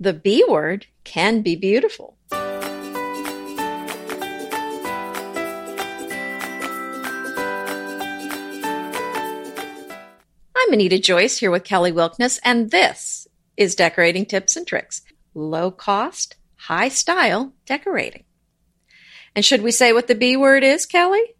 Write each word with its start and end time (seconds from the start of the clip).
The 0.00 0.12
B 0.12 0.44
word 0.48 0.86
can 1.02 1.42
be 1.42 1.56
beautiful. 1.56 2.16
I'm 2.30 2.38
Anita 10.72 11.00
Joyce 11.00 11.38
here 11.38 11.50
with 11.50 11.64
Kelly 11.64 11.90
Wilkniss, 11.90 12.38
and 12.44 12.70
this 12.70 13.26
is 13.56 13.74
Decorating 13.74 14.24
Tips 14.24 14.54
and 14.54 14.64
Tricks 14.64 15.02
low 15.34 15.72
cost, 15.72 16.36
high 16.54 16.90
style 16.90 17.52
decorating. 17.66 18.22
And 19.34 19.44
should 19.44 19.62
we 19.62 19.72
say 19.72 19.92
what 19.92 20.06
the 20.06 20.14
B 20.14 20.36
word 20.36 20.62
is, 20.62 20.86
Kelly? 20.86 21.34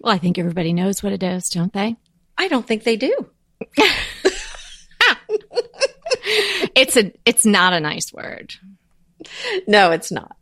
Well, 0.00 0.14
I 0.14 0.18
think 0.18 0.38
everybody 0.38 0.72
knows 0.72 1.02
what 1.02 1.12
it 1.12 1.24
is, 1.24 1.48
don't 1.48 1.72
they? 1.72 1.96
I 2.38 2.46
don't 2.46 2.66
think 2.66 2.84
they 2.84 2.96
do. 2.96 3.28
it's 6.74 6.96
a 6.96 7.12
it's 7.24 7.46
not 7.46 7.72
a 7.72 7.80
nice 7.80 8.12
word. 8.12 8.54
No, 9.66 9.92
it's 9.92 10.10
not. 10.10 10.36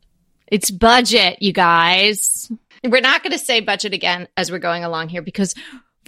It's 0.46 0.70
budget, 0.70 1.42
you 1.42 1.52
guys. 1.52 2.50
We're 2.82 3.00
not 3.00 3.22
going 3.22 3.32
to 3.32 3.38
say 3.38 3.60
budget 3.60 3.92
again 3.92 4.26
as 4.36 4.50
we're 4.50 4.58
going 4.58 4.84
along 4.84 5.10
here 5.10 5.22
because 5.22 5.54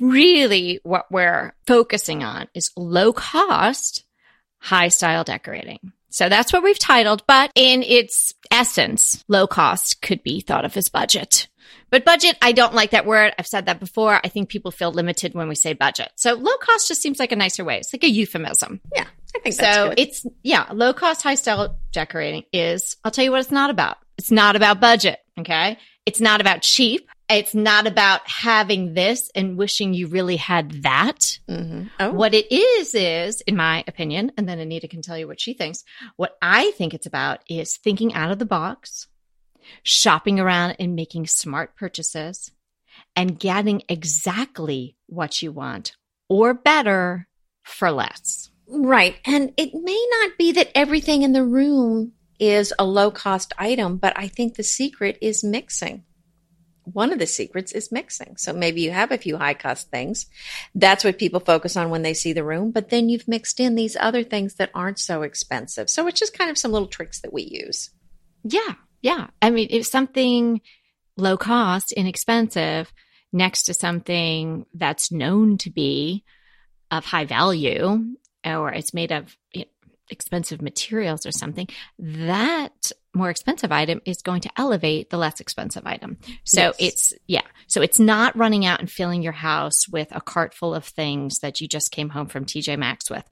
really 0.00 0.80
what 0.82 1.06
we're 1.10 1.54
focusing 1.66 2.24
on 2.24 2.48
is 2.54 2.70
low 2.76 3.12
cost, 3.12 4.04
high 4.58 4.88
style 4.88 5.22
decorating. 5.22 5.92
So 6.08 6.28
that's 6.28 6.52
what 6.52 6.62
we've 6.62 6.78
titled, 6.78 7.26
but 7.26 7.50
in 7.54 7.82
its 7.82 8.34
essence, 8.50 9.24
low 9.28 9.46
cost 9.46 10.02
could 10.02 10.22
be 10.22 10.40
thought 10.40 10.64
of 10.64 10.76
as 10.76 10.88
budget. 10.88 11.48
But 11.88 12.04
budget, 12.04 12.36
I 12.42 12.52
don't 12.52 12.74
like 12.74 12.90
that 12.90 13.06
word. 13.06 13.34
I've 13.38 13.46
said 13.46 13.66
that 13.66 13.80
before. 13.80 14.20
I 14.24 14.28
think 14.28 14.48
people 14.48 14.70
feel 14.70 14.92
limited 14.92 15.34
when 15.34 15.48
we 15.48 15.54
say 15.54 15.72
budget. 15.72 16.10
So 16.16 16.34
low 16.34 16.56
cost 16.58 16.88
just 16.88 17.02
seems 17.02 17.18
like 17.18 17.32
a 17.32 17.36
nicer 17.36 17.64
way. 17.64 17.78
It's 17.78 17.92
like 17.92 18.04
a 18.04 18.10
euphemism. 18.10 18.80
Yeah, 18.94 19.06
I 19.34 19.38
think 19.40 19.54
so. 19.54 19.94
It's 19.96 20.26
yeah, 20.42 20.66
low 20.72 20.92
cost, 20.92 21.22
high 21.22 21.34
style 21.36 21.78
decorating 21.92 22.44
is. 22.52 22.96
I'll 23.04 23.10
tell 23.10 23.24
you 23.24 23.30
what 23.30 23.40
it's 23.40 23.50
not 23.50 23.70
about. 23.70 23.96
It's 24.18 24.30
not 24.30 24.56
about 24.56 24.80
budget. 24.80 25.18
Okay, 25.38 25.78
it's 26.06 26.20
not 26.20 26.40
about 26.40 26.62
cheap. 26.62 27.08
It's 27.30 27.54
not 27.54 27.86
about 27.86 28.20
having 28.28 28.92
this 28.92 29.30
and 29.34 29.56
wishing 29.56 29.94
you 29.94 30.06
really 30.08 30.36
had 30.36 30.82
that. 30.82 31.38
Mhm. 31.48 31.88
Oh, 31.98 32.10
What 32.12 32.34
it 32.34 32.52
is, 32.52 32.94
is, 32.94 33.40
in 33.42 33.56
my 33.56 33.82
opinion, 33.88 34.32
and 34.36 34.46
then 34.46 34.58
Anita 34.58 34.86
can 34.86 35.00
tell 35.00 35.16
you 35.16 35.26
what 35.26 35.40
she 35.40 35.54
thinks. 35.54 35.82
What 36.16 36.36
I 36.42 36.72
think 36.72 36.92
it's 36.92 37.06
about 37.06 37.40
is 37.48 37.78
thinking 37.78 38.12
out 38.12 38.30
of 38.32 38.38
the 38.38 38.44
box, 38.44 39.06
shopping 39.82 40.40
around 40.40 40.76
and 40.78 40.94
making 40.94 41.26
smart 41.26 41.74
purchases, 41.74 42.50
and 43.16 43.38
getting 43.40 43.82
exactly 43.88 44.96
what 45.06 45.40
you 45.40 45.52
want 45.52 45.96
or 46.28 46.52
better 46.52 47.28
for 47.62 47.90
less. 47.90 48.50
Right. 48.72 49.16
And 49.24 49.52
it 49.56 49.74
may 49.74 50.06
not 50.20 50.38
be 50.38 50.52
that 50.52 50.70
everything 50.74 51.22
in 51.22 51.32
the 51.32 51.44
room 51.44 52.12
is 52.38 52.72
a 52.78 52.84
low 52.84 53.10
cost 53.10 53.52
item, 53.58 53.98
but 53.98 54.12
I 54.16 54.28
think 54.28 54.54
the 54.54 54.62
secret 54.62 55.18
is 55.20 55.44
mixing. 55.44 56.04
One 56.84 57.12
of 57.12 57.20
the 57.20 57.26
secrets 57.26 57.70
is 57.70 57.92
mixing. 57.92 58.36
So 58.36 58.52
maybe 58.52 58.80
you 58.80 58.90
have 58.90 59.12
a 59.12 59.18
few 59.18 59.36
high 59.36 59.54
cost 59.54 59.90
things. 59.90 60.26
That's 60.74 61.04
what 61.04 61.18
people 61.18 61.38
focus 61.38 61.76
on 61.76 61.90
when 61.90 62.02
they 62.02 62.14
see 62.14 62.32
the 62.32 62.42
room, 62.42 62.72
but 62.72 62.88
then 62.88 63.08
you've 63.08 63.28
mixed 63.28 63.60
in 63.60 63.76
these 63.76 63.96
other 64.00 64.24
things 64.24 64.54
that 64.54 64.70
aren't 64.74 64.98
so 64.98 65.22
expensive. 65.22 65.88
So 65.88 66.08
it's 66.08 66.18
just 66.18 66.36
kind 66.36 66.50
of 66.50 66.58
some 66.58 66.72
little 66.72 66.88
tricks 66.88 67.20
that 67.20 67.32
we 67.32 67.42
use. 67.42 67.90
Yeah. 68.42 68.74
Yeah. 69.02 69.28
I 69.40 69.50
mean, 69.50 69.68
if 69.70 69.86
something 69.86 70.60
low 71.16 71.36
cost, 71.36 71.92
inexpensive 71.92 72.92
next 73.32 73.64
to 73.64 73.74
something 73.74 74.66
that's 74.74 75.12
known 75.12 75.58
to 75.58 75.70
be 75.70 76.24
of 76.90 77.04
high 77.04 77.24
value 77.24 78.16
or 78.44 78.72
it's 78.72 78.94
made 78.94 79.12
of 79.12 79.36
you 79.52 79.60
know, 79.62 79.66
expensive 80.10 80.60
materials 80.60 81.24
or 81.26 81.32
something, 81.32 81.68
that 81.98 82.92
more 83.14 83.30
expensive 83.30 83.70
item 83.72 84.00
is 84.04 84.22
going 84.22 84.40
to 84.40 84.50
elevate 84.56 85.10
the 85.10 85.16
less 85.18 85.40
expensive 85.40 85.82
item. 85.86 86.18
So 86.44 86.60
Yes. 86.60 86.76
it's, 86.78 87.12
yeah. 87.26 87.42
So 87.66 87.82
it's 87.82 87.98
not 87.98 88.36
running 88.36 88.64
out 88.64 88.80
and 88.80 88.90
filling 88.90 89.22
your 89.22 89.32
house 89.32 89.86
with 89.88 90.08
a 90.12 90.20
cart 90.20 90.54
full 90.54 90.74
of 90.74 90.84
things 90.84 91.38
that 91.40 91.60
you 91.60 91.68
just 91.68 91.92
came 91.92 92.10
home 92.10 92.26
from 92.26 92.44
TJ 92.46 92.78
Maxx 92.78 93.10
with. 93.10 93.24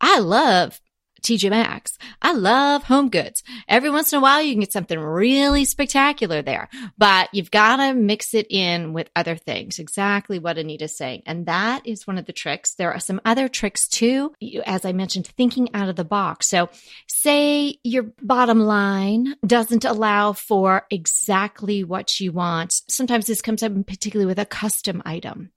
I 0.00 0.20
love 0.20 0.80
TJ 1.22 1.50
Maxx. 1.50 1.98
I 2.22 2.32
love 2.32 2.84
home 2.84 3.08
goods. 3.08 3.42
Every 3.68 3.90
once 3.90 4.12
in 4.12 4.18
a 4.18 4.22
while, 4.22 4.42
you 4.42 4.52
can 4.52 4.60
get 4.60 4.72
something 4.72 4.98
really 4.98 5.64
spectacular 5.64 6.42
there, 6.42 6.68
but 6.96 7.28
you've 7.32 7.50
got 7.50 7.76
to 7.76 7.94
mix 7.94 8.34
it 8.34 8.46
in 8.50 8.92
with 8.92 9.10
other 9.16 9.36
things. 9.36 9.78
Exactly 9.78 10.38
what 10.38 10.58
Anita's 10.58 10.96
saying. 10.96 11.22
And 11.26 11.46
that 11.46 11.86
is 11.86 12.06
one 12.06 12.18
of 12.18 12.26
the 12.26 12.32
tricks. 12.32 12.74
There 12.74 12.92
are 12.92 13.00
some 13.00 13.20
other 13.24 13.48
tricks 13.48 13.88
too. 13.88 14.32
As 14.66 14.84
I 14.84 14.92
mentioned, 14.92 15.26
thinking 15.26 15.74
out 15.74 15.88
of 15.88 15.96
the 15.96 16.04
box. 16.04 16.46
So 16.46 16.68
say 17.06 17.78
your 17.84 18.04
bottom 18.22 18.60
line 18.60 19.34
doesn't 19.46 19.84
allow 19.84 20.32
for 20.32 20.86
exactly 20.90 21.84
what 21.84 22.20
you 22.20 22.32
want. 22.32 22.80
Sometimes 22.88 23.26
this 23.26 23.42
comes 23.42 23.62
up 23.62 23.72
particularly 23.86 24.26
with 24.26 24.38
a 24.38 24.46
custom 24.46 25.02
item. 25.04 25.50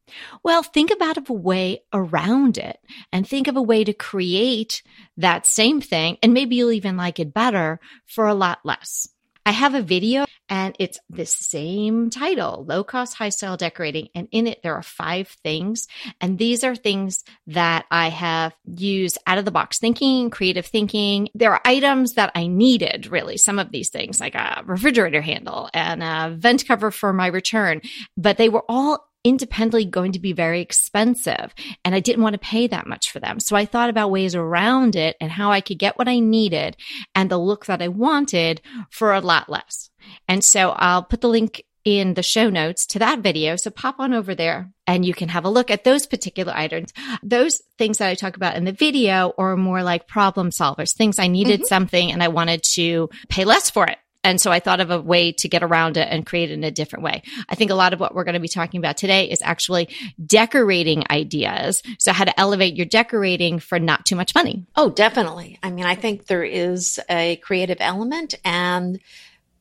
Well, 0.44 0.64
think 0.64 0.92
about 0.92 1.18
a 1.18 1.34
way 1.34 1.84
around 1.94 2.58
it 2.58 2.80
and 3.12 3.28
think 3.28 3.48
of 3.48 3.56
a 3.56 3.62
way 3.62 3.84
to 3.84 3.94
create 3.94 4.84
that 5.18 5.46
same 5.46 5.82
thing. 5.82 6.18
And 6.22 6.34
maybe 6.34 6.56
you'll 6.56 6.72
even 6.72 6.98
like 6.98 7.20
it 7.20 7.34
better 7.34 7.80
for 8.06 8.28
a 8.28 8.34
lot 8.34 8.60
less. 8.64 9.08
I 9.46 9.52
have 9.52 9.74
a 9.74 9.82
video 9.82 10.26
and 10.50 10.76
it's 10.80 11.00
the 11.10 11.26
same 11.26 12.10
title, 12.10 12.66
low 12.68 12.84
cost, 12.84 13.16
high 13.16 13.30
style 13.30 13.58
decorating. 13.58 14.10
And 14.14 14.28
in 14.32 14.48
it, 14.48 14.62
there 14.62 14.76
are 14.76 14.84
five 14.84 15.30
things. 15.44 15.88
And 16.20 16.38
these 16.38 16.64
are 16.64 16.76
things 16.76 17.24
that 17.48 17.86
I 17.90 18.10
have 18.10 18.54
used 18.66 19.18
out 19.26 19.38
of 19.40 19.46
the 19.46 19.52
box 19.52 19.80
thinking, 19.80 20.30
creative 20.30 20.66
thinking. 20.66 21.30
There 21.34 21.54
are 21.54 21.62
items 21.66 22.14
that 22.14 22.32
I 22.36 22.48
needed 22.48 23.08
really. 23.08 23.38
Some 23.38 23.58
of 23.58 23.72
these 23.72 23.90
things 23.90 24.20
like 24.20 24.36
a 24.36 24.62
refrigerator 24.66 25.22
handle 25.22 25.70
and 25.74 26.04
a 26.04 26.36
vent 26.38 26.68
cover 26.68 26.92
for 26.92 27.12
my 27.12 27.28
return, 27.28 27.82
but 28.16 28.38
they 28.38 28.50
were 28.50 28.66
all 28.70 29.11
independently 29.24 29.86
going 29.86 30.12
to 30.14 30.20
be 30.20 30.34
very 30.34 30.62
expensive 30.62 31.54
and 31.86 31.94
I 31.94 32.00
didn't 32.00 32.24
want 32.24 32.34
to 32.34 32.40
pay 32.40 32.68
that 32.68 32.88
much 32.88 33.12
for 33.12 33.20
them. 33.20 33.40
So 33.40 33.56
I 33.56 33.66
thought 33.66 33.90
about 33.90 34.12
ways 34.12 34.36
around 34.36 34.96
it 34.96 35.16
and 35.22 35.32
how 35.32 35.52
I 35.52 35.62
could 35.62 35.80
get 35.80 35.98
what 35.98 36.08
I 36.08 36.20
needed 36.20 36.76
and 37.16 37.30
the 37.30 37.38
look 37.38 37.66
that 37.68 37.82
I 37.82 37.88
wanted 37.88 38.62
for 38.90 39.14
a 39.14 39.22
lot 39.22 39.50
less. 39.50 39.90
And 40.28 40.44
so 40.44 40.72
I'll 40.72 41.04
put 41.04 41.22
the 41.22 41.30
link 41.30 41.64
in 41.84 42.14
the 42.14 42.22
show 42.22 42.50
notes 42.50 42.86
to 42.86 43.00
that 43.00 43.20
video. 43.22 43.56
So 43.56 43.72
pop 43.72 44.00
on 44.00 44.14
over 44.14 44.36
there 44.36 44.72
and 44.86 45.04
you 45.04 45.16
can 45.16 45.30
have 45.30 45.46
a 45.46 45.50
look 45.50 45.72
at 45.72 45.84
those 45.84 46.06
particular 46.06 46.54
items. 46.56 46.94
Those 47.24 47.62
things 47.80 47.98
that 47.98 48.10
I 48.10 48.14
talk 48.14 48.36
about 48.36 48.56
in 48.56 48.66
the 48.66 48.72
video 48.72 49.34
are 49.38 49.58
more 49.58 49.82
like 49.82 50.08
problem 50.08 50.52
solvers, 50.52 50.96
things 50.96 51.18
I 51.18 51.28
needed 51.28 51.62
Mhm. 51.62 51.66
something 51.66 52.12
and 52.12 52.22
I 52.22 52.28
wanted 52.28 52.62
to 52.76 53.10
pay 53.30 53.46
less 53.46 53.70
for 53.72 53.88
it. 53.88 53.98
And 54.24 54.40
so 54.40 54.52
I 54.52 54.60
thought 54.60 54.80
of 54.80 54.92
a 54.92 55.02
way 55.02 55.32
to 55.34 55.50
get 55.50 55.64
around 55.64 55.98
it 55.98 56.08
and 56.10 56.26
create 56.26 56.52
it 56.52 56.54
in 56.54 56.64
a 56.64 56.72
different 56.72 57.04
way. 57.04 57.24
I 57.50 57.56
think 57.56 57.72
a 57.72 57.76
lot 57.76 57.94
of 57.94 58.00
what 58.00 58.14
we're 58.14 58.24
going 58.24 58.34
to 58.34 58.40
be 58.40 58.48
talking 58.48 58.78
about 58.80 58.98
today 58.98 59.30
is 59.30 59.42
actually 59.42 59.90
decorating 60.24 61.04
ideas. 61.10 61.82
So 61.98 62.14
how 62.14 62.26
to 62.26 62.40
elevate 62.40 62.76
your 62.76 62.86
decorating 62.86 63.60
for 63.60 63.80
not 63.80 64.06
too 64.06 64.16
much 64.16 64.36
money. 64.36 64.66
Oh, 64.76 64.90
definitely. 64.90 65.58
I 65.64 65.72
mean, 65.72 65.86
I 65.86 65.96
think 65.96 66.28
there 66.28 66.44
is 66.44 67.00
a 67.10 67.38
creative 67.38 67.78
element 67.80 68.36
and 68.46 69.00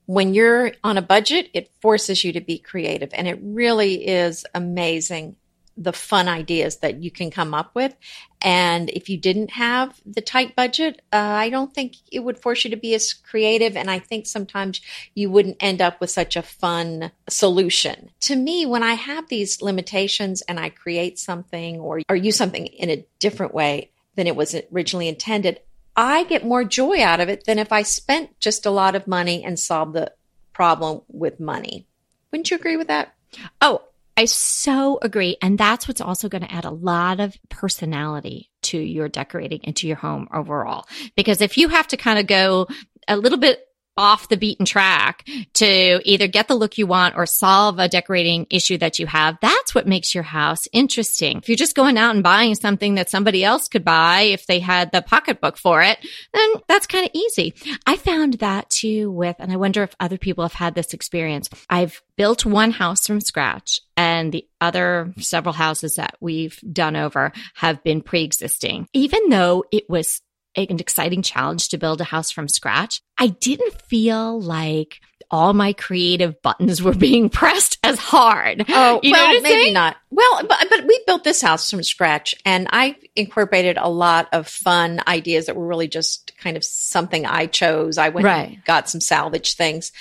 when 0.07 0.35
you're 0.35 0.73
on 0.83 0.99
a 0.99 1.03
budget, 1.03 1.51
it 1.55 1.71
forces 1.81 2.25
you 2.25 2.33
to 2.33 2.41
be 2.41 2.59
creative 2.59 3.11
and 3.13 3.29
it 3.29 3.39
really 3.43 4.09
is 4.09 4.45
amazing 4.57 5.37
the 5.77 5.93
fun 5.93 6.27
ideas 6.27 6.79
that 6.79 7.01
you 7.01 7.13
can 7.13 7.31
come 7.31 7.55
up 7.55 7.75
with. 7.77 7.95
And 8.43 8.89
if 8.91 9.09
you 9.09 9.19
didn't 9.19 9.51
have 9.51 10.01
the 10.07 10.21
tight 10.21 10.57
budget, 10.57 11.03
uh, 11.13 11.17
I 11.17 11.51
don't 11.51 11.75
think 11.75 11.97
it 12.11 12.21
would 12.21 12.39
force 12.39 12.65
you 12.65 12.71
to 12.71 12.77
be 12.77 12.95
as 12.95 13.13
creative. 13.13 13.77
And 13.77 13.91
I 13.91 13.99
think 13.99 14.27
sometimes 14.27 14.81
you 15.15 15.31
wouldn't 15.31 15.59
end 15.61 15.83
up 15.83 16.01
with 16.01 16.11
such 16.11 16.37
a 16.37 16.43
fun 16.43 17.13
solution. 17.29 18.11
To 18.21 18.37
me, 18.37 18.65
when 18.65 18.83
I 18.83 18.95
have 18.95 19.29
these 19.29 19.61
limitations 19.61 20.43
and 20.43 20.59
I 20.59 20.71
create 20.71 21.19
something 21.19 21.81
or, 21.81 22.01
or 22.09 22.17
use 22.17 22.37
something 22.37 22.67
in 22.67 22.91
a 22.91 23.05
different 23.19 23.55
way 23.55 23.91
than 24.17 24.27
it 24.27 24.37
was 24.37 24.57
originally 24.73 25.09
intended, 25.09 25.61
I 25.97 26.25
get 26.25 26.47
more 26.47 26.65
joy 26.65 27.03
out 27.03 27.21
of 27.21 27.29
it 27.29 27.45
than 27.45 27.59
if 27.59 27.73
I 27.73 27.83
spent 27.83 28.39
just 28.41 28.65
a 28.65 28.71
lot 28.71 28.95
of 28.95 29.07
money 29.07 29.45
and 29.45 29.59
solved 29.59 29.95
the 29.95 30.13
problem 30.53 31.03
with 31.09 31.41
money. 31.41 31.87
Wouldn't 32.31 32.51
you 32.51 32.57
agree 32.57 32.77
with 32.77 32.89
that? 32.89 33.15
Oh, 33.61 33.83
I 34.17 34.27
so 34.27 34.99
agree. 35.01 35.37
And 35.41 35.57
that's 35.57 35.89
what's 35.89 36.01
also 36.01 36.29
going 36.29 36.43
to 36.43 36.53
add 36.53 36.65
a 36.65 36.71
lot 36.71 37.21
of 37.21 37.37
personality 37.49 38.51
to 38.63 38.79
your 38.79 39.09
decorating 39.09 39.61
and 39.65 39.75
to 39.77 39.87
your 39.87 39.97
home 39.97 40.29
overall. 40.33 40.87
Because 41.17 41.41
if 41.41 41.57
you 41.57 41.69
have 41.69 41.89
to 41.89 41.97
kind 41.97 42.19
of 42.19 42.27
go 42.27 42.67
a 43.09 43.17
little 43.17 43.39
bit 43.39 43.65
off 43.97 44.29
the 44.29 44.37
beaten 44.37 44.65
track 44.65 45.29
to 45.55 46.01
either 46.05 46.27
get 46.27 46.49
the 46.49 46.55
look 46.55 46.79
you 46.79 46.87
want 46.87 47.17
or 47.17 47.27
solve 47.27 47.79
a 47.79 47.89
decorating 47.89 48.47
issue 48.51 48.79
that 48.79 48.99
you 48.99 49.07
have, 49.07 49.37
that's 49.43 49.75
what 49.75 49.87
makes 49.87 50.15
your 50.15 50.25
house 50.25 50.67
interesting. 50.73 51.39
If 51.39 51.49
you're 51.49 51.57
just 51.57 51.75
going 51.75 51.99
out 51.99 52.15
and 52.15 52.23
buying 52.23 52.55
something 52.55 52.95
that 52.95 53.11
somebody 53.11 53.45
else 53.45 53.69
could 53.69 53.85
buy 53.85 54.23
if 54.23 54.47
they 54.47 54.59
had 54.59 54.93
the 54.93 55.03
pocketbook 55.03 55.57
for 55.57 55.83
it, 55.83 55.99
then 56.33 56.51
that's 56.69 56.87
kind 56.87 57.05
of 57.05 57.11
easy. 57.15 57.55
I 57.87 57.97
found 57.97 58.35
that 58.35 58.71
too 58.71 59.11
with, 59.11 59.37
and 59.39 59.53
I 59.53 59.57
wonder 59.57 59.83
if 59.83 59.95
other 60.01 60.19
people 60.19 60.45
have 60.45 60.55
had 60.55 60.75
this 60.75 60.95
experience. 60.95 61.49
I've 61.69 62.03
built 62.17 62.47
one 62.47 62.71
house 62.71 63.07
from 63.07 63.21
scratch 63.21 63.81
and 63.97 64.33
the 64.33 64.47
other 64.61 65.13
several 65.19 65.55
houses 65.55 65.95
that 65.95 66.17
we've 66.21 66.59
done 66.73 66.97
over 66.97 67.33
have 67.55 67.83
been 67.83 68.03
pre-existing. 68.03 68.87
Even 68.93 69.29
though 69.29 69.65
it 69.73 69.89
was 69.89 70.23
an 70.57 70.81
exciting 70.81 71.23
challenge 71.23 71.69
to 71.69 71.79
build 71.79 72.01
a 72.01 72.05
house 72.05 72.31
from 72.31 72.49
scratch, 72.49 73.01
I 73.19 73.29
didn't 73.29 73.81
feel 73.83 74.41
like 74.41 75.01
all 75.33 75.53
my 75.53 75.73
creative 75.73 76.43
buttons 76.43 76.83
were 76.83 76.95
being 76.97 77.29
pressed 77.29 77.79
as 77.85 77.99
hard. 78.01 78.65
Oh, 78.69 78.99
You 79.03 79.13
well, 79.13 79.41
maybe 79.43 79.73
not. 79.73 79.97
Well, 80.11 80.43
but, 80.49 80.67
but 80.69 80.87
we 80.89 81.01
built 81.07 81.23
this 81.23 81.41
house 81.41 81.71
from 81.71 81.85
scratch 81.85 82.35
and 82.45 82.67
I 82.73 82.97
incorporated 83.15 83.77
a 83.79 83.89
lot 83.89 84.29
of 84.33 84.49
fun 84.49 85.01
ideas 85.07 85.47
that 85.47 85.55
were 85.55 85.67
really 85.69 85.87
just 85.87 86.33
kind 86.39 86.57
of 86.57 86.65
something 86.65 87.27
I 87.27 87.47
chose. 87.47 87.97
I 87.97 88.09
went 88.09 88.25
Right. 88.25 88.49
and 88.55 88.65
got 88.65 88.89
some 88.89 89.01
salvage 89.01 89.55
things. 89.55 89.93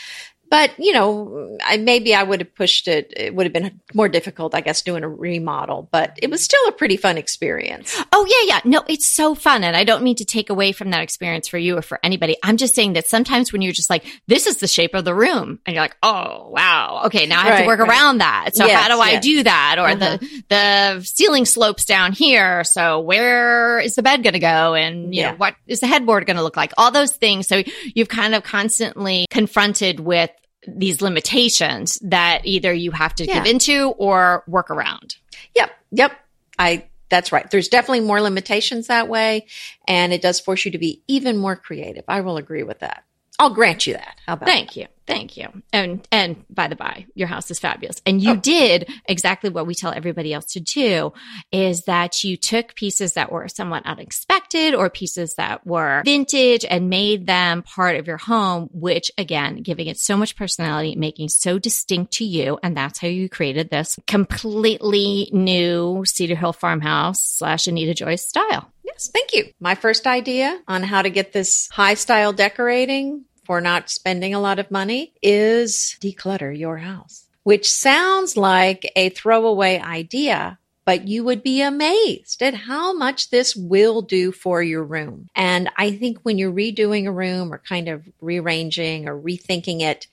But, 0.49 0.71
you 0.79 0.93
know, 0.93 1.57
I, 1.63 1.77
maybe 1.77 2.15
I 2.15 2.23
would 2.23 2.39
have 2.41 2.55
pushed 2.55 2.87
it. 2.87 3.13
It 3.15 3.35
would 3.35 3.45
have 3.45 3.53
been 3.53 3.79
more 3.93 4.09
difficult, 4.09 4.55
I 4.55 4.61
guess, 4.61 4.81
doing 4.81 5.03
a 5.03 5.09
remodel, 5.09 5.87
but 5.91 6.17
it 6.21 6.29
was 6.31 6.43
still 6.43 6.59
a 6.67 6.71
pretty 6.71 6.97
fun 6.97 7.17
experience. 7.17 7.95
Oh, 8.11 8.25
yeah, 8.27 8.55
yeah. 8.55 8.61
No, 8.69 8.83
it's 8.87 9.07
so 9.07 9.35
fun. 9.35 9.63
And 9.63 9.75
I 9.77 9.83
don't 9.83 10.03
mean 10.03 10.15
to 10.15 10.25
take 10.25 10.49
away 10.49 10.71
from 10.71 10.89
that 10.89 11.01
experience 11.01 11.47
for 11.47 11.57
you 11.57 11.77
or 11.77 11.81
for 11.81 11.99
anybody. 12.03 12.35
I'm 12.43 12.57
just 12.57 12.73
saying 12.73 12.93
that 12.93 13.05
sometimes 13.07 13.53
when 13.53 13.61
you're 13.61 13.73
just 13.73 13.89
like, 13.89 14.05
this 14.27 14.47
is 14.47 14.57
the 14.57 14.67
shape 14.67 14.95
of 14.95 15.05
the 15.05 15.13
room, 15.13 15.59
and 15.65 15.75
you're 15.75 15.83
like, 15.83 15.97
oh, 16.01 16.49
wow. 16.49 17.03
Okay, 17.05 17.25
now 17.27 17.41
I 17.41 17.45
have 17.45 17.59
to 17.61 17.67
work 17.67 17.79
right. 17.79 17.89
around 17.89 18.17
that. 18.19 18.51
So 18.55 18.65
Yes, 18.65 18.81
how 18.81 18.95
do 18.95 18.99
I 19.01 19.11
yes. 19.11 19.23
do 19.23 19.43
that? 19.43 19.75
Or 19.79 19.87
Uh-huh. 19.87 20.17
the, 20.17 20.43
the 20.49 21.01
ceiling 21.05 21.45
slopes 21.45 21.85
down 21.85 22.11
here. 22.11 22.63
So 22.63 22.99
where 22.99 23.79
is 23.79 23.95
the 23.95 24.03
bed 24.03 24.23
going 24.23 24.33
to 24.33 24.39
go? 24.39 24.73
And, 24.73 25.13
you 25.13 25.21
Yeah. 25.21 25.31
know, 25.31 25.37
what 25.37 25.55
is 25.67 25.79
the 25.79 25.87
headboard 25.87 26.25
going 26.25 26.37
to 26.37 26.43
look 26.43 26.57
like? 26.57 26.73
All 26.77 26.91
those 26.91 27.11
things. 27.11 27.47
So 27.47 27.61
you've 27.93 28.09
kind 28.09 28.33
of 28.33 28.43
constantly 28.43 29.25
confronted 29.29 29.99
with 29.99 30.31
these 30.67 31.01
limitations 31.01 31.99
that 32.03 32.41
either 32.43 32.73
you 32.73 32.91
have 32.91 33.15
to 33.15 33.25
Yeah. 33.25 33.35
give 33.35 33.45
into 33.45 33.89
or 33.97 34.43
work 34.47 34.69
around. 34.69 35.15
Yep. 35.55 35.71
Yep. 35.91 36.11
I, 36.57 36.85
that's 37.09 37.31
right. 37.31 37.49
There's 37.49 37.69
definitely 37.69 38.01
more 38.01 38.21
limitations 38.21 38.87
that 38.87 39.07
way. 39.07 39.47
And 39.87 40.13
it 40.13 40.21
does 40.21 40.39
force 40.39 40.65
you 40.65 40.71
to 40.71 40.77
be 40.77 41.01
even 41.07 41.37
more 41.37 41.55
creative. 41.55 42.03
I 42.07 42.21
will 42.21 42.37
agree 42.37 42.63
with 42.63 42.79
that. 42.79 43.03
I'll 43.39 43.53
grant 43.53 43.87
you 43.87 43.93
that. 43.93 44.17
How 44.25 44.33
about 44.33 44.47
Thank 44.49 44.75
you. 44.75 44.87
Thank 45.09 45.37
you. 45.37 45.47
And 45.73 46.07
and 46.11 46.45
by 46.49 46.67
the 46.67 46.75
by, 46.75 47.05
your 47.15 47.27
house 47.27 47.49
is 47.51 47.59
fabulous. 47.59 48.01
And 48.05 48.21
you 48.21 48.31
Oh. 48.31 48.35
did 48.35 48.87
exactly 49.05 49.49
what 49.49 49.65
we 49.67 49.73
tell 49.73 49.91
everybody 49.91 50.33
else 50.33 50.45
to 50.53 50.59
do 50.59 51.13
is 51.51 51.83
that 51.85 52.23
you 52.23 52.37
took 52.37 52.75
pieces 52.75 53.13
that 53.13 53.31
were 53.31 53.47
somewhat 53.47 53.85
unexpected 53.85 54.75
or 54.75 54.89
pieces 54.89 55.35
that 55.35 55.65
were 55.65 56.03
vintage 56.05 56.63
and 56.69 56.89
made 56.89 57.25
them 57.25 57.63
part 57.63 57.95
of 57.95 58.05
your 58.07 58.17
home, 58.17 58.69
which 58.71 59.11
again, 59.17 59.63
giving 59.63 59.87
it 59.87 59.97
so 59.99 60.15
much 60.15 60.35
personality, 60.35 60.95
making 60.95 61.29
so 61.29 61.57
distinct 61.57 62.13
to 62.13 62.23
you. 62.25 62.59
And 62.61 62.77
that's 62.77 62.99
how 62.99 63.07
you 63.07 63.27
created 63.29 63.69
this 63.69 63.97
completely 64.07 65.29
new 65.33 66.03
Cedar 66.05 66.35
Hill 66.35 66.53
farmhouse 66.53 67.21
slash 67.21 67.67
Anita 67.67 67.93
Joyce 67.93 68.27
style. 68.27 68.71
Yes, 68.83 69.09
thank 69.13 69.33
you. 69.33 69.51
My 69.59 69.75
first 69.75 70.07
idea 70.07 70.59
on 70.67 70.83
how 70.83 71.01
to 71.01 71.09
get 71.09 71.31
this 71.31 71.67
high 71.71 71.93
style 71.93 72.33
decorating 72.33 73.25
for 73.49 73.59
not 73.59 73.89
spending 73.89 74.35
a 74.35 74.39
lot 74.39 74.59
of 74.59 74.69
money 74.69 75.11
is 75.23 75.97
declutter 75.99 76.55
your 76.55 76.77
house, 76.77 77.25
which 77.41 77.67
sounds 77.67 78.37
like 78.37 78.91
a 78.95 79.09
throwaway 79.09 79.79
idea, 79.79 80.59
but 80.85 81.07
you 81.07 81.23
would 81.23 81.41
be 81.41 81.59
amazed 81.59 82.43
at 82.43 82.53
how 82.53 82.93
much 82.93 83.31
this 83.31 83.55
will 83.55 84.03
do 84.03 84.31
for 84.31 84.61
your 84.61 84.83
room. 84.83 85.27
And 85.33 85.67
I 85.75 85.93
think 85.93 86.19
when 86.21 86.37
you're 86.37 86.53
redoing 86.53 87.07
a 87.07 87.11
room 87.11 87.51
or 87.51 87.57
kind 87.57 87.89
of 87.89 88.07
rearranging 88.21 89.09
or 89.09 89.19
rethinking 89.19 89.81
it, 89.81 90.05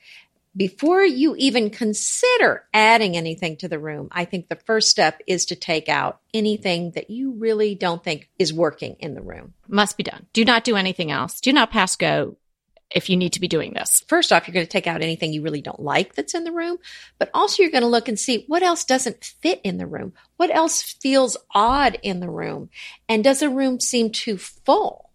before 0.57 1.05
you 1.05 1.37
even 1.37 1.69
consider 1.69 2.65
adding 2.73 3.19
anything 3.19 3.59
to 3.59 3.69
the 3.69 3.79
room, 3.79 4.09
I 4.13 4.25
think 4.25 4.49
the 4.49 4.57
first 4.57 4.89
step 4.89 5.21
is 5.27 5.45
to 5.47 5.57
take 5.57 5.91
out 5.91 6.21
anything 6.33 6.93
that 6.93 7.11
you 7.11 7.33
really 7.33 7.75
don't 7.75 8.03
think 8.03 8.31
is 8.39 8.55
working 8.55 8.97
in 8.99 9.13
the 9.13 9.21
room. 9.21 9.53
Must 9.69 9.99
be 9.99 10.05
done. 10.05 10.25
Do 10.33 10.43
not 10.43 10.65
do 10.65 10.75
anything 10.75 11.11
else. 11.11 11.39
Do 11.39 11.53
not 11.53 11.71
pass 11.71 11.97
go 11.97 12.39
if 12.91 13.11
you 13.11 13.17
need 13.17 13.33
to 13.33 13.41
be 13.41 13.49
doing 13.49 13.75
this. 13.75 14.05
First 14.07 14.33
off, 14.33 14.47
you're 14.47 14.55
going 14.55 14.67
to 14.67 14.71
take 14.71 14.87
out 14.87 15.03
anything 15.03 15.33
you 15.33 15.43
really 15.43 15.61
don't 15.61 15.81
like 15.81 16.15
that's 16.15 16.35
in 16.35 16.45
the 16.45 16.53
room, 16.53 16.79
but 17.19 17.31
also 17.35 17.63
you're 17.63 17.73
going 17.73 17.83
to 17.83 17.89
look 17.89 18.09
and 18.09 18.19
see 18.19 18.45
what 18.47 18.63
else 18.63 18.85
doesn't 18.85 19.25
fit 19.25 19.61
in 19.65 19.79
the 19.79 19.87
room. 19.87 20.13
What 20.37 20.55
else 20.55 20.83
feels 20.83 21.37
odd 21.53 21.99
in 22.03 22.21
the 22.21 22.31
room? 22.31 22.71
And 23.09 23.25
does 23.25 23.41
the 23.41 23.51
room 23.51 23.81
seem 23.81 24.11
too 24.11 24.39
full? 24.39 25.11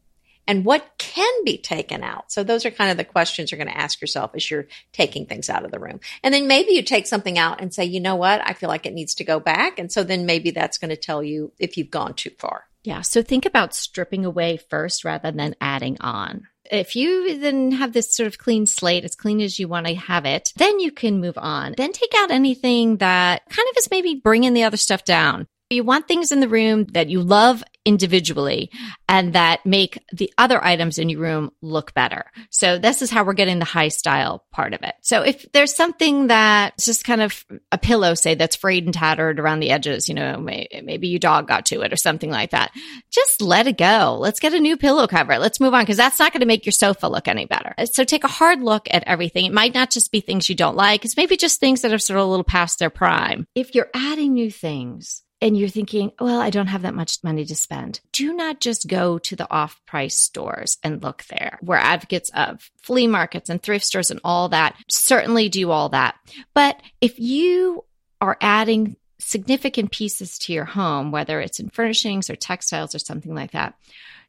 And 0.47 0.65
what 0.65 0.97
can 0.97 1.31
be 1.45 1.57
taken 1.57 2.03
out? 2.03 2.31
So 2.31 2.43
those 2.43 2.65
are 2.65 2.71
kind 2.71 2.91
of 2.91 2.97
the 2.97 3.05
questions 3.05 3.51
you're 3.51 3.57
going 3.57 3.71
to 3.71 3.77
ask 3.77 4.01
yourself 4.01 4.31
as 4.35 4.49
you're 4.49 4.67
taking 4.91 5.25
things 5.25 5.49
out 5.49 5.63
of 5.63 5.71
the 5.71 5.79
room. 5.79 6.01
And 6.23 6.33
then 6.33 6.47
maybe 6.47 6.73
you 6.73 6.83
take 6.83 7.07
something 7.07 7.37
out 7.37 7.61
and 7.61 7.73
say, 7.73 7.85
you 7.85 8.01
know 8.01 8.15
what? 8.15 8.41
I 8.43 8.53
feel 8.53 8.67
like 8.67 8.85
it 8.85 8.93
needs 8.93 9.15
to 9.15 9.23
go 9.23 9.39
back. 9.39 9.79
And 9.79 9.91
so 9.91 10.03
then 10.03 10.25
maybe 10.25 10.51
that's 10.51 10.77
going 10.77 10.89
to 10.89 10.97
tell 10.97 11.23
you 11.23 11.53
if 11.57 11.77
you've 11.77 11.91
gone 11.91 12.15
too 12.15 12.31
far. 12.37 12.65
Yeah. 12.83 13.01
So 13.01 13.21
think 13.21 13.45
about 13.45 13.75
stripping 13.75 14.25
away 14.25 14.57
first 14.57 15.05
rather 15.05 15.31
than 15.31 15.55
adding 15.61 15.97
on. 16.01 16.47
If 16.71 16.95
you 16.95 17.37
then 17.37 17.71
have 17.71 17.91
this 17.91 18.15
sort 18.15 18.27
of 18.27 18.37
clean 18.37 18.65
slate, 18.65 19.03
as 19.03 19.15
clean 19.15 19.41
as 19.41 19.59
you 19.59 19.67
want 19.67 19.87
to 19.87 19.95
have 19.95 20.25
it, 20.25 20.53
then 20.55 20.79
you 20.79 20.91
can 20.91 21.19
move 21.19 21.37
on. 21.37 21.73
Then 21.75 21.91
take 21.91 22.13
out 22.15 22.31
anything 22.31 22.97
that 22.97 23.43
kind 23.49 23.67
of 23.69 23.77
is 23.77 23.89
maybe 23.91 24.15
bringing 24.23 24.53
the 24.53 24.63
other 24.63 24.77
stuff 24.77 25.03
down. 25.03 25.47
You 25.71 25.83
want 25.83 26.07
things 26.07 26.31
in 26.31 26.41
the 26.41 26.49
room 26.49 26.85
that 26.91 27.09
you 27.09 27.21
love 27.21 27.63
individually 27.85 28.69
and 29.09 29.33
that 29.33 29.65
make 29.65 29.97
the 30.13 30.31
other 30.37 30.63
items 30.63 30.99
in 30.99 31.09
your 31.09 31.21
room 31.21 31.51
look 31.61 31.93
better. 31.93 32.25
So 32.49 32.77
this 32.77 33.01
is 33.01 33.09
how 33.09 33.23
we're 33.23 33.33
getting 33.33 33.59
the 33.59 33.65
high 33.65 33.87
style 33.87 34.45
part 34.51 34.73
of 34.73 34.83
it. 34.83 34.93
So 35.01 35.23
if 35.23 35.51
there's 35.51 35.75
something 35.75 36.27
that's 36.27 36.85
just 36.85 37.03
kind 37.03 37.21
of 37.21 37.43
a 37.71 37.77
pillow, 37.77 38.13
say 38.13 38.35
that's 38.35 38.55
frayed 38.55 38.85
and 38.85 38.93
tattered 38.93 39.39
around 39.39 39.61
the 39.61 39.71
edges, 39.71 40.09
you 40.09 40.15
know, 40.15 40.37
may, 40.37 40.67
maybe 40.83 41.07
your 41.07 41.19
dog 41.19 41.47
got 41.47 41.65
to 41.67 41.81
it 41.81 41.91
or 41.91 41.97
something 41.97 42.29
like 42.29 42.51
that, 42.51 42.71
just 43.09 43.41
let 43.41 43.67
it 43.67 43.77
go. 43.77 44.17
Let's 44.19 44.39
get 44.39 44.53
a 44.53 44.59
new 44.59 44.77
pillow 44.77 45.07
cover. 45.07 45.39
Let's 45.39 45.59
move 45.59 45.73
on 45.73 45.83
because 45.83 45.97
that's 45.97 46.19
not 46.19 46.33
going 46.33 46.41
to 46.41 46.47
make 46.47 46.65
your 46.65 46.73
sofa 46.73 47.07
look 47.07 47.27
any 47.27 47.45
better. 47.45 47.73
Uh, 47.77 47.85
so 47.85 48.03
take 48.03 48.23
a 48.23 48.27
hard 48.29 48.61
look 48.61 48.87
at 48.91 49.03
everything. 49.07 49.45
It 49.45 49.53
might 49.53 49.73
not 49.73 49.89
just 49.89 50.11
be 50.11 50.21
things 50.21 50.49
you 50.49 50.55
don't 50.55 50.77
like. 50.77 51.03
It's 51.03 51.17
maybe 51.17 51.37
just 51.37 51.59
things 51.59 51.81
that 51.81 51.93
are 51.93 51.99
sort 51.99 52.19
of 52.19 52.27
a 52.27 52.29
little 52.29 52.43
past 52.43 52.77
their 52.77 52.89
prime. 52.89 53.47
If 53.55 53.73
you're 53.73 53.89
adding 53.93 54.33
new 54.33 54.51
things, 54.51 55.23
and 55.41 55.57
you're 55.57 55.69
thinking, 55.69 56.11
well, 56.19 56.39
I 56.39 56.51
don't 56.51 56.67
have 56.67 56.83
that 56.83 56.93
much 56.93 57.23
money 57.23 57.45
to 57.45 57.55
spend. 57.55 57.99
Do 58.11 58.33
not 58.33 58.59
just 58.59 58.87
go 58.87 59.17
to 59.19 59.35
the 59.35 59.51
off 59.51 59.81
price 59.87 60.17
stores 60.19 60.77
and 60.83 61.01
look 61.01 61.23
there. 61.25 61.57
We're 61.61 61.77
advocates 61.77 62.29
of 62.35 62.69
flea 62.77 63.07
markets 63.07 63.49
and 63.49 63.61
thrift 63.61 63.85
stores 63.85 64.11
and 64.11 64.19
all 64.23 64.49
that. 64.49 64.75
Certainly 64.87 65.49
do 65.49 65.71
all 65.71 65.89
that. 65.89 66.15
But 66.53 66.79
if 67.01 67.19
you 67.19 67.85
are 68.21 68.37
adding 68.39 68.95
significant 69.19 69.91
pieces 69.91 70.37
to 70.39 70.53
your 70.53 70.65
home, 70.65 71.11
whether 71.11 71.41
it's 71.41 71.59
in 71.59 71.69
furnishings 71.69 72.29
or 72.29 72.35
textiles 72.35 72.93
or 72.93 72.99
something 72.99 73.33
like 73.33 73.51
that, 73.51 73.73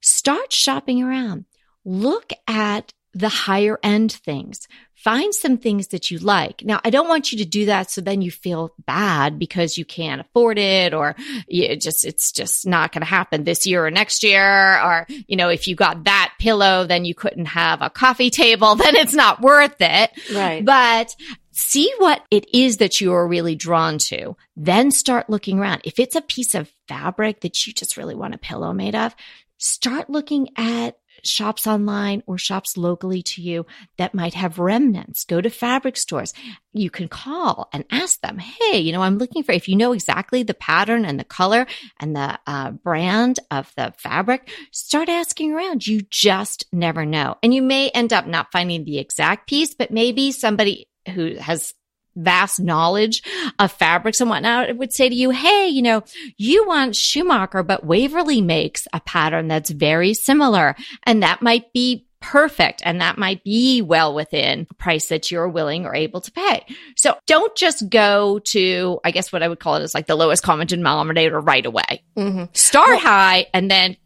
start 0.01 0.53
shopping 0.53 1.03
around. 1.03 1.45
Look 1.85 2.33
at 2.47 2.93
the 3.15 3.29
higher 3.29 3.79
end 3.83 4.13
things. 4.13 4.67
Find 4.95 5.35
some 5.35 5.59
things 5.59 5.89
that 5.89 6.11
you 6.11 6.19
like. 6.19 6.63
Now, 6.65 6.81
I 6.85 6.91
don't 6.91 7.09
want 7.09 7.33
you 7.33 7.39
to 7.39 7.45
do 7.45 7.67
that 7.67 7.91
so 7.91 8.01
then 8.01 8.23
you 8.23 8.31
feel 8.31 8.71
bad 8.87 9.39
because 9.39 9.77
you 9.77 9.85
can't 9.85 10.21
afford 10.21 10.59
it 10.59 10.95
or 10.95 11.17
you 11.49 11.75
just, 11.77 12.05
it's 12.05 12.31
just 12.31 12.67
not 12.67 12.93
going 12.93 13.01
to 13.01 13.07
happen 13.07 13.43
this 13.43 13.67
year 13.67 13.85
or 13.85 13.91
next 13.91 14.23
year. 14.23 14.81
Or, 14.81 15.07
you 15.27 15.37
know, 15.37 15.49
if 15.49 15.67
you 15.67 15.75
got 15.75 16.05
that 16.05 16.35
pillow, 16.39 16.87
then 16.87 17.05
you 17.05 17.15
couldn't 17.15 17.47
have 17.47 17.83
a 17.83 17.91
coffee 17.91 18.31
table, 18.31 18.75
then 18.77 18.95
it's 18.95 19.15
not 19.15 19.41
worth 19.41 19.77
it. 19.81 20.11
Right. 20.33 20.65
But 20.65 21.17
see 21.51 21.93
what 21.99 22.23
it 22.31 22.47
is 22.55 22.77
that 22.77 23.01
you 23.01 23.13
are 23.13 23.27
really 23.27 23.57
drawn 23.57 23.99
to. 23.99 24.37
Then 24.57 24.93
start 24.93 25.29
looking 25.29 25.59
around. 25.59 25.83
If 25.85 25.99
it's 25.99 26.17
a 26.17 26.23
piece 26.23 26.55
of 26.55 26.71
fabric 26.87 27.41
that 27.41 27.67
you 27.67 27.73
just 27.73 27.97
really 27.97 28.15
want 28.15 28.35
a 28.35 28.39
pillow 28.39 28.73
made 28.73 28.95
of, 28.95 29.15
start 29.59 30.11
looking 30.11 30.49
at 30.57 30.97
shops 31.25 31.67
online 31.67 32.23
or 32.27 32.39
shops 32.39 32.77
locally 32.77 33.23
to 33.23 33.43
you 33.43 33.67
that 33.99 34.15
might 34.15 34.35
have 34.35 34.59
remnants. 34.59 35.25
Go 35.25 35.41
to 35.41 35.51
fabric 35.51 35.97
stores. 35.97 36.33
You 36.73 36.91
can 36.91 37.09
call 37.09 37.69
and 37.73 37.85
ask 37.91 38.21
them, 38.21 38.39
Hey, 38.39 38.79
you 38.79 38.93
know, 38.93 39.03
I'm 39.03 39.19
looking 39.19 39.43
for, 39.43 39.53
if 39.53 39.69
you 39.69 39.77
know 39.77 39.93
exactly 39.93 40.43
the 40.43 40.55
pattern 40.55 41.05
and 41.05 41.19
the 41.19 41.25
color 41.25 41.67
and 42.01 42.15
the 42.17 42.39
uh, 42.47 42.71
brand 42.71 43.41
of 43.51 43.73
the 43.77 43.95
fabric, 43.99 44.51
start 44.71 45.09
asking 45.09 45.53
around. 45.53 45.87
You 45.87 46.03
just 46.03 46.67
never 46.73 47.05
know. 47.05 47.37
And 47.43 47.55
you 47.55 47.63
may 47.63 47.91
end 47.91 48.13
up 48.13 48.27
not 48.27 48.53
finding 48.53 48.85
the 48.85 48.99
exact 48.99 49.49
piece, 49.49 49.75
but 49.75 49.91
maybe 49.91 50.33
somebody 50.33 50.89
who 51.15 51.37
has 51.37 51.75
vast 52.17 52.61
knowledge 52.61 53.23
of 53.59 53.73
fabrics 53.73 54.21
and 54.21 54.31
whatnot 54.31 54.69
it 54.69 54.77
would 54.77 54.93
say 54.93 55.09
to 55.09 55.15
you, 55.15 55.31
Hey, 55.31 55.69
you 55.69 55.83
know, 55.83 56.03
you 56.37 56.67
want 56.67 56.97
Schumacher, 56.97 57.63
but 57.63 57.85
Waverly 57.85 58.41
makes 58.41 58.87
a 58.93 59.01
pattern 59.01 59.49
that's 59.49 59.71
very 59.71 60.15
similar. 60.15 60.77
And 61.05 61.23
that 61.23 61.43
might 61.43 61.73
be 61.73 62.07
perfect. 62.23 62.81
And 62.85 63.01
that 63.01 63.19
might 63.19 63.45
be 63.45 63.83
well 63.83 64.15
within 64.15 64.67
the 64.69 64.75
price 64.75 65.09
that 65.09 65.31
you're 65.31 65.49
willing 65.49 65.85
or 65.85 65.95
able 65.95 66.21
to 66.23 66.33
pay. 66.33 66.65
So 66.97 67.17
don't 67.27 67.55
just 67.57 67.91
go 67.91 68.39
to, 68.39 69.01
I 69.05 69.11
guess 69.11 69.33
what 69.33 69.43
I 69.43 69.49
would 69.49 69.61
call 69.61 69.77
it 69.77 69.83
is 69.83 69.95
like 69.95 70.07
the 70.07 70.15
lowest 70.15 70.43
common 70.43 70.69
denominator 70.69 71.41
right 71.41 71.67
away. 71.67 72.05
Mm-hmm. 72.17 72.45
Start 72.55 73.01
high 73.01 73.49
and 73.53 73.71
then 73.71 73.97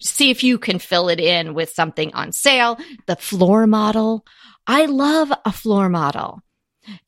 see 0.00 0.30
if 0.30 0.42
you 0.42 0.58
can 0.58 0.78
fill 0.78 1.08
it 1.08 1.20
in 1.20 1.54
with 1.54 1.70
something 1.70 2.12
on 2.14 2.32
sale. 2.32 2.78
The 3.06 3.16
floor 3.16 3.66
model. 3.66 4.24
I 4.66 4.86
love 4.86 5.30
a 5.44 5.52
floor 5.52 5.88
model. 5.88 6.40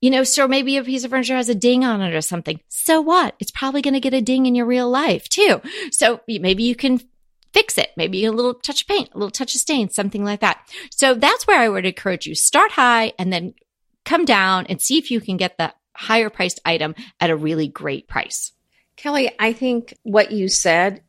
You 0.00 0.10
know, 0.10 0.24
so 0.24 0.48
maybe 0.48 0.76
a 0.76 0.84
piece 0.84 1.04
of 1.04 1.10
furniture 1.10 1.36
has 1.36 1.48
a 1.48 1.54
ding 1.54 1.84
on 1.84 2.00
it 2.00 2.14
or 2.14 2.20
something. 2.20 2.60
So 2.68 3.00
what? 3.00 3.34
It's 3.38 3.50
probably 3.50 3.82
going 3.82 3.94
to 3.94 4.00
get 4.00 4.14
a 4.14 4.20
ding 4.20 4.46
in 4.46 4.54
your 4.54 4.66
real 4.66 4.88
life 4.88 5.28
too. 5.28 5.60
So 5.90 6.20
maybe 6.26 6.62
you 6.62 6.74
can 6.74 7.00
fix 7.52 7.78
it. 7.78 7.90
Maybe 7.96 8.24
a 8.24 8.32
little 8.32 8.54
touch 8.54 8.82
of 8.82 8.88
paint, 8.88 9.10
a 9.14 9.18
little 9.18 9.30
touch 9.30 9.54
of 9.54 9.60
stain, 9.60 9.88
something 9.90 10.24
like 10.24 10.40
that. 10.40 10.60
So 10.90 11.14
that's 11.14 11.46
where 11.46 11.60
I 11.60 11.68
would 11.68 11.86
encourage 11.86 12.26
you 12.26 12.34
start 12.34 12.72
high 12.72 13.12
and 13.18 13.32
then 13.32 13.54
come 14.04 14.24
down 14.24 14.66
and 14.66 14.80
see 14.80 14.98
if 14.98 15.10
you 15.10 15.20
can 15.20 15.36
get 15.36 15.58
the 15.58 15.72
higher 15.94 16.30
priced 16.30 16.60
item 16.64 16.94
at 17.20 17.30
a 17.30 17.36
really 17.36 17.68
great 17.68 18.08
price. 18.08 18.52
Kelly, 18.96 19.30
I 19.38 19.52
think 19.52 19.94
what 20.02 20.32
you 20.32 20.48
said, 20.48 21.02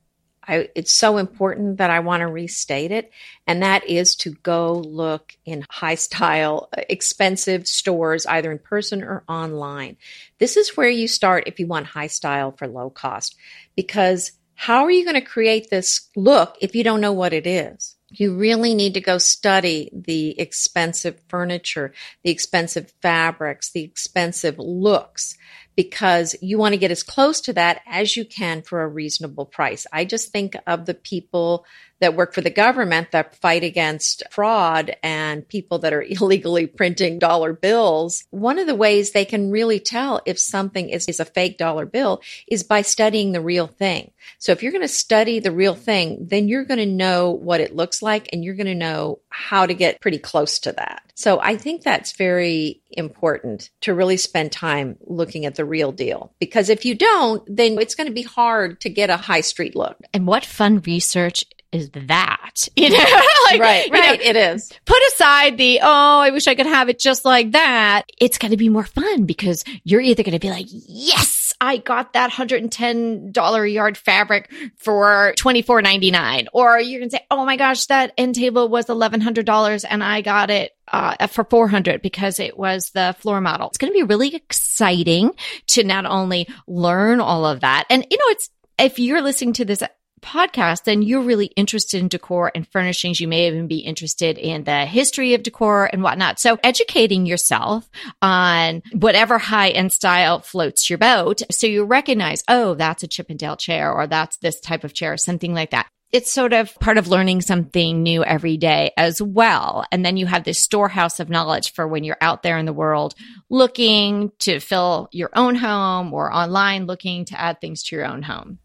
I, 0.49 0.69
it's 0.73 0.91
so 0.91 1.17
important 1.17 1.77
that 1.77 1.91
I 1.91 1.99
want 1.99 2.21
to 2.21 2.27
restate 2.27 2.91
it. 2.91 3.11
And 3.45 3.61
that 3.61 3.87
is 3.87 4.15
to 4.17 4.31
go 4.31 4.73
look 4.73 5.35
in 5.45 5.63
high 5.69 5.95
style, 5.95 6.69
uh, 6.75 6.81
expensive 6.89 7.67
stores, 7.67 8.25
either 8.25 8.51
in 8.51 8.57
person 8.57 9.03
or 9.03 9.23
online. 9.29 9.97
This 10.39 10.57
is 10.57 10.75
where 10.75 10.89
you 10.89 11.07
start 11.07 11.43
if 11.45 11.59
you 11.59 11.67
want 11.67 11.85
high 11.85 12.07
style 12.07 12.51
for 12.51 12.67
low 12.67 12.89
cost, 12.89 13.35
because 13.75 14.31
how 14.55 14.83
are 14.83 14.91
you 14.91 15.05
going 15.05 15.15
to 15.15 15.21
create 15.21 15.69
this 15.69 16.09
look 16.15 16.57
if 16.59 16.75
you 16.75 16.83
don't 16.83 16.99
know 16.99 17.13
what 17.13 17.31
it 17.31 17.45
is? 17.45 17.95
You 18.09 18.35
really 18.35 18.73
need 18.73 18.95
to 18.95 19.01
go 19.01 19.19
study 19.19 19.91
the 19.93 20.37
expensive 20.39 21.21
furniture, 21.29 21.93
the 22.23 22.31
expensive 22.31 22.91
fabrics, 23.01 23.71
the 23.71 23.83
expensive 23.83 24.57
looks, 24.57 25.37
because 25.79 26.35
you 26.41 26.57
want 26.57 26.73
to 26.73 26.77
get 26.77 26.91
as 26.91 27.03
close 27.03 27.39
to 27.39 27.53
that 27.53 27.79
as 27.87 28.17
you 28.17 28.25
can 28.25 28.61
for 28.61 28.81
a 28.81 28.87
reasonable 28.89 29.45
price. 29.45 29.87
I 29.93 30.03
just 30.03 30.29
think 30.29 30.57
of 30.67 30.85
the 30.85 30.93
people 30.93 31.65
that 31.99 32.15
work 32.15 32.33
for 32.33 32.41
the 32.41 32.49
government 32.49 33.11
that 33.11 33.35
fight 33.35 33.63
against 33.63 34.23
fraud 34.31 34.95
and 35.03 35.47
people 35.47 35.79
that 35.79 35.93
are 35.93 36.01
illegally 36.07 36.67
printing 36.67 37.19
dollar 37.19 37.53
bills. 37.53 38.25
One 38.31 38.59
of 38.59 38.67
the 38.67 38.75
ways 38.75 39.11
they 39.11 39.25
can 39.25 39.51
really 39.51 39.79
tell 39.79 40.21
if 40.25 40.39
something 40.39 40.89
is, 40.89 41.05
is 41.07 41.19
a 41.19 41.25
fake 41.25 41.57
dollar 41.57 41.85
bill 41.85 42.21
is 42.47 42.63
by 42.63 42.81
studying 42.81 43.31
the 43.31 43.41
real 43.41 43.67
thing. 43.67 44.11
So 44.37 44.51
if 44.51 44.61
you're 44.61 44.71
going 44.71 44.81
to 44.81 44.87
study 44.87 45.39
the 45.39 45.51
real 45.51 45.75
thing, 45.75 46.27
then 46.29 46.47
you're 46.47 46.65
going 46.65 46.79
to 46.79 46.85
know 46.85 47.31
what 47.31 47.61
it 47.61 47.75
looks 47.75 48.01
like 48.01 48.29
and 48.31 48.43
you're 48.43 48.55
going 48.55 48.67
to 48.67 48.75
know 48.75 49.19
how 49.29 49.65
to 49.65 49.73
get 49.73 50.01
pretty 50.01 50.19
close 50.19 50.59
to 50.59 50.71
that. 50.73 51.03
So 51.15 51.39
I 51.39 51.57
think 51.57 51.83
that's 51.83 52.13
very 52.13 52.81
important 52.91 53.69
to 53.81 53.93
really 53.93 54.17
spend 54.17 54.51
time 54.51 54.97
looking 55.01 55.45
at 55.45 55.55
the 55.55 55.65
real 55.65 55.91
deal 55.91 56.31
because 56.39 56.69
if 56.69 56.85
you 56.85 56.95
don't, 56.95 57.43
then 57.53 57.77
it's 57.77 57.95
going 57.95 58.07
to 58.07 58.13
be 58.13 58.21
hard 58.21 58.79
to 58.81 58.89
get 58.89 59.09
a 59.09 59.17
high 59.17 59.41
street 59.41 59.75
look. 59.75 59.97
And 60.13 60.25
what 60.25 60.45
fun 60.45 60.79
research 60.81 61.43
is 61.71 61.89
that? 61.91 62.67
You 62.75 62.89
know, 62.89 62.97
like, 63.45 63.59
right, 63.59 63.89
right. 63.91 64.19
Know, 64.21 64.25
it 64.25 64.35
is. 64.35 64.71
Put 64.85 64.97
aside 65.13 65.57
the, 65.57 65.79
oh, 65.81 66.19
I 66.19 66.29
wish 66.29 66.47
I 66.47 66.55
could 66.55 66.65
have 66.65 66.87
it 66.87 66.97
just 66.97 67.25
like 67.25 67.51
that. 67.51 68.03
It's 68.19 68.37
going 68.37 68.51
to 68.51 68.57
be 68.57 68.69
more 68.69 68.85
fun 68.85 69.25
because 69.25 69.65
you're 69.83 69.99
either 69.99 70.23
going 70.23 70.33
to 70.33 70.39
be 70.39 70.49
like, 70.49 70.67
yes, 70.69 71.53
I 71.59 71.77
got 71.77 72.13
that 72.13 72.31
$110 72.31 73.63
a 73.63 73.69
yard 73.69 73.97
fabric 73.97 74.49
for 74.77 75.33
$24.99. 75.37 76.47
Or 76.53 76.79
you're 76.79 76.99
going 76.99 77.09
to 77.09 77.17
say, 77.17 77.25
oh 77.29 77.45
my 77.45 77.57
gosh, 77.57 77.87
that 77.87 78.13
end 78.17 78.35
table 78.35 78.69
was 78.69 78.85
$1,100 78.85 79.85
and 79.89 80.03
I 80.03 80.21
got 80.21 80.49
it 80.49 80.71
uh, 80.87 81.27
for 81.27 81.43
400 81.43 82.01
because 82.01 82.39
it 82.39 82.57
was 82.57 82.91
the 82.91 83.13
floor 83.19 83.41
model. 83.41 83.67
It's 83.67 83.77
going 83.77 83.91
to 83.91 83.97
be 83.97 84.03
really 84.03 84.35
exciting 84.35 85.31
to 85.67 85.83
not 85.83 86.05
only 86.05 86.47
learn 86.65 87.19
all 87.19 87.45
of 87.45 87.59
that. 87.61 87.85
And, 87.89 88.05
you 88.09 88.17
know, 88.17 88.25
it's, 88.27 88.49
if 88.77 88.99
you're 88.99 89.21
listening 89.21 89.53
to 89.53 89.65
this 89.65 89.83
podcast, 90.19 90.83
then 90.83 91.01
you're 91.01 91.21
really 91.21 91.47
interested 91.47 92.01
in 92.01 92.07
decor 92.07 92.51
and 92.53 92.67
furnishings. 92.67 93.19
You 93.19 93.27
may 93.27 93.47
even 93.47 93.67
be 93.67 93.79
interested 93.79 94.37
in 94.37 94.63
the 94.63 94.85
history 94.85 95.33
of 95.33 95.43
decor 95.43 95.89
and 95.91 96.03
whatnot. 96.03 96.39
So 96.39 96.57
educating 96.63 97.25
yourself 97.25 97.89
on 98.21 98.81
whatever 98.93 99.37
high 99.37 99.69
end 99.69 99.91
style 99.91 100.39
floats 100.39 100.89
your 100.89 100.99
boat. 100.99 101.41
So 101.51 101.67
you 101.67 101.83
recognize, 101.83 102.43
oh, 102.47 102.75
that's 102.75 103.03
a 103.03 103.07
Chippendale 103.07 103.57
chair 103.57 103.91
or 103.91 104.07
that's 104.07 104.37
this 104.37 104.59
type 104.59 104.83
of 104.83 104.93
chair, 104.93 105.17
something 105.17 105.53
like 105.53 105.71
that 105.71 105.87
it's 106.11 106.31
sort 106.31 106.53
of 106.53 106.73
part 106.79 106.97
of 106.97 107.07
learning 107.07 107.41
something 107.41 108.01
new 108.01 108.23
every 108.23 108.57
day 108.57 108.91
as 108.97 109.21
well. 109.21 109.85
And 109.91 110.03
then 110.03 110.17
you 110.17 110.25
have 110.25 110.43
this 110.43 110.59
storehouse 110.59 111.19
of 111.19 111.29
knowledge 111.29 111.73
for 111.73 111.87
when 111.87 112.03
you're 112.03 112.17
out 112.19 112.41
there 112.41 112.57
in 112.57 112.65
the 112.65 112.73
world 112.73 113.13
looking 113.49 114.31
to 114.39 114.59
fill 114.59 115.07
your 115.11 115.29
own 115.35 115.55
home 115.55 116.13
or 116.13 116.33
online 116.33 116.87
looking 116.87 117.25
to 117.25 117.39
add 117.39 117.61
things 117.61 117.83
to 117.83 117.95
your 117.95 118.05
own 118.05 118.23
home. 118.23 118.59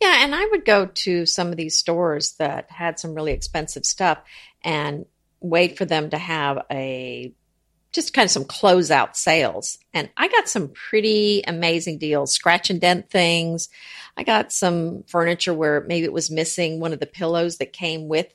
Yeah, 0.00 0.24
and 0.24 0.34
I 0.34 0.46
would 0.46 0.64
go 0.64 0.86
to 0.86 1.26
some 1.26 1.48
of 1.48 1.56
these 1.56 1.78
stores 1.78 2.34
that 2.34 2.70
had 2.70 2.98
some 2.98 3.14
really 3.14 3.32
expensive 3.32 3.84
stuff 3.84 4.18
and 4.62 5.06
wait 5.40 5.76
for 5.76 5.84
them 5.84 6.10
to 6.10 6.18
have 6.18 6.64
a 6.70 7.34
just 7.92 8.14
kind 8.14 8.24
of 8.24 8.30
some 8.30 8.44
closeout 8.44 9.16
sales. 9.16 9.78
And 9.92 10.08
I 10.16 10.28
got 10.28 10.48
some 10.48 10.68
pretty 10.68 11.42
amazing 11.46 11.98
deals, 11.98 12.32
scratch 12.32 12.70
and 12.70 12.80
dent 12.80 13.10
things. 13.10 13.68
I 14.16 14.22
got 14.22 14.52
some 14.52 15.04
furniture 15.04 15.52
where 15.52 15.82
maybe 15.82 16.04
it 16.04 16.12
was 16.12 16.30
missing 16.30 16.80
one 16.80 16.92
of 16.92 17.00
the 17.00 17.06
pillows 17.06 17.58
that 17.58 17.72
came 17.72 18.08
with 18.08 18.32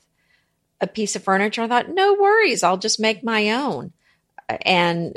a 0.80 0.86
piece 0.86 1.16
of 1.16 1.24
furniture. 1.24 1.62
I 1.62 1.68
thought, 1.68 1.88
no 1.88 2.14
worries, 2.14 2.62
I'll 2.62 2.78
just 2.78 3.00
make 3.00 3.24
my 3.24 3.50
own. 3.50 3.92
And 4.62 5.16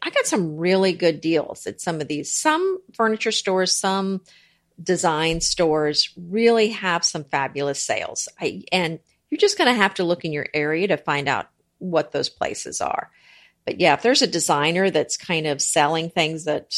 I 0.00 0.10
got 0.10 0.26
some 0.26 0.56
really 0.56 0.92
good 0.92 1.20
deals 1.20 1.66
at 1.66 1.80
some 1.80 2.00
of 2.00 2.08
these. 2.08 2.32
Some 2.32 2.80
furniture 2.94 3.32
stores, 3.32 3.74
some 3.74 4.22
design 4.82 5.40
stores 5.40 6.10
really 6.16 6.68
have 6.70 7.04
some 7.04 7.24
fabulous 7.24 7.84
sales. 7.84 8.28
I, 8.40 8.62
and 8.72 8.98
you're 9.30 9.38
just 9.38 9.58
going 9.58 9.72
to 9.72 9.80
have 9.80 9.94
to 9.94 10.04
look 10.04 10.24
in 10.24 10.32
your 10.32 10.46
area 10.52 10.88
to 10.88 10.96
find 10.96 11.28
out 11.28 11.48
what 11.78 12.12
those 12.12 12.28
places 12.28 12.80
are. 12.80 13.10
But 13.64 13.80
yeah, 13.80 13.94
if 13.94 14.02
there's 14.02 14.22
a 14.22 14.26
designer 14.26 14.90
that's 14.90 15.16
kind 15.16 15.46
of 15.46 15.62
selling 15.62 16.10
things 16.10 16.44
that 16.44 16.74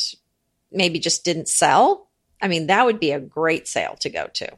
maybe 0.71 0.99
just 0.99 1.25
didn't 1.25 1.49
sell, 1.49 2.09
I 2.41 2.49
mean, 2.49 2.67
that 2.67 2.85
would 2.85 3.01
be 3.01 3.13
a 3.13 3.21
great 3.21 3.67
sale 3.67 3.97
to 4.01 4.11
go 4.11 4.29
to. 4.35 4.49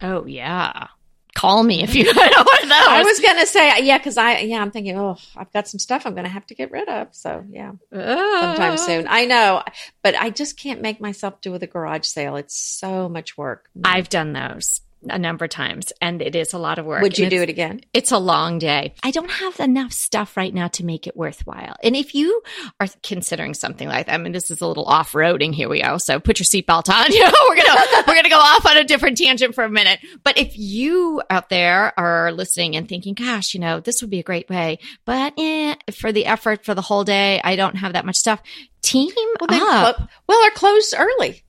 Oh, 0.00 0.26
yeah 0.26 0.88
call 1.34 1.62
me 1.62 1.82
if 1.82 1.94
you 1.94 2.04
know 2.12 2.12
one 2.12 2.62
of 2.62 2.68
those. 2.68 2.88
I 2.88 3.02
was 3.04 3.20
gonna 3.20 3.46
say 3.46 3.84
yeah, 3.84 3.98
because 3.98 4.16
I 4.16 4.38
yeah 4.38 4.60
I'm 4.60 4.70
thinking 4.70 4.98
oh 4.98 5.16
I've 5.36 5.52
got 5.52 5.68
some 5.68 5.78
stuff 5.78 6.06
I'm 6.06 6.14
gonna 6.14 6.28
have 6.28 6.46
to 6.46 6.54
get 6.54 6.70
rid 6.70 6.88
of. 6.88 7.08
So 7.12 7.44
yeah, 7.48 7.72
sometime 7.92 8.72
ah. 8.72 8.76
soon. 8.76 9.06
I 9.08 9.24
know, 9.26 9.62
but 10.02 10.14
I 10.16 10.30
just 10.30 10.58
can't 10.58 10.80
make 10.80 11.00
myself 11.00 11.40
do 11.40 11.52
with 11.52 11.62
a 11.62 11.66
garage 11.66 12.06
sale. 12.06 12.36
It's 12.36 12.56
so 12.56 13.08
much 13.08 13.36
work. 13.36 13.68
I've 13.84 14.08
done 14.08 14.32
those 14.32 14.80
a 15.08 15.18
number 15.18 15.44
of 15.44 15.50
times 15.50 15.92
and 16.00 16.22
it 16.22 16.34
is 16.34 16.52
a 16.52 16.58
lot 16.58 16.78
of 16.78 16.86
work. 16.86 17.02
Would 17.02 17.18
you 17.18 17.28
do 17.28 17.42
it 17.42 17.48
again? 17.48 17.80
It's 17.92 18.12
a 18.12 18.18
long 18.18 18.58
day. 18.58 18.94
I 19.02 19.10
don't 19.10 19.30
have 19.30 19.60
enough 19.60 19.92
stuff 19.92 20.36
right 20.36 20.52
now 20.52 20.68
to 20.68 20.84
make 20.84 21.06
it 21.06 21.16
worthwhile. 21.16 21.76
And 21.82 21.96
if 21.96 22.14
you 22.14 22.42
are 22.80 22.86
considering 23.02 23.54
something 23.54 23.88
like 23.88 24.06
that, 24.06 24.14
I 24.14 24.18
mean, 24.18 24.32
this 24.32 24.50
is 24.50 24.60
a 24.60 24.66
little 24.66 24.84
off 24.84 25.12
roading. 25.12 25.54
Here 25.54 25.68
we 25.68 25.82
go. 25.82 25.98
So 25.98 26.20
put 26.20 26.38
your 26.38 26.44
seatbelt 26.44 26.88
on. 26.88 27.12
You 27.12 27.24
know, 27.24 27.32
we're 27.48 27.56
going 27.56 27.66
to, 27.66 28.04
we're 28.06 28.14
going 28.14 28.24
to 28.24 28.30
go 28.30 28.38
off 28.38 28.64
on 28.64 28.76
a 28.76 28.84
different 28.84 29.18
tangent 29.18 29.54
for 29.54 29.64
a 29.64 29.70
minute. 29.70 30.00
But 30.24 30.38
if 30.38 30.56
you 30.56 31.22
out 31.28 31.50
there 31.50 31.98
are 31.98 32.32
listening 32.32 32.74
and 32.74 32.88
thinking, 32.88 33.14
gosh, 33.14 33.54
you 33.54 33.60
know, 33.60 33.80
this 33.80 34.00
would 34.00 34.10
be 34.10 34.18
a 34.18 34.22
great 34.22 34.48
way, 34.48 34.78
but 35.04 35.34
eh, 35.38 35.74
for 35.92 36.10
the 36.10 36.26
effort 36.26 36.64
for 36.64 36.74
the 36.74 36.82
whole 36.82 37.04
day, 37.04 37.40
I 37.44 37.56
don't 37.56 37.76
have 37.76 37.92
that 37.92 38.06
much 38.06 38.16
stuff. 38.16 38.40
Team 38.82 39.10
well, 39.40 39.62
up. 39.62 39.96
Clo- 39.96 40.06
well, 40.26 40.40
they're 40.40 40.50
closed 40.52 40.94
early 40.96 41.44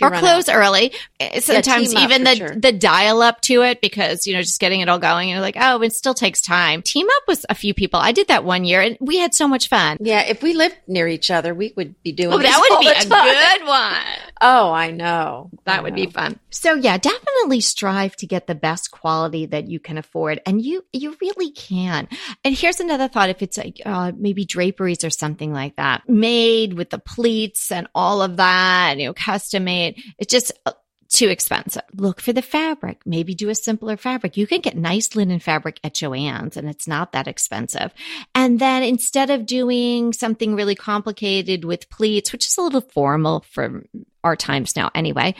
or 0.00 0.10
close 0.10 0.48
out. 0.48 0.56
early. 0.56 0.92
Eh, 1.20 1.40
sometimes 1.40 1.92
yeah, 1.92 2.04
even 2.04 2.24
the 2.24 2.36
sure. 2.36 2.54
the 2.54 2.72
dial 2.72 3.22
up 3.22 3.40
to 3.42 3.62
it 3.62 3.80
because 3.80 4.26
you 4.26 4.34
know 4.34 4.42
just 4.42 4.60
getting 4.60 4.80
it 4.80 4.88
all 4.88 4.98
going. 4.98 5.28
And 5.28 5.36
you're 5.36 5.40
like, 5.40 5.56
oh, 5.58 5.82
it 5.82 5.92
still 5.92 6.14
takes 6.14 6.40
time. 6.40 6.82
Team 6.82 7.06
up 7.16 7.22
with 7.26 7.46
a 7.48 7.54
few 7.54 7.74
people. 7.74 7.98
I 7.98 8.12
did 8.12 8.28
that 8.28 8.44
one 8.44 8.64
year, 8.64 8.80
and 8.80 8.96
we 9.00 9.18
had 9.18 9.34
so 9.34 9.48
much 9.48 9.68
fun. 9.68 9.98
Yeah, 10.00 10.20
if 10.22 10.42
we 10.42 10.52
lived 10.52 10.76
near 10.86 11.08
each 11.08 11.30
other, 11.30 11.54
we 11.54 11.72
would 11.76 12.00
be 12.02 12.12
doing. 12.12 12.34
Oh, 12.34 12.38
that 12.38 12.60
would 12.60 12.80
be 12.80 12.88
a 12.88 13.58
good 13.58 13.66
one. 13.66 14.28
Oh, 14.40 14.70
I 14.72 14.90
know. 14.90 15.50
That 15.64 15.80
I 15.80 15.82
would 15.82 15.94
know. 15.94 16.04
be 16.04 16.10
fun. 16.10 16.38
So 16.50 16.74
yeah, 16.74 16.98
definitely 16.98 17.60
strive 17.60 18.14
to 18.16 18.26
get 18.26 18.46
the 18.46 18.54
best 18.54 18.90
quality 18.90 19.46
that 19.46 19.68
you 19.68 19.80
can 19.80 19.98
afford, 19.98 20.40
and 20.46 20.62
you 20.62 20.84
you 20.92 21.16
really 21.20 21.50
can. 21.50 22.08
And 22.44 22.54
here's 22.54 22.80
another 22.80 23.08
thought: 23.08 23.30
if 23.30 23.42
it's 23.42 23.58
like 23.58 23.80
uh, 23.84 24.12
maybe 24.16 24.44
draperies 24.44 25.04
or 25.04 25.10
something 25.10 25.52
like 25.52 25.76
that, 25.76 26.08
made 26.08 26.74
with 26.74 26.90
the 26.90 26.98
pleats 26.98 27.72
and 27.72 27.88
all 27.94 28.22
of 28.22 28.36
that, 28.36 28.98
you 28.98 29.06
know, 29.06 29.14
custom 29.14 29.64
made 29.64 29.77
it's 30.18 30.32
just 30.32 30.52
uh, 30.66 30.72
too 31.08 31.28
expensive. 31.28 31.82
Look 31.94 32.20
for 32.20 32.32
the 32.32 32.42
fabric. 32.42 33.00
Maybe 33.06 33.34
do 33.34 33.48
a 33.48 33.54
simpler 33.54 33.96
fabric. 33.96 34.36
You 34.36 34.46
can 34.46 34.60
get 34.60 34.76
nice 34.76 35.16
linen 35.16 35.40
fabric 35.40 35.80
at 35.82 35.94
Joann's 35.94 36.56
and 36.56 36.68
it's 36.68 36.86
not 36.86 37.12
that 37.12 37.26
expensive. 37.26 37.92
And 38.34 38.58
then 38.58 38.82
instead 38.82 39.30
of 39.30 39.46
doing 39.46 40.12
something 40.12 40.54
really 40.54 40.74
complicated 40.74 41.64
with 41.64 41.90
pleats, 41.90 42.32
which 42.32 42.46
is 42.46 42.56
a 42.58 42.62
little 42.62 42.82
formal 42.82 43.44
for 43.50 43.84
our 44.22 44.36
times 44.36 44.76
now 44.76 44.90
anyway, 44.94 45.34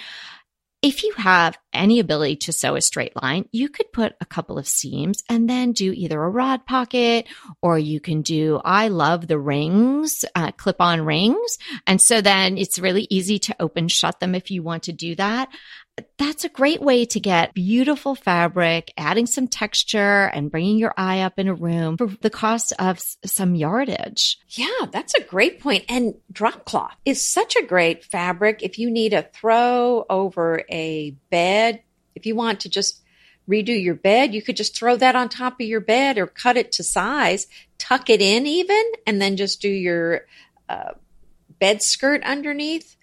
if 0.80 1.02
you 1.02 1.12
have 1.16 1.58
any 1.72 1.98
ability 1.98 2.36
to 2.36 2.52
sew 2.52 2.76
a 2.76 2.80
straight 2.80 3.20
line, 3.20 3.48
you 3.50 3.68
could 3.68 3.92
put 3.92 4.14
a 4.20 4.26
couple 4.26 4.58
of 4.58 4.68
seams 4.68 5.22
and 5.28 5.50
then 5.50 5.72
do 5.72 5.92
either 5.92 6.22
a 6.22 6.30
rod 6.30 6.66
pocket 6.66 7.26
or 7.60 7.78
you 7.78 8.00
can 8.00 8.22
do, 8.22 8.60
I 8.64 8.88
love 8.88 9.26
the 9.26 9.38
rings, 9.38 10.24
uh, 10.36 10.52
clip 10.52 10.80
on 10.80 11.00
rings. 11.00 11.58
And 11.86 12.00
so 12.00 12.20
then 12.20 12.56
it's 12.56 12.78
really 12.78 13.08
easy 13.10 13.40
to 13.40 13.56
open, 13.58 13.88
shut 13.88 14.20
them 14.20 14.36
if 14.36 14.52
you 14.52 14.62
want 14.62 14.84
to 14.84 14.92
do 14.92 15.16
that 15.16 15.48
that's 16.18 16.44
a 16.44 16.48
great 16.48 16.80
way 16.80 17.04
to 17.06 17.20
get 17.20 17.54
beautiful 17.54 18.14
fabric, 18.14 18.92
adding 18.96 19.26
some 19.26 19.48
texture 19.48 20.26
and 20.26 20.50
bringing 20.50 20.78
your 20.78 20.94
eye 20.96 21.20
up 21.20 21.38
in 21.38 21.48
a 21.48 21.54
room 21.54 21.96
for 21.96 22.08
the 22.20 22.30
cost 22.30 22.72
of 22.78 23.00
some 23.24 23.54
yardage. 23.54 24.38
Yeah, 24.48 24.86
that's 24.90 25.14
a 25.14 25.22
great 25.22 25.60
point. 25.60 25.84
And 25.88 26.14
drop 26.30 26.64
cloth 26.64 26.96
is 27.04 27.20
such 27.22 27.56
a 27.56 27.66
great 27.66 28.04
fabric 28.04 28.62
if 28.62 28.78
you 28.78 28.90
need 28.90 29.12
a 29.12 29.22
throw 29.22 30.04
over 30.08 30.62
a 30.70 31.10
bed, 31.30 31.82
if 32.14 32.26
you 32.26 32.34
want 32.34 32.60
to 32.60 32.68
just 32.68 33.02
redo 33.48 33.82
your 33.82 33.94
bed, 33.94 34.34
you 34.34 34.42
could 34.42 34.56
just 34.56 34.76
throw 34.76 34.96
that 34.96 35.16
on 35.16 35.28
top 35.28 35.54
of 35.60 35.66
your 35.66 35.80
bed 35.80 36.18
or 36.18 36.26
cut 36.26 36.56
it 36.56 36.72
to 36.72 36.82
size, 36.82 37.46
tuck 37.78 38.10
it 38.10 38.20
in 38.20 38.46
even, 38.46 38.92
and 39.06 39.20
then 39.20 39.36
just 39.36 39.62
do 39.62 39.68
your 39.68 40.26
uh, 40.68 40.92
bed 41.58 41.82
skirt 41.82 42.22
underneath. 42.24 42.96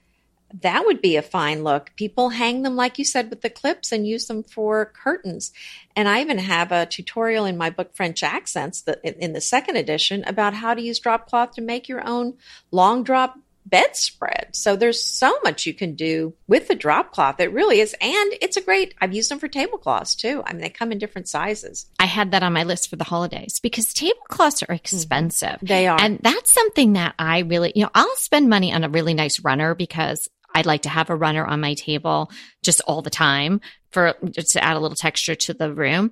That 0.61 0.85
would 0.85 1.01
be 1.01 1.17
a 1.17 1.21
fine 1.21 1.63
look. 1.63 1.91
People 1.95 2.29
hang 2.29 2.61
them, 2.61 2.75
like 2.75 2.97
you 2.97 3.05
said, 3.05 3.29
with 3.29 3.41
the 3.41 3.49
clips 3.49 3.91
and 3.91 4.07
use 4.07 4.27
them 4.27 4.43
for 4.43 4.85
curtains. 4.85 5.51
And 5.95 6.07
I 6.07 6.21
even 6.21 6.37
have 6.37 6.71
a 6.71 6.85
tutorial 6.85 7.45
in 7.45 7.57
my 7.57 7.69
book, 7.69 7.95
French 7.95 8.23
Accents, 8.23 8.81
that 8.83 8.99
in 9.03 9.33
the 9.33 9.41
second 9.41 9.75
edition, 9.75 10.23
about 10.25 10.53
how 10.53 10.73
to 10.73 10.81
use 10.81 10.99
drop 10.99 11.27
cloth 11.27 11.53
to 11.53 11.61
make 11.61 11.89
your 11.89 12.07
own 12.07 12.35
long 12.71 13.03
drop 13.03 13.37
bedspread. 13.65 14.49
So 14.53 14.75
there's 14.75 15.03
so 15.03 15.39
much 15.43 15.65
you 15.65 15.73
can 15.73 15.95
do 15.95 16.35
with 16.47 16.67
the 16.67 16.75
drop 16.75 17.11
cloth. 17.11 17.39
It 17.39 17.51
really 17.51 17.79
is. 17.79 17.95
And 17.99 18.33
it's 18.41 18.57
a 18.57 18.61
great, 18.61 18.93
I've 19.01 19.13
used 19.13 19.31
them 19.31 19.39
for 19.39 19.47
tablecloths 19.47 20.15
too. 20.15 20.43
I 20.45 20.53
mean, 20.53 20.61
they 20.61 20.69
come 20.69 20.91
in 20.91 20.99
different 20.99 21.27
sizes. 21.27 21.87
I 21.99 22.05
had 22.05 22.31
that 22.31 22.43
on 22.43 22.53
my 22.53 22.63
list 22.63 22.89
for 22.89 22.95
the 22.95 23.03
holidays 23.03 23.59
because 23.59 23.93
tablecloths 23.93 24.63
are 24.63 24.73
expensive. 24.73 25.49
Mm-hmm. 25.49 25.65
They 25.65 25.87
are. 25.87 25.99
And 25.99 26.19
that's 26.21 26.53
something 26.53 26.93
that 26.93 27.15
I 27.17 27.39
really, 27.39 27.71
you 27.75 27.83
know, 27.83 27.91
I'll 27.95 28.15
spend 28.17 28.49
money 28.49 28.71
on 28.71 28.83
a 28.83 28.89
really 28.89 29.15
nice 29.15 29.39
runner 29.39 29.73
because 29.73 30.29
I'd 30.55 30.65
like 30.65 30.83
to 30.83 30.89
have 30.89 31.09
a 31.09 31.15
runner 31.15 31.45
on 31.45 31.59
my 31.59 31.73
table 31.73 32.31
just 32.63 32.81
all 32.87 33.01
the 33.01 33.09
time 33.09 33.61
for 33.91 34.15
just 34.31 34.53
to 34.53 34.63
add 34.63 34.77
a 34.77 34.79
little 34.79 34.95
texture 34.95 35.35
to 35.35 35.53
the 35.53 35.73
room. 35.73 36.11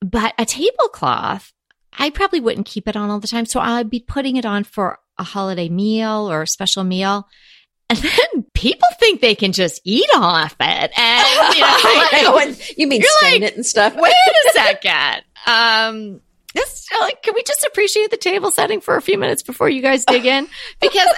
But 0.00 0.34
a 0.38 0.44
tablecloth, 0.44 1.52
I 1.98 2.10
probably 2.10 2.40
wouldn't 2.40 2.66
keep 2.66 2.86
it 2.86 2.96
on 2.96 3.10
all 3.10 3.20
the 3.20 3.26
time. 3.26 3.46
So 3.46 3.58
I'd 3.58 3.90
be 3.90 4.00
putting 4.00 4.36
it 4.36 4.44
on 4.46 4.64
for 4.64 4.98
a 5.18 5.24
holiday 5.24 5.68
meal 5.68 6.30
or 6.30 6.42
a 6.42 6.46
special 6.46 6.84
meal. 6.84 7.26
And 7.88 7.98
then 7.98 8.44
people 8.54 8.88
think 9.00 9.20
they 9.20 9.34
can 9.34 9.52
just 9.52 9.80
eat 9.84 10.08
off 10.14 10.54
it. 10.60 10.92
And, 10.96 11.54
you 12.14 12.24
know, 12.24 12.34
like, 12.34 12.78
you 12.78 12.86
mean 12.86 13.02
stain 13.02 13.40
like, 13.40 13.50
it 13.50 13.56
and 13.56 13.66
stuff? 13.66 13.96
wait 13.96 14.12
a 14.12 14.50
second. 14.52 15.22
Um, 15.46 16.20
this, 16.54 16.86
like, 17.00 17.22
can 17.22 17.34
we 17.34 17.42
just 17.42 17.64
appreciate 17.64 18.10
the 18.10 18.16
table 18.16 18.50
setting 18.50 18.80
for 18.80 18.96
a 18.96 19.02
few 19.02 19.18
minutes 19.18 19.42
before 19.42 19.68
you 19.68 19.82
guys 19.82 20.04
dig 20.04 20.26
in? 20.26 20.48
Because 20.80 21.08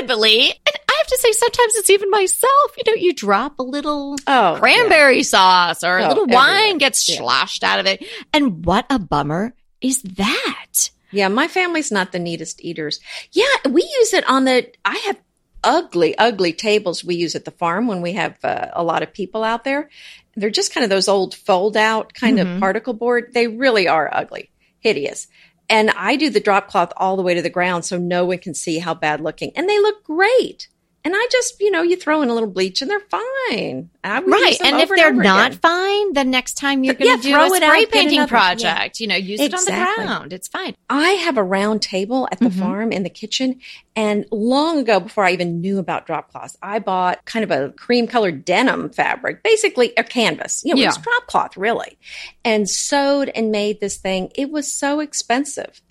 inevitably, 0.00 0.54
have 1.02 1.08
to 1.08 1.18
say, 1.18 1.32
sometimes 1.32 1.76
it's 1.76 1.90
even 1.90 2.10
myself. 2.10 2.76
You 2.76 2.84
know, 2.86 3.00
you 3.00 3.12
drop 3.12 3.58
a 3.58 3.62
little 3.62 4.16
oh, 4.26 4.56
cranberry 4.58 5.18
yeah. 5.18 5.22
sauce 5.22 5.84
or 5.84 5.98
oh, 5.98 6.06
a 6.06 6.08
little 6.08 6.22
everywhere. 6.24 6.44
wine 6.44 6.78
gets 6.78 7.08
yeah. 7.08 7.16
sloshed 7.16 7.64
out 7.64 7.80
of 7.80 7.86
it. 7.86 8.04
And 8.32 8.64
what 8.64 8.86
a 8.88 8.98
bummer 8.98 9.54
is 9.80 10.02
that? 10.02 10.90
Yeah, 11.10 11.28
my 11.28 11.48
family's 11.48 11.92
not 11.92 12.12
the 12.12 12.18
neatest 12.18 12.64
eaters. 12.64 13.00
Yeah, 13.32 13.44
we 13.68 13.82
use 13.82 14.14
it 14.14 14.28
on 14.28 14.44
the, 14.44 14.70
I 14.84 14.96
have 15.06 15.20
ugly, 15.62 16.16
ugly 16.16 16.52
tables 16.52 17.04
we 17.04 17.16
use 17.16 17.34
at 17.34 17.44
the 17.44 17.50
farm 17.50 17.86
when 17.86 18.00
we 18.00 18.12
have 18.14 18.38
uh, 18.44 18.68
a 18.72 18.82
lot 18.82 19.02
of 19.02 19.12
people 19.12 19.44
out 19.44 19.64
there. 19.64 19.90
They're 20.36 20.50
just 20.50 20.72
kind 20.72 20.84
of 20.84 20.90
those 20.90 21.08
old 21.08 21.34
fold 21.34 21.76
out 21.76 22.14
kind 22.14 22.38
mm-hmm. 22.38 22.54
of 22.54 22.60
particle 22.60 22.94
board. 22.94 23.32
They 23.34 23.48
really 23.48 23.88
are 23.88 24.08
ugly, 24.12 24.50
hideous. 24.80 25.28
And 25.68 25.90
I 25.90 26.16
do 26.16 26.30
the 26.30 26.40
drop 26.40 26.68
cloth 26.68 26.92
all 26.96 27.16
the 27.16 27.22
way 27.22 27.34
to 27.34 27.42
the 27.42 27.50
ground 27.50 27.84
so 27.84 27.98
no 27.98 28.24
one 28.24 28.38
can 28.38 28.54
see 28.54 28.78
how 28.78 28.94
bad 28.94 29.20
looking. 29.20 29.52
And 29.56 29.68
they 29.68 29.78
look 29.78 30.04
great. 30.04 30.68
And 31.04 31.14
I 31.16 31.26
just, 31.32 31.60
you 31.60 31.72
know, 31.72 31.82
you 31.82 31.96
throw 31.96 32.22
in 32.22 32.28
a 32.28 32.34
little 32.34 32.48
bleach 32.48 32.80
and 32.80 32.88
they're 32.88 33.00
fine. 33.00 33.90
right. 34.04 34.56
And 34.64 34.80
if 34.80 34.88
they're 34.88 35.08
and 35.08 35.18
not 35.18 35.48
again. 35.48 35.58
fine, 35.58 36.12
the 36.12 36.22
next 36.22 36.54
time 36.54 36.84
you're 36.84 36.94
going 36.94 37.20
to 37.20 37.28
yeah, 37.28 37.46
do 37.46 37.54
a 37.54 37.56
spray 37.56 37.82
out, 37.82 37.90
painting 37.90 38.18
another, 38.18 38.28
project, 38.28 39.00
yeah. 39.00 39.04
you 39.04 39.08
know, 39.08 39.16
use 39.16 39.40
exactly. 39.40 39.74
it 39.74 39.78
on 39.78 39.88
the 39.88 40.02
ground. 40.04 40.32
It's 40.32 40.46
fine. 40.46 40.76
I 40.88 41.10
have 41.10 41.38
a 41.38 41.42
round 41.42 41.82
table 41.82 42.28
at 42.30 42.38
the 42.38 42.46
mm-hmm. 42.46 42.60
farm 42.60 42.92
in 42.92 43.02
the 43.02 43.10
kitchen. 43.10 43.60
And 43.96 44.26
long 44.30 44.78
ago, 44.78 45.00
before 45.00 45.24
I 45.24 45.32
even 45.32 45.60
knew 45.60 45.80
about 45.80 46.06
drop 46.06 46.30
cloths, 46.30 46.56
I 46.62 46.78
bought 46.78 47.24
kind 47.24 47.42
of 47.42 47.50
a 47.50 47.70
cream 47.72 48.06
colored 48.06 48.44
denim 48.44 48.90
fabric, 48.90 49.42
basically 49.42 49.92
a 49.96 50.04
canvas. 50.04 50.62
You 50.64 50.74
know, 50.74 50.80
yeah. 50.80 50.84
it 50.84 50.88
was 50.88 50.98
drop 50.98 51.26
cloth 51.26 51.56
really, 51.56 51.98
and 52.44 52.70
sewed 52.70 53.28
and 53.28 53.50
made 53.50 53.80
this 53.80 53.96
thing. 53.96 54.30
It 54.36 54.52
was 54.52 54.72
so 54.72 55.00
expensive. 55.00 55.82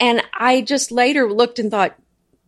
And 0.00 0.22
I 0.34 0.62
just 0.62 0.90
later 0.90 1.32
looked 1.32 1.58
and 1.58 1.70
thought, 1.70 1.96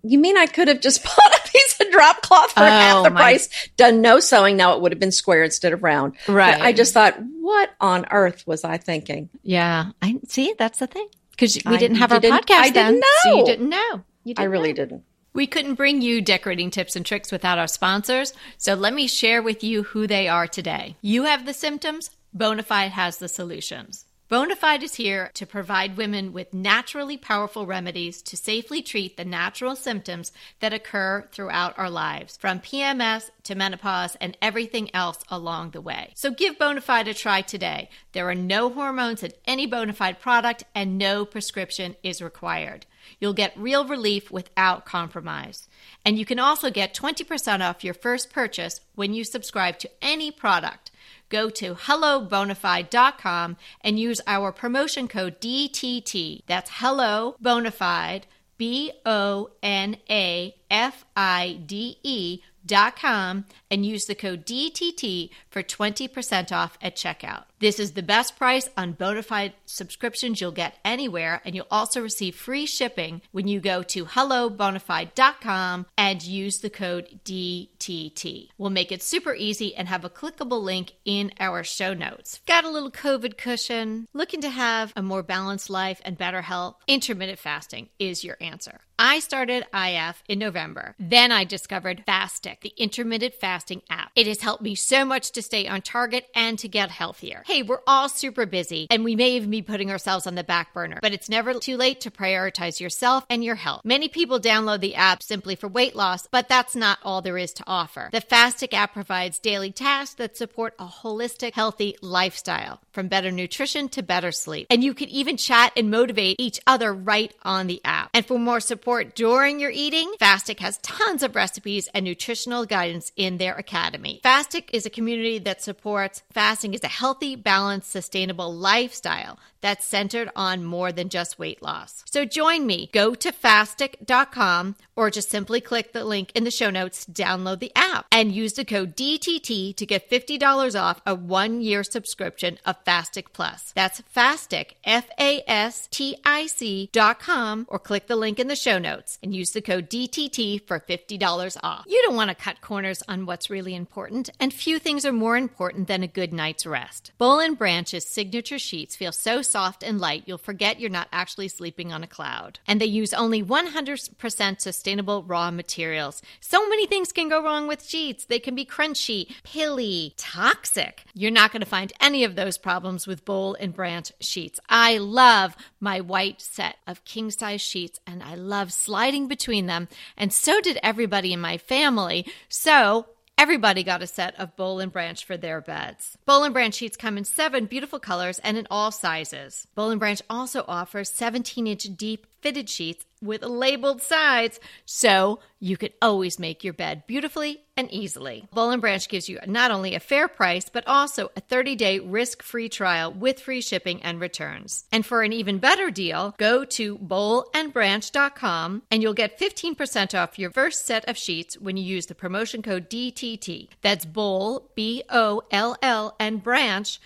you 0.02 0.19
mean 0.19 0.37
I 0.37 0.47
could 0.47 0.69
have 0.69 0.80
just 0.80 1.04
bought 1.04 1.34
a 1.34 1.49
piece 1.49 1.80
of 1.80 1.91
drop 1.91 2.23
cloth 2.23 2.52
for 2.52 2.60
oh, 2.60 2.67
half 2.67 3.04
the 3.04 3.10
my. 3.10 3.21
price, 3.21 3.69
done 3.76 4.00
no 4.00 4.21
sewing. 4.21 4.56
Now 4.56 4.75
it 4.75 4.80
would 4.80 4.93
have 4.93 4.99
been 4.99 5.13
square 5.13 5.43
instead 5.43 5.73
of 5.73 5.82
round. 5.82 6.17
Right. 6.28 6.58
But 6.58 6.67
I 6.67 6.73
just 6.73 6.95
thought, 6.95 7.17
what 7.41 7.71
on 7.80 8.06
earth 8.10 8.47
was 8.47 8.65
I 8.65 8.78
thinking? 8.78 9.28
Yeah. 9.43 9.91
I 10.02 10.19
see. 10.28 10.54
That's 10.58 10.78
the 10.78 10.86
thing. 10.86 11.08
Cause 11.39 11.58
we 11.65 11.78
didn't 11.78 11.97
have 11.97 12.13
our 12.13 12.21
podcast. 12.21 12.50
I 12.50 12.71
then, 12.71 12.95
didn't 12.95 13.00
know. 13.00 13.06
So 13.23 13.39
you 13.39 13.45
didn't 13.47 13.69
know. 13.71 14.02
You 14.25 14.34
didn't 14.34 14.41
I 14.41 14.45
really 14.45 14.69
know. 14.71 14.76
didn't. 14.76 15.04
We 15.32 15.47
couldn't 15.47 15.75
bring 15.75 16.02
you 16.02 16.21
decorating 16.21 16.71
tips 16.71 16.97
and 16.97 17.06
tricks 17.06 17.30
without 17.30 17.58
our 17.58 17.69
sponsors. 17.69 18.34
So 18.58 18.75
let 18.75 18.93
me 18.93 19.06
share 19.06 19.43
with 19.43 19.63
you 19.63 19.84
who 19.84 20.06
they 20.06 20.28
are 20.28 20.47
today. 20.47 20.97
You 21.00 21.25
have 21.25 21.47
the 21.47 21.54
symptoms. 21.54 22.10
Bonafide 22.36 22.91
has 22.91 23.19
the 23.19 23.28
solutions. 23.28 24.04
Bonafide 24.30 24.84
is 24.84 24.95
here 24.95 25.28
to 25.34 25.45
provide 25.45 25.97
women 25.97 26.32
with 26.32 26.54
naturally 26.54 27.16
powerful 27.16 27.66
remedies 27.66 28.23
to 28.23 28.36
safely 28.36 28.80
treat 28.80 29.16
the 29.16 29.25
natural 29.25 29.75
symptoms 29.75 30.30
that 30.60 30.73
occur 30.73 31.28
throughout 31.32 31.76
our 31.76 31.90
lives, 31.90 32.36
from 32.36 32.60
PMS 32.60 33.30
to 33.43 33.56
menopause 33.56 34.16
and 34.21 34.38
everything 34.40 34.88
else 34.95 35.19
along 35.30 35.73
the 35.73 35.80
way. 35.80 36.12
So 36.14 36.30
give 36.30 36.58
Bonafide 36.58 37.08
a 37.08 37.14
try 37.14 37.43
today. 37.43 37.90
There 38.12 38.28
are 38.28 38.34
no 38.36 38.71
hormones 38.71 39.25
in 39.25 39.32
any 39.49 39.66
Bonafide 39.66 40.21
product 40.21 40.62
and 40.76 40.97
no 40.97 41.25
prescription 41.25 41.97
is 42.04 42.23
required. 42.23 42.86
You'll 43.19 43.32
get 43.32 43.58
real 43.58 43.84
relief 43.84 44.30
without 44.30 44.86
compromise. 44.86 45.69
And 46.04 46.16
you 46.16 46.25
can 46.25 46.38
also 46.38 46.71
get 46.71 46.95
20% 46.95 47.69
off 47.69 47.82
your 47.82 47.95
first 47.95 48.30
purchase 48.30 48.80
when 48.95 49.12
you 49.12 49.25
subscribe 49.25 49.80
to 49.80 49.90
any 50.00 50.30
product 50.30 50.90
go 51.30 51.49
to 51.49 51.75
hellobonafide.com 51.75 53.56
and 53.80 53.99
use 53.99 54.21
our 54.26 54.52
promotion 54.52 55.08
code 55.08 55.40
DTT. 55.40 56.43
That's 56.47 56.71
Hello 56.75 57.36
Bonafide, 57.43 58.25
B 58.58 58.93
O 59.06 59.50
N 59.62 59.97
A 60.10 60.54
F 60.71 61.06
I 61.16 61.60
D 61.64 61.97
E 62.02 62.40
dot 62.66 62.97
com 62.97 63.47
and 63.71 63.87
use 63.87 64.06
the 64.06 64.15
code 64.15 64.45
DTT 64.45 65.30
for 65.50 65.63
20% 65.63 66.52
off 66.52 66.76
at 66.83 66.97
checkout. 66.97 67.45
This 67.61 67.78
is 67.78 67.93
the 67.93 68.02
best 68.02 68.37
price 68.37 68.71
on 68.76 68.95
Bonafide 68.95 69.52
subscriptions 69.67 70.41
you'll 70.41 70.50
get 70.50 70.78
anywhere, 70.83 71.43
and 71.45 71.54
you'll 71.54 71.67
also 71.71 72.00
receive 72.00 72.35
free 72.35 72.65
shipping 72.65 73.21
when 73.33 73.49
you 73.49 73.61
go 73.61 73.83
to 73.83 74.06
hellobonafide.com 74.06 75.87
and 75.99 76.23
use 76.23 76.59
the 76.59 76.71
code 76.71 77.21
DTT. 77.25 78.49
We'll 78.56 78.71
make 78.71 78.91
it 78.91 79.02
super 79.02 79.35
easy 79.35 79.75
and 79.76 79.89
have 79.89 80.06
a 80.06 80.11
clickable 80.11 80.63
link 80.63 80.95
in 81.04 81.33
our 81.39 81.63
show 81.63 81.93
notes. 81.93 82.41
Got 82.47 82.65
a 82.65 82.71
little 82.71 82.91
COVID 82.91 83.37
cushion? 83.37 84.09
Looking 84.15 84.41
to 84.41 84.50
have 84.50 84.95
a 84.97 85.02
more 85.02 85.23
balanced 85.23 85.69
life 85.69 86.00
and 86.02 86.17
better 86.17 86.41
health? 86.43 86.76
Intermittent 86.87 87.39
fasting 87.39 87.91
is 87.99 88.25
your 88.25 88.39
answer. 88.41 88.80
I 88.99 89.21
started 89.21 89.65
IF 89.75 90.23
in 90.28 90.39
November. 90.39 90.95
Then 90.99 91.33
I 91.33 91.45
discovered 91.45 92.04
Fastic, 92.06 92.61
the 92.61 92.75
intermittent 92.76 93.35
fasting 93.35 93.59
app. 93.90 94.10
It 94.16 94.26
has 94.26 94.40
helped 94.40 94.62
me 94.62 94.75
so 94.75 95.04
much 95.04 95.32
to 95.32 95.42
stay 95.42 95.66
on 95.66 95.82
target 95.82 96.26
and 96.34 96.58
to 96.60 96.68
get 96.68 96.90
healthier. 96.90 97.42
Hey, 97.46 97.62
we're 97.62 97.82
all 97.86 98.08
super 98.08 98.46
busy 98.46 98.86
and 98.90 99.04
we 99.04 99.16
may 99.16 99.32
even 99.32 99.50
be 99.50 99.62
putting 99.62 99.90
ourselves 99.90 100.26
on 100.26 100.34
the 100.34 100.44
back 100.44 100.73
burner, 100.73 100.99
but 101.02 101.12
it's 101.12 101.28
never 101.28 101.54
too 101.54 101.76
late 101.76 102.00
to 102.02 102.10
prioritize 102.10 102.80
yourself 102.80 103.25
and 103.28 103.44
your 103.44 103.54
health. 103.56 103.82
Many 103.84 104.08
people 104.08 104.40
download 104.40 104.80
the 104.80 104.94
app 104.94 105.23
simply 105.23 105.56
for 105.56 105.68
weight 105.68 105.96
loss, 105.96 106.26
but 106.26 106.49
that's 106.49 106.76
not 106.76 106.99
all 107.02 107.23
there 107.23 107.38
is 107.38 107.52
to 107.54 107.64
offer. 107.66 108.10
The 108.12 108.20
Fastic 108.20 108.73
app 108.75 108.92
provides 108.92 109.38
daily 109.38 109.73
tasks 109.73 110.14
that 110.16 110.36
support 110.36 110.75
a 110.78 110.86
holistic, 110.86 111.54
healthy 111.54 111.96
lifestyle, 112.00 112.80
from 112.92 113.08
better 113.08 113.30
nutrition 113.30 113.88
to 113.90 114.02
better 114.02 114.32
sleep. 114.32 114.66
And 114.70 114.84
you 114.84 114.94
can 114.94 115.08
even 115.08 115.36
chat 115.36 115.73
and 115.76 115.90
motivate 115.90 116.36
each 116.38 116.60
other 116.66 116.92
right 116.92 117.32
on 117.42 117.66
the 117.66 117.80
app. 117.84 118.10
And 118.14 118.25
for 118.25 118.38
more 118.38 118.60
support, 118.60 119.14
during 119.14 119.60
your 119.60 119.70
eating, 119.70 120.12
Fastic 120.20 120.60
has 120.60 120.78
tons 120.78 121.23
of 121.23 121.34
recipes 121.34 121.88
and 121.94 122.04
nutritional 122.04 122.66
guidance 122.66 123.12
in 123.16 123.38
their 123.38 123.50
academy. 123.54 124.21
Fastic 124.25 124.71
is 124.73 124.86
a 124.86 124.91
community 124.91 125.39
that 125.39 125.63
supports 125.63 126.23
fasting 126.32 126.75
is 126.75 126.84
a 126.84 126.89
healthy, 126.89 127.36
balanced, 127.36 127.91
sustainable 127.91 128.54
lifestyle 128.54 129.39
that's 129.60 129.84
centered 129.84 130.30
on 130.34 130.64
more 130.64 130.92
than 130.92 131.08
just 131.08 131.38
weight 131.38 131.62
loss. 131.62 132.04
So 132.06 132.25
join 132.25 132.66
me. 132.66 132.90
Go 132.92 133.14
to 133.14 133.32
fastic.com 133.32 134.76
or 134.96 135.10
just 135.10 135.30
simply 135.30 135.60
click 135.60 135.92
the 135.92 136.04
link 136.04 136.32
in 136.34 136.44
the 136.44 136.50
show 136.50 136.70
notes 136.70 137.06
download 137.06 137.60
the 137.60 137.73
app 137.75 138.06
and 138.12 138.32
use 138.32 138.54
the 138.54 138.64
code 138.64 138.96
DTT 138.96 139.76
to 139.76 139.86
get 139.86 140.10
$50 140.10 140.80
off 140.80 141.00
a 141.06 141.14
one 141.14 141.60
year 141.60 141.82
subscription 141.84 142.58
of 142.64 142.82
Fastic 142.84 143.26
Plus. 143.32 143.73
That's 143.75 144.02
Fastic, 144.14 144.73
F 144.84 145.08
A 145.18 145.42
S 145.46 145.88
T 145.90 146.16
I 146.25 146.46
C 146.46 146.88
dot 146.92 147.20
or 147.68 147.78
click 147.78 148.06
the 148.06 148.16
link 148.16 148.38
in 148.38 148.49
the 148.49 148.56
show 148.56 148.78
notes 148.78 149.18
and 149.23 149.34
use 149.34 149.50
the 149.50 149.60
code 149.60 149.90
DTT 149.90 150.66
for 150.66 150.80
$50 150.80 151.56
off. 151.62 151.84
You 151.86 152.02
don't 152.04 152.16
want 152.16 152.30
to 152.30 152.34
cut 152.34 152.60
corners 152.60 153.02
on 153.08 153.26
what's 153.26 153.50
really 153.50 153.75
important, 153.75 154.30
and 154.40 154.52
few 154.52 154.78
things 154.78 155.04
are 155.04 155.12
more 155.12 155.36
important 155.36 155.86
than 155.86 156.02
a 156.02 156.08
good 156.08 156.32
night's 156.32 156.66
rest. 156.66 157.12
Boll 157.18 157.40
and 157.40 157.58
Branch's 157.58 158.06
signature 158.06 158.58
sheets 158.58 158.96
feel 158.96 159.12
so 159.12 159.42
soft 159.50 159.82
and 159.82 160.00
light, 160.00 160.25
you'll 160.26 160.39
forget 160.39 160.80
you're 160.80 160.91
not 160.91 161.08
actually 161.13 161.49
sleeping 161.49 161.93
on 161.93 162.02
a 162.02 162.06
cloud. 162.06 162.58
And 162.67 162.80
they 162.80 162.86
use 162.86 163.13
only 163.13 163.43
100% 163.43 164.60
sustainable 164.60 165.23
raw 165.25 165.50
materials. 165.50 166.23
So 166.41 166.69
many 166.69 166.86
things 166.86 167.13
can 167.13 167.28
go 167.28 167.43
wrong 167.43 167.67
with 167.67 167.84
sheets. 167.84 168.25
They 168.25 168.39
can 168.39 168.54
be 168.54 168.65
crunchy, 168.65 169.32
pilly, 169.43 170.15
toxic. 170.17 171.04
You're 171.15 171.30
not 171.30 171.52
going 171.52 171.60
to 171.60 171.67
find 171.67 171.93
any 172.00 172.25
of 172.25 172.36
those 172.36 172.58
problems 172.58 173.06
with 173.06 173.25
Boll 173.25 173.54
and 173.54 173.75
Branch 173.75 174.10
sheets. 174.21 174.60
I 174.69 174.99
love 174.99 175.56
my 175.80 176.00
white 176.00 176.41
set 176.41 176.76
of 176.86 177.04
king 177.04 177.30
size 177.30 177.60
sheets 177.60 178.00
and 178.06 178.23
I 178.23 178.34
love 178.34 178.73
sliding 178.73 179.28
between 179.28 179.67
them. 179.67 179.89
And 180.17 180.32
so 180.32 180.60
did 180.60 180.78
everybody 180.82 181.32
in 181.32 181.41
my 181.41 181.58
family. 181.58 182.26
So 182.49 183.06
Everybody 183.41 183.83
got 183.83 184.03
a 184.03 184.07
set 184.07 184.39
of 184.39 184.55
Boll 184.55 184.81
and 184.81 184.93
Branch 184.93 185.25
for 185.25 185.39
their 185.39 185.63
beds. 185.63 186.19
Boll 186.26 186.45
and 186.45 186.53
Branch 186.53 186.75
sheets 186.75 186.95
come 186.95 187.17
in 187.17 187.25
seven 187.25 187.65
beautiful 187.65 187.99
colors 187.99 188.39
and 188.41 188.59
in 188.59 188.67
all 188.71 188.91
sizes. 188.91 189.67
Boll 189.75 189.89
and 189.89 189.99
Branch 189.99 190.21
also 190.29 190.63
offers 190.69 191.09
17 191.09 191.67
inch 191.67 191.85
deep 191.97 192.26
fitted 192.43 192.69
sheets 192.69 193.07
with 193.23 193.43
labeled 193.43 194.03
sides, 194.03 194.61
so 194.85 195.39
you 195.60 195.76
can 195.76 195.90
always 196.00 196.38
make 196.38 196.64
your 196.64 196.73
bed 196.73 197.04
beautifully 197.06 197.60
and 197.76 197.92
easily. 197.92 198.49
Boll 198.52 198.70
and 198.70 198.80
Branch 198.80 199.06
gives 199.08 199.28
you 199.28 199.38
not 199.46 199.70
only 199.70 199.94
a 199.94 200.00
fair 200.00 200.26
price, 200.26 200.68
but 200.68 200.86
also 200.86 201.30
a 201.36 201.40
30-day 201.40 202.00
risk-free 202.00 202.70
trial 202.70 203.12
with 203.12 203.40
free 203.40 203.60
shipping 203.60 204.02
and 204.02 204.20
returns. 204.20 204.86
And 204.90 205.04
for 205.04 205.23
an 205.23 205.32
even 205.32 205.58
better 205.58 205.90
deal, 205.90 206.34
go 206.38 206.64
to 206.64 206.99
bollandbranch.com 206.99 208.82
and 208.90 209.02
you'll 209.02 209.14
get 209.14 209.38
15% 209.38 210.18
off 210.18 210.38
your 210.38 210.50
first 210.50 210.86
set 210.86 211.08
of 211.08 211.16
sheets 211.16 211.58
when 211.58 211.76
you 211.76 211.84
use 211.84 212.06
the 212.06 212.14
promotion 212.14 212.62
code 212.62 212.88
DTT. 212.90 213.68
That's 213.82 214.04
Boll, 214.04 214.70
B 214.75 215.04
O 215.10 215.42
L 215.50 215.76
L, 215.82 216.16
and 216.18 216.42
Branch 216.42 216.99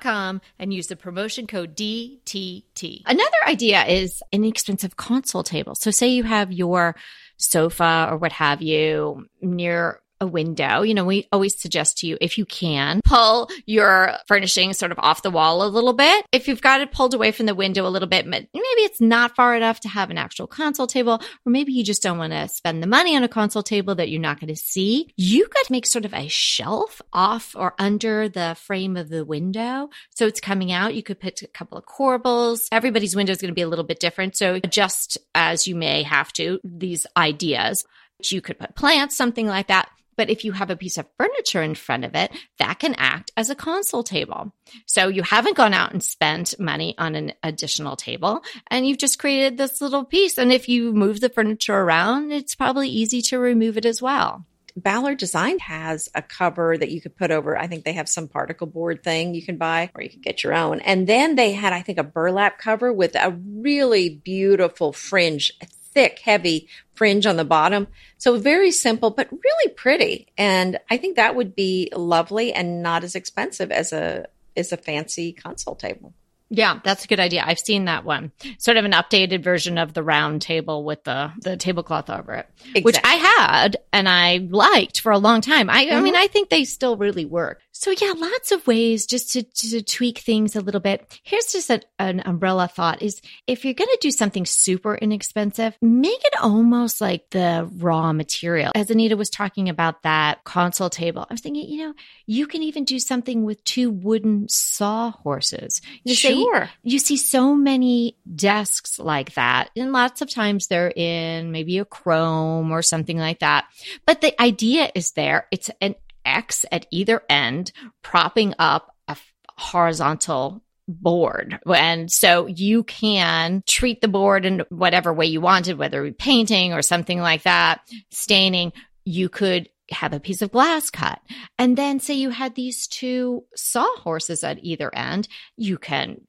com 0.00 0.40
and 0.58 0.72
use 0.72 0.86
the 0.86 0.96
promotion 0.96 1.46
code 1.46 1.76
DTT. 1.76 3.02
Another 3.06 3.30
idea 3.46 3.84
is 3.84 4.22
an 4.32 4.44
inexpensive 4.44 4.96
console 4.96 5.42
table. 5.42 5.74
So 5.74 5.90
say 5.90 6.08
you 6.08 6.24
have 6.24 6.52
your 6.52 6.96
sofa 7.36 8.08
or 8.10 8.16
what 8.16 8.32
have 8.32 8.62
you 8.62 9.26
near 9.40 10.00
a 10.20 10.26
window. 10.26 10.82
You 10.82 10.94
know, 10.94 11.04
we 11.04 11.28
always 11.32 11.60
suggest 11.60 11.98
to 11.98 12.06
you, 12.06 12.16
if 12.20 12.38
you 12.38 12.44
can, 12.44 13.00
pull 13.04 13.50
your 13.66 14.14
furnishing 14.26 14.72
sort 14.72 14.92
of 14.92 14.98
off 14.98 15.22
the 15.22 15.30
wall 15.30 15.62
a 15.62 15.68
little 15.68 15.92
bit. 15.92 16.26
If 16.32 16.48
you've 16.48 16.62
got 16.62 16.80
it 16.80 16.92
pulled 16.92 17.14
away 17.14 17.32
from 17.32 17.46
the 17.46 17.54
window 17.54 17.86
a 17.86 17.90
little 17.90 18.08
bit, 18.08 18.26
maybe 18.26 18.46
it's 18.54 19.00
not 19.00 19.36
far 19.36 19.54
enough 19.54 19.80
to 19.80 19.88
have 19.88 20.10
an 20.10 20.18
actual 20.18 20.46
console 20.46 20.86
table, 20.86 21.20
or 21.44 21.50
maybe 21.50 21.72
you 21.72 21.84
just 21.84 22.02
don't 22.02 22.18
want 22.18 22.32
to 22.32 22.48
spend 22.48 22.82
the 22.82 22.86
money 22.86 23.16
on 23.16 23.22
a 23.22 23.28
console 23.28 23.62
table 23.62 23.94
that 23.94 24.08
you're 24.08 24.20
not 24.20 24.40
going 24.40 24.48
to 24.48 24.56
see. 24.56 25.10
You 25.16 25.46
could 25.46 25.70
make 25.70 25.86
sort 25.86 26.04
of 26.04 26.14
a 26.14 26.28
shelf 26.28 27.02
off 27.12 27.54
or 27.56 27.74
under 27.78 28.28
the 28.28 28.56
frame 28.58 28.96
of 28.96 29.08
the 29.08 29.24
window. 29.24 29.90
So 30.14 30.26
it's 30.26 30.40
coming 30.40 30.72
out. 30.72 30.94
You 30.94 31.02
could 31.02 31.20
put 31.20 31.42
a 31.42 31.48
couple 31.48 31.78
of 31.78 31.84
corbels. 31.84 32.60
Everybody's 32.72 33.16
window 33.16 33.32
is 33.32 33.38
going 33.38 33.50
to 33.50 33.54
be 33.54 33.62
a 33.62 33.68
little 33.68 33.84
bit 33.84 34.00
different. 34.00 34.36
So 34.36 34.54
adjust 34.54 35.18
as 35.34 35.66
you 35.66 35.74
may 35.76 36.02
have 36.02 36.32
to 36.34 36.60
these 36.64 37.06
ideas. 37.16 37.84
You 38.24 38.40
could 38.40 38.58
put 38.58 38.74
plants, 38.74 39.16
something 39.16 39.46
like 39.46 39.66
that. 39.68 39.90
But 40.16 40.30
if 40.30 40.44
you 40.44 40.52
have 40.52 40.70
a 40.70 40.76
piece 40.76 40.98
of 40.98 41.06
furniture 41.18 41.62
in 41.62 41.74
front 41.74 42.04
of 42.04 42.14
it, 42.14 42.32
that 42.58 42.78
can 42.78 42.94
act 42.96 43.32
as 43.36 43.50
a 43.50 43.54
console 43.54 44.02
table. 44.02 44.52
So 44.86 45.08
you 45.08 45.22
haven't 45.22 45.56
gone 45.56 45.74
out 45.74 45.92
and 45.92 46.02
spent 46.02 46.58
money 46.58 46.94
on 46.98 47.14
an 47.14 47.32
additional 47.42 47.96
table 47.96 48.42
and 48.68 48.86
you've 48.86 48.98
just 48.98 49.18
created 49.18 49.58
this 49.58 49.80
little 49.80 50.04
piece. 50.04 50.38
And 50.38 50.52
if 50.52 50.68
you 50.68 50.92
move 50.92 51.20
the 51.20 51.28
furniture 51.28 51.76
around, 51.76 52.32
it's 52.32 52.54
probably 52.54 52.88
easy 52.88 53.22
to 53.22 53.38
remove 53.38 53.76
it 53.76 53.84
as 53.84 54.02
well. 54.02 54.44
Ballard 54.76 55.16
Design 55.16 55.58
has 55.60 56.10
a 56.14 56.20
cover 56.20 56.76
that 56.76 56.90
you 56.90 57.00
could 57.00 57.16
put 57.16 57.30
over. 57.30 57.56
I 57.56 57.66
think 57.66 57.84
they 57.84 57.94
have 57.94 58.10
some 58.10 58.28
particle 58.28 58.66
board 58.66 59.02
thing 59.02 59.34
you 59.34 59.42
can 59.42 59.56
buy, 59.56 59.90
or 59.94 60.02
you 60.02 60.10
can 60.10 60.20
get 60.20 60.44
your 60.44 60.52
own. 60.52 60.80
And 60.80 61.06
then 61.06 61.34
they 61.34 61.52
had, 61.52 61.72
I 61.72 61.80
think, 61.80 61.98
a 61.98 62.04
burlap 62.04 62.58
cover 62.58 62.92
with 62.92 63.14
a 63.14 63.30
really 63.30 64.10
beautiful 64.10 64.92
fringe, 64.92 65.50
thick, 65.96 66.18
heavy 66.18 66.68
fringe 66.92 67.24
on 67.24 67.36
the 67.36 67.44
bottom. 67.44 67.88
So 68.18 68.38
very 68.38 68.70
simple, 68.70 69.10
but 69.10 69.32
really 69.32 69.72
pretty. 69.72 70.28
And 70.36 70.78
I 70.90 70.98
think 70.98 71.16
that 71.16 71.34
would 71.34 71.56
be 71.56 71.90
lovely 71.96 72.52
and 72.52 72.82
not 72.82 73.02
as 73.02 73.14
expensive 73.14 73.72
as 73.72 73.94
a 73.94 74.26
as 74.56 74.72
a 74.72 74.76
fancy 74.76 75.32
console 75.32 75.74
table. 75.74 76.12
Yeah, 76.48 76.80
that's 76.84 77.04
a 77.04 77.08
good 77.08 77.18
idea. 77.18 77.42
I've 77.44 77.58
seen 77.58 77.86
that 77.86 78.04
one. 78.04 78.30
Sort 78.58 78.76
of 78.76 78.84
an 78.84 78.92
updated 78.92 79.42
version 79.42 79.78
of 79.78 79.94
the 79.94 80.02
round 80.02 80.42
table 80.42 80.84
with 80.84 81.02
the 81.04 81.32
the 81.40 81.56
tablecloth 81.56 82.10
over 82.10 82.34
it, 82.34 82.46
exactly. 82.58 82.82
which 82.82 83.00
I 83.02 83.14
had 83.14 83.76
and 83.92 84.08
I 84.08 84.46
liked 84.50 85.00
for 85.00 85.12
a 85.12 85.18
long 85.18 85.40
time. 85.40 85.70
I, 85.70 85.86
mm-hmm. 85.86 85.96
I 85.96 86.00
mean, 86.02 86.14
I 86.14 86.26
think 86.26 86.50
they 86.50 86.64
still 86.64 86.96
really 86.96 87.24
work. 87.24 87.62
So 87.78 87.90
yeah, 87.90 88.14
lots 88.16 88.52
of 88.52 88.66
ways 88.66 89.06
just 89.06 89.32
to, 89.32 89.42
to 89.42 89.82
tweak 89.82 90.18
things 90.18 90.56
a 90.56 90.60
little 90.60 90.80
bit. 90.80 91.20
Here's 91.22 91.52
just 91.52 91.68
a, 91.70 91.82
an 91.98 92.22
umbrella 92.24 92.68
thought 92.68 93.02
is 93.02 93.20
if 93.46 93.64
you're 93.64 93.74
going 93.74 93.90
to 93.90 93.98
do 94.00 94.10
something 94.10 94.46
super 94.46 94.94
inexpensive, 94.94 95.76
make 95.82 96.24
it 96.24 96.40
almost 96.40 97.00
like 97.00 97.28
the 97.30 97.68
raw 97.76 98.12
material. 98.12 98.72
As 98.74 98.90
Anita 98.90 99.16
was 99.16 99.28
talking 99.28 99.68
about 99.68 100.02
that 100.02 100.42
console 100.44 100.88
table, 100.88 101.26
I 101.28 101.34
was 101.34 101.42
thinking, 101.42 101.68
you 101.68 101.86
know, 101.86 101.94
you 102.26 102.46
can 102.46 102.62
even 102.62 102.84
do 102.84 102.98
something 102.98 103.44
with 103.44 103.62
two 103.64 103.90
wooden 103.90 104.48
sawhorses. 104.48 105.82
You 106.02 106.14
sure. 106.14 106.70
you 106.82 106.98
see 106.98 107.18
so 107.18 107.54
many 107.54 108.16
desks 108.34 108.98
like 108.98 109.34
that. 109.34 109.70
And 109.76 109.92
lots 109.92 110.22
of 110.22 110.30
times 110.30 110.66
they're 110.66 110.92
in 110.96 111.52
maybe 111.52 111.78
a 111.78 111.84
chrome 111.84 112.72
or 112.72 112.80
something 112.82 113.18
like 113.18 113.40
that. 113.40 113.66
But 114.06 114.22
the 114.22 114.40
idea 114.40 114.90
is 114.94 115.10
there. 115.12 115.46
It's 115.50 115.70
an 115.80 115.94
X 116.26 116.66
at 116.70 116.86
either 116.90 117.22
end, 117.30 117.72
propping 118.02 118.54
up 118.58 118.94
a 119.08 119.16
horizontal 119.56 120.62
board. 120.88 121.58
And 121.66 122.10
so 122.10 122.46
you 122.46 122.84
can 122.84 123.62
treat 123.66 124.00
the 124.00 124.08
board 124.08 124.44
in 124.44 124.64
whatever 124.68 125.12
way 125.12 125.26
you 125.26 125.40
wanted, 125.40 125.78
whether 125.78 126.04
it 126.04 126.10
be 126.10 126.14
painting 126.14 126.72
or 126.72 126.82
something 126.82 127.20
like 127.20 127.42
that, 127.42 127.80
staining. 128.10 128.72
You 129.04 129.28
could 129.28 129.68
have 129.90 130.12
a 130.12 130.20
piece 130.20 130.42
of 130.42 130.52
glass 130.52 130.90
cut. 130.90 131.20
And 131.58 131.76
then 131.76 132.00
say 132.00 132.14
you 132.14 132.30
had 132.30 132.54
these 132.54 132.86
two 132.86 133.44
sawhorses 133.54 134.42
at 134.44 134.58
either 134.62 134.92
end, 134.94 135.28
you 135.56 135.78
can 135.78 136.20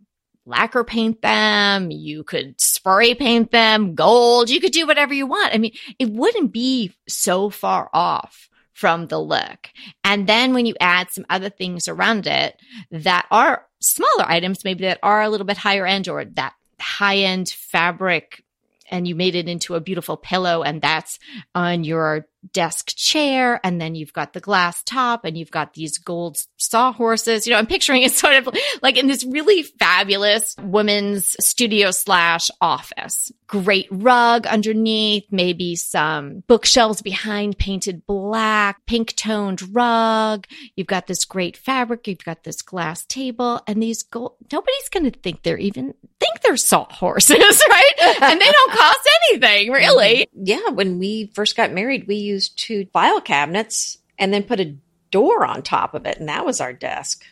lacquer 0.45 0.83
paint 0.83 1.21
them, 1.21 1.91
you 1.91 2.23
could 2.23 2.60
spray 2.60 3.13
paint 3.13 3.51
them 3.51 3.95
gold, 3.95 4.49
you 4.49 4.62
could 4.62 4.71
do 4.71 4.88
whatever 4.88 5.13
you 5.13 5.27
want. 5.27 5.53
I 5.53 5.57
mean, 5.57 5.73
it 5.99 6.10
wouldn't 6.10 6.53
be 6.53 6.93
so 7.07 7.49
far 7.49 7.89
off 7.93 8.47
from 8.77 9.07
the 9.07 9.19
look. 9.19 9.69
And 10.03 10.27
then 10.27 10.53
when 10.53 10.67
you 10.67 10.75
add 10.79 11.09
some 11.09 11.25
other 11.31 11.49
things 11.49 11.87
around 11.87 12.27
it 12.27 12.61
that 12.91 13.25
are 13.31 13.65
smaller 13.79 14.25
items, 14.27 14.63
maybe 14.63 14.83
that 14.83 14.99
are 15.01 15.23
a 15.23 15.29
little 15.29 15.47
bit 15.47 15.57
higher 15.57 15.87
end 15.87 16.07
or 16.07 16.23
that 16.23 16.53
high 16.79 17.17
end 17.17 17.49
fabric 17.49 18.43
and 18.91 19.07
you 19.07 19.15
made 19.15 19.33
it 19.33 19.49
into 19.49 19.73
a 19.73 19.81
beautiful 19.81 20.15
pillow 20.15 20.61
and 20.61 20.79
that's 20.79 21.17
on 21.55 21.83
your 21.83 22.27
desk 22.54 22.95
chair 22.95 23.60
and 23.63 23.80
then 23.82 23.95
you've 23.95 24.13
got 24.13 24.34
the 24.34 24.39
glass 24.39 24.84
top 24.84 25.26
and 25.26 25.38
you've 25.38 25.52
got 25.52 25.73
these 25.73 25.97
gold 25.97 26.38
sawhorses. 26.58 27.45
You 27.45 27.54
know, 27.54 27.60
I'm 27.60 27.67
picturing 27.67 28.04
it 28.04 28.12
sort 28.13 28.36
of 28.36 28.50
like 28.82 28.97
in 28.97 29.08
this 29.08 29.26
really 29.26 29.63
fabulous 29.63 30.56
woman's 30.62 31.36
studio 31.39 31.91
slash 31.91 32.50
office. 32.62 33.32
Great 33.47 33.88
rug 33.89 34.45
underneath, 34.45 35.26
maybe 35.32 35.76
some 35.76 36.43
bookshelves 36.47 37.02
behind 37.02 37.58
painted 37.58 38.06
black, 38.06 38.86
pink 38.86 39.15
toned 39.15 39.73
rug. 39.73 40.45
You've 40.76 40.88
got 40.88 41.08
this 41.08 41.26
great 41.26 41.56
fabric. 41.56 42.08
You've 42.08 42.26
got 42.26 42.43
this 42.43 42.62
glass 42.62 43.06
table 43.06 43.62
and 43.67 43.82
these 43.82 44.04
gold. 44.04 44.36
Nobody's 44.52 44.89
going 44.89 45.10
to 45.10 45.19
think 45.19 45.43
they're 45.43 45.58
even 45.58 45.93
think 46.19 46.41
they're 46.41 46.58
sawhorses, 46.58 47.38
right? 47.69 47.91
and 48.21 48.41
they 48.41 48.52
don't 48.52 48.71
cost 48.71 49.10
anything 49.30 49.71
really. 49.71 50.28
Yeah. 50.34 50.69
When 50.69 51.00
we 51.00 51.32
first 51.34 51.56
got 51.56 51.71
married, 51.71 52.08
we 52.08 52.15
used 52.27 52.57
two 52.57 52.87
file 52.93 53.21
cabinets 53.21 53.97
and 54.17 54.33
then 54.33 54.43
put 54.43 54.59
a 54.59 54.75
door 55.11 55.45
on 55.45 55.61
top 55.61 55.93
of 55.93 56.05
it, 56.05 56.17
and 56.17 56.29
that 56.29 56.45
was 56.45 56.61
our 56.61 56.73
desk. 56.73 57.23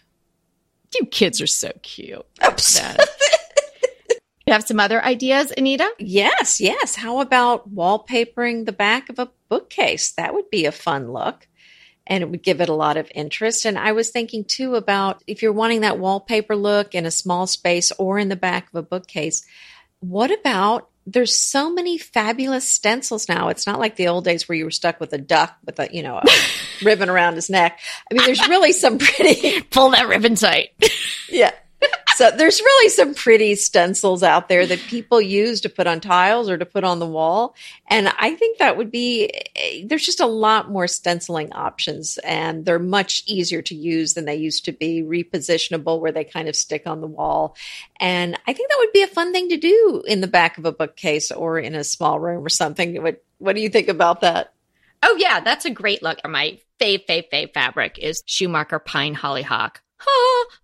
You 0.98 1.06
kids 1.06 1.42
are 1.42 1.48
so 1.48 1.72
cute. 1.82 2.26
Oops. 2.46 2.80
you 4.48 4.54
have 4.54 4.64
some 4.64 4.80
other 4.80 5.04
ideas, 5.04 5.52
Anita? 5.58 5.90
Yes, 6.00 6.62
yes. 6.62 6.96
How 6.96 7.20
about 7.20 7.74
wallpapering 7.74 8.66
the 8.66 8.72
back 8.72 9.10
of 9.10 9.20
a 9.20 9.30
bookcase? 9.50 10.14
That 10.14 10.34
would 10.34 10.50
be 10.50 10.66
a 10.66 10.72
fun 10.72 11.12
look 11.12 11.48
and 12.08 12.22
it 12.22 12.30
would 12.30 12.44
give 12.44 12.62
it 12.62 12.70
a 12.70 12.74
lot 12.74 12.98
of 12.98 13.12
interest. 13.16 13.66
And 13.66 13.78
I 13.78 13.92
was 13.92 14.10
thinking 14.10 14.46
too 14.46 14.76
about 14.76 15.24
if 15.28 15.42
you're 15.42 15.52
wanting 15.52 15.82
that 15.82 16.00
wallpaper 16.00 16.56
look 16.56 16.94
in 16.94 17.06
a 17.06 17.12
small 17.12 17.48
space 17.48 17.92
or 17.94 18.20
in 18.20 18.30
the 18.30 18.36
back 18.36 18.68
of 18.70 18.76
a 18.76 18.84
bookcase, 18.84 19.46
what 20.00 20.32
about 20.32 20.90
there's 21.06 21.36
so 21.36 21.72
many 21.72 21.98
fabulous 21.98 22.68
stencils 22.68 23.30
now. 23.30 23.50
It's 23.50 23.68
not 23.68 23.80
like 23.80 23.96
the 23.96 24.08
old 24.08 24.26
days 24.26 24.50
where 24.50 24.58
you 24.58 24.66
were 24.66 24.72
stuck 24.72 25.00
with 25.00 25.14
a 25.14 25.18
duck 25.18 25.56
with 25.66 25.80
a, 25.80 25.88
you 25.92 26.02
know, 26.02 26.18
a 26.18 26.24
ribbon 26.84 27.10
around 27.10 27.36
his 27.36 27.50
neck. 27.50 27.80
I 28.10 28.16
mean, 28.16 28.26
there's 28.26 28.48
really 28.48 28.72
some 28.72 28.98
pretty 28.98 29.62
pull 29.62 29.92
that 29.92 30.08
ribbon 30.08 30.36
tight. 30.36 30.70
yeah. 31.30 31.52
So 32.16 32.32
there's 32.32 32.62
really 32.62 32.90
some 32.90 33.14
pretty 33.14 33.56
stencils 33.56 34.24
out 34.24 34.48
there 34.48 34.66
that 34.66 34.80
people 34.80 35.22
use 35.22 35.60
to 35.62 35.70
put 35.70 35.86
on 35.86 36.00
tiles 36.00 36.50
or 36.50 36.58
to 36.58 36.66
put 36.66 36.86
on 36.86 37.00
the 37.00 37.06
wall. 37.06 37.56
And 37.88 38.08
I 38.18 38.36
think 38.36 38.60
that 38.60 38.78
would 38.78 38.90
be, 38.90 39.30
eh, 39.56 39.84
there's 39.86 40.06
just 40.06 40.22
a 40.22 40.26
lot 40.26 40.72
more 40.72 40.88
stenciling 40.88 41.52
options 41.52 42.18
and 42.20 42.64
they're 42.64 42.80
much 42.80 43.24
easier 43.26 43.62
to 43.64 43.76
use 43.76 44.14
than 44.14 44.24
they 44.24 44.38
used 44.38 44.64
to 44.64 44.72
be, 44.72 45.04
repositionable 45.04 46.00
where 46.00 46.14
they 46.14 46.24
kind 46.24 46.48
of 46.48 46.56
stick 46.56 46.84
on 46.88 47.02
the 47.02 47.08
wall. 47.08 47.58
And 48.00 48.40
I 48.48 48.54
think 48.54 48.70
that 48.70 48.80
would 48.80 48.94
be 48.94 49.04
a 49.04 49.08
fun 49.08 49.34
thing 49.34 49.50
to 49.50 49.58
do 49.58 50.02
in 50.08 50.22
the 50.22 50.28
back 50.28 50.58
of 50.58 50.64
a 50.64 50.72
bookcase 50.72 51.32
or 51.32 51.60
in 51.60 51.76
a 51.76 51.84
small 51.84 52.18
room 52.18 52.46
or 52.46 52.50
something. 52.50 53.04
What, 53.04 53.22
what 53.40 53.58
do 53.58 53.62
you 53.62 53.70
think 53.70 53.90
about 53.90 54.22
that? 54.22 54.54
Oh 55.04 55.18
yeah, 55.20 55.42
that's 55.42 55.66
a 55.66 55.70
great 55.70 56.02
look. 56.02 56.20
My 56.26 56.60
fave, 56.80 57.06
fave, 57.06 57.30
fave 57.30 57.54
fabric 57.54 58.00
is 58.00 58.24
Schumacher 58.26 58.80
Pyne 58.80 59.16
Hollyhock. 59.16 59.82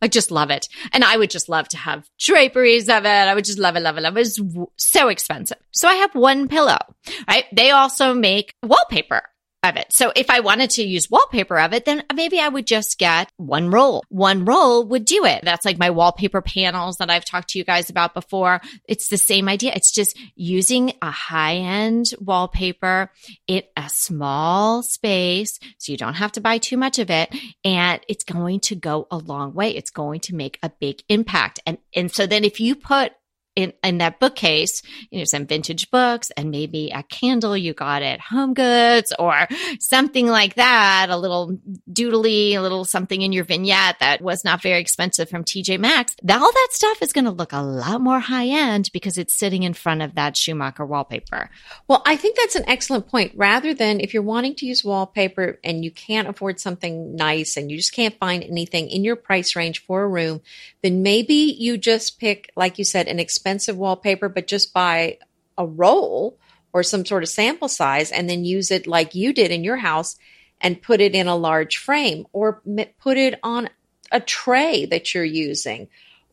I 0.01 0.07
just 0.07 0.31
love 0.31 0.49
it. 0.49 0.67
And 0.93 1.03
I 1.03 1.17
would 1.17 1.29
just 1.29 1.49
love 1.49 1.67
to 1.69 1.77
have 1.77 2.07
draperies 2.19 2.89
of 2.89 3.05
it. 3.05 3.07
I 3.07 3.33
would 3.33 3.45
just 3.45 3.59
love 3.59 3.75
it, 3.75 3.81
love 3.81 3.97
it, 3.97 4.01
love 4.01 4.17
it. 4.17 4.21
It's 4.21 4.39
so 4.77 5.09
expensive. 5.09 5.57
So 5.71 5.87
I 5.87 5.95
have 5.95 6.15
one 6.15 6.47
pillow, 6.47 6.79
right? 7.27 7.45
They 7.53 7.71
also 7.71 8.13
make 8.13 8.55
wallpaper 8.63 9.23
of 9.63 9.77
it. 9.77 9.93
So 9.93 10.11
if 10.15 10.29
I 10.29 10.39
wanted 10.39 10.71
to 10.71 10.83
use 10.83 11.09
wallpaper 11.09 11.59
of 11.59 11.73
it, 11.73 11.85
then 11.85 12.03
maybe 12.13 12.39
I 12.39 12.47
would 12.47 12.65
just 12.65 12.97
get 12.97 13.31
one 13.37 13.69
roll. 13.69 14.03
One 14.09 14.43
roll 14.43 14.85
would 14.87 15.05
do 15.05 15.25
it. 15.25 15.41
That's 15.43 15.65
like 15.65 15.77
my 15.77 15.91
wallpaper 15.91 16.41
panels 16.41 16.97
that 16.97 17.11
I've 17.11 17.25
talked 17.25 17.49
to 17.49 17.59
you 17.59 17.63
guys 17.63 17.89
about 17.89 18.13
before. 18.13 18.61
It's 18.87 19.07
the 19.09 19.17
same 19.17 19.47
idea. 19.47 19.73
It's 19.75 19.91
just 19.91 20.17
using 20.35 20.93
a 21.01 21.11
high 21.11 21.55
end 21.55 22.07
wallpaper 22.19 23.11
in 23.47 23.61
a 23.77 23.87
small 23.89 24.81
space. 24.81 25.59
So 25.77 25.91
you 25.91 25.97
don't 25.97 26.15
have 26.15 26.31
to 26.33 26.41
buy 26.41 26.57
too 26.57 26.77
much 26.77 26.97
of 26.97 27.11
it. 27.11 27.33
And 27.63 28.01
it's 28.07 28.23
going 28.23 28.61
to 28.61 28.75
go 28.75 29.07
a 29.11 29.17
long 29.17 29.53
way. 29.53 29.75
It's 29.75 29.91
going 29.91 30.21
to 30.21 30.35
make 30.35 30.57
a 30.63 30.71
big 30.79 31.03
impact. 31.07 31.59
And, 31.67 31.77
and 31.95 32.11
so 32.11 32.25
then 32.25 32.43
if 32.43 32.59
you 32.59 32.75
put 32.75 33.13
in, 33.55 33.73
in 33.83 33.97
that 33.97 34.19
bookcase, 34.19 34.81
you 35.09 35.19
know, 35.19 35.25
some 35.25 35.45
vintage 35.45 35.91
books 35.91 36.31
and 36.37 36.51
maybe 36.51 36.89
a 36.93 37.03
candle 37.03 37.57
you 37.57 37.73
got 37.73 38.01
at 38.01 38.21
Home 38.21 38.53
Goods 38.53 39.11
or 39.19 39.47
something 39.79 40.27
like 40.27 40.55
that, 40.55 41.07
a 41.09 41.17
little 41.17 41.57
doodly, 41.91 42.53
a 42.53 42.59
little 42.59 42.85
something 42.85 43.21
in 43.21 43.33
your 43.33 43.43
vignette 43.43 43.97
that 43.99 44.21
was 44.21 44.45
not 44.45 44.61
very 44.61 44.79
expensive 44.79 45.29
from 45.29 45.43
TJ 45.43 45.79
Maxx. 45.79 46.15
All 46.29 46.51
that 46.51 46.67
stuff 46.71 47.01
is 47.01 47.11
going 47.11 47.25
to 47.25 47.31
look 47.31 47.51
a 47.51 47.61
lot 47.61 47.99
more 47.99 48.19
high 48.19 48.47
end 48.47 48.89
because 48.93 49.17
it's 49.17 49.37
sitting 49.37 49.63
in 49.63 49.73
front 49.73 50.01
of 50.01 50.15
that 50.15 50.37
Schumacher 50.37 50.85
wallpaper. 50.85 51.49
Well, 51.87 52.01
I 52.05 52.15
think 52.15 52.37
that's 52.37 52.55
an 52.55 52.67
excellent 52.67 53.07
point. 53.07 53.33
Rather 53.35 53.73
than 53.73 53.99
if 53.99 54.13
you're 54.13 54.23
wanting 54.23 54.55
to 54.55 54.65
use 54.65 54.83
wallpaper 54.83 55.59
and 55.63 55.83
you 55.83 55.91
can't 55.91 56.29
afford 56.29 56.59
something 56.59 57.15
nice 57.15 57.57
and 57.57 57.69
you 57.69 57.77
just 57.77 57.93
can't 57.93 58.17
find 58.17 58.43
anything 58.43 58.89
in 58.89 59.03
your 59.03 59.17
price 59.17 59.57
range 59.57 59.83
for 59.83 60.03
a 60.03 60.07
room, 60.07 60.41
then 60.81 61.03
maybe 61.03 61.33
you 61.33 61.77
just 61.77 62.17
pick, 62.17 62.49
like 62.55 62.79
you 62.79 62.85
said, 62.85 63.07
an 63.07 63.19
expensive 63.19 63.40
wallpaper, 63.77 64.29
but 64.29 64.47
just 64.47 64.73
buy 64.73 65.17
a 65.57 65.65
roll 65.65 66.37
or 66.73 66.83
some 66.83 67.05
sort 67.05 67.23
of 67.23 67.29
sample 67.29 67.67
size 67.67 68.11
and 68.11 68.29
then 68.29 68.45
use 68.45 68.71
it 68.71 68.87
like 68.87 69.15
you 69.15 69.33
did 69.33 69.51
in 69.51 69.63
your 69.63 69.77
house 69.77 70.17
and 70.61 70.81
put 70.81 71.01
it 71.01 71.15
in 71.15 71.27
a 71.27 71.35
large 71.35 71.77
frame 71.77 72.25
or 72.33 72.61
put 72.99 73.17
it 73.17 73.39
on 73.43 73.69
a 74.11 74.19
tray 74.19 74.85
that 74.85 75.13
you're 75.13 75.23
using 75.23 75.87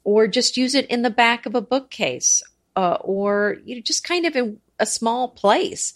or 0.05 0.27
just 0.27 0.57
use 0.57 0.75
it 0.75 0.87
in 0.87 1.03
the 1.03 1.11
back 1.11 1.47
of 1.47 1.55
a 1.55 1.61
bookcase 1.61 2.43
uh, 2.77 2.99
or 3.01 3.57
you 3.65 3.75
know 3.75 3.81
just 3.81 4.05
kind 4.05 4.27
of 4.27 4.37
in 4.37 4.61
a 4.79 4.87
small 4.87 5.29
place 5.29 5.95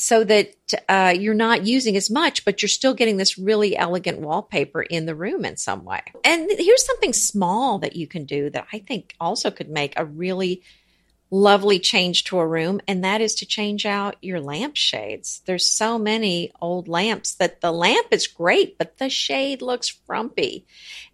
so 0.00 0.24
that 0.24 0.54
uh, 0.88 1.14
you're 1.16 1.34
not 1.34 1.66
using 1.66 1.96
as 1.96 2.10
much, 2.10 2.44
but 2.44 2.62
you're 2.62 2.68
still 2.68 2.94
getting 2.94 3.16
this 3.16 3.38
really 3.38 3.76
elegant 3.76 4.20
wallpaper 4.20 4.82
in 4.82 5.06
the 5.06 5.14
room 5.14 5.44
in 5.44 5.56
some 5.56 5.84
way. 5.84 6.00
And 6.24 6.50
here's 6.58 6.86
something 6.86 7.12
small 7.12 7.78
that 7.80 7.96
you 7.96 8.06
can 8.06 8.24
do 8.24 8.50
that 8.50 8.66
I 8.72 8.78
think 8.78 9.14
also 9.20 9.50
could 9.50 9.68
make 9.68 9.94
a 9.96 10.04
really 10.04 10.62
lovely 11.30 11.78
change 11.78 12.24
to 12.24 12.38
a 12.38 12.46
room, 12.46 12.80
and 12.88 13.04
that 13.04 13.20
is 13.20 13.34
to 13.36 13.46
change 13.46 13.86
out 13.86 14.16
your 14.20 14.40
lampshades. 14.40 15.42
There's 15.46 15.64
so 15.64 15.98
many 15.98 16.52
old 16.60 16.88
lamps 16.88 17.34
that 17.34 17.60
the 17.60 17.72
lamp 17.72 18.08
is 18.10 18.26
great, 18.26 18.76
but 18.78 18.98
the 18.98 19.08
shade 19.08 19.62
looks 19.62 19.88
frumpy. 19.88 20.66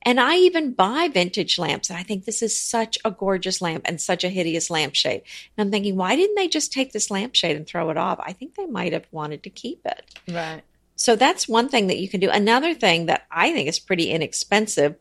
And 0.02 0.18
I 0.18 0.36
even 0.36 0.72
buy 0.72 1.08
vintage 1.08 1.58
lamps, 1.58 1.90
and 1.90 1.98
I 1.98 2.02
think 2.02 2.24
this 2.24 2.42
is 2.42 2.58
such 2.58 2.96
a 3.04 3.10
gorgeous 3.10 3.60
lamp 3.60 3.82
and 3.86 4.00
such 4.00 4.24
a 4.24 4.30
hideous 4.30 4.70
lampshade. 4.70 5.22
And 5.56 5.66
I'm 5.66 5.70
thinking, 5.70 5.96
why 5.96 6.16
didn't 6.16 6.36
they 6.36 6.48
just 6.48 6.72
take 6.72 6.92
this 6.92 7.10
lampshade 7.10 7.56
and 7.56 7.66
throw 7.66 7.90
it 7.90 7.98
off? 7.98 8.18
I 8.20 8.32
think 8.32 8.54
they 8.54 8.66
might 8.66 8.94
have 8.94 9.06
wanted 9.10 9.42
to 9.42 9.50
keep 9.50 9.84
it. 9.84 10.14
Right. 10.32 10.62
So 10.96 11.14
that's 11.14 11.46
one 11.46 11.68
thing 11.68 11.88
that 11.88 11.98
you 11.98 12.08
can 12.08 12.20
do. 12.20 12.30
Another 12.30 12.72
thing 12.72 13.06
that 13.06 13.26
I 13.30 13.52
think 13.52 13.68
is 13.68 13.78
pretty 13.78 14.10
inexpensive 14.10 14.96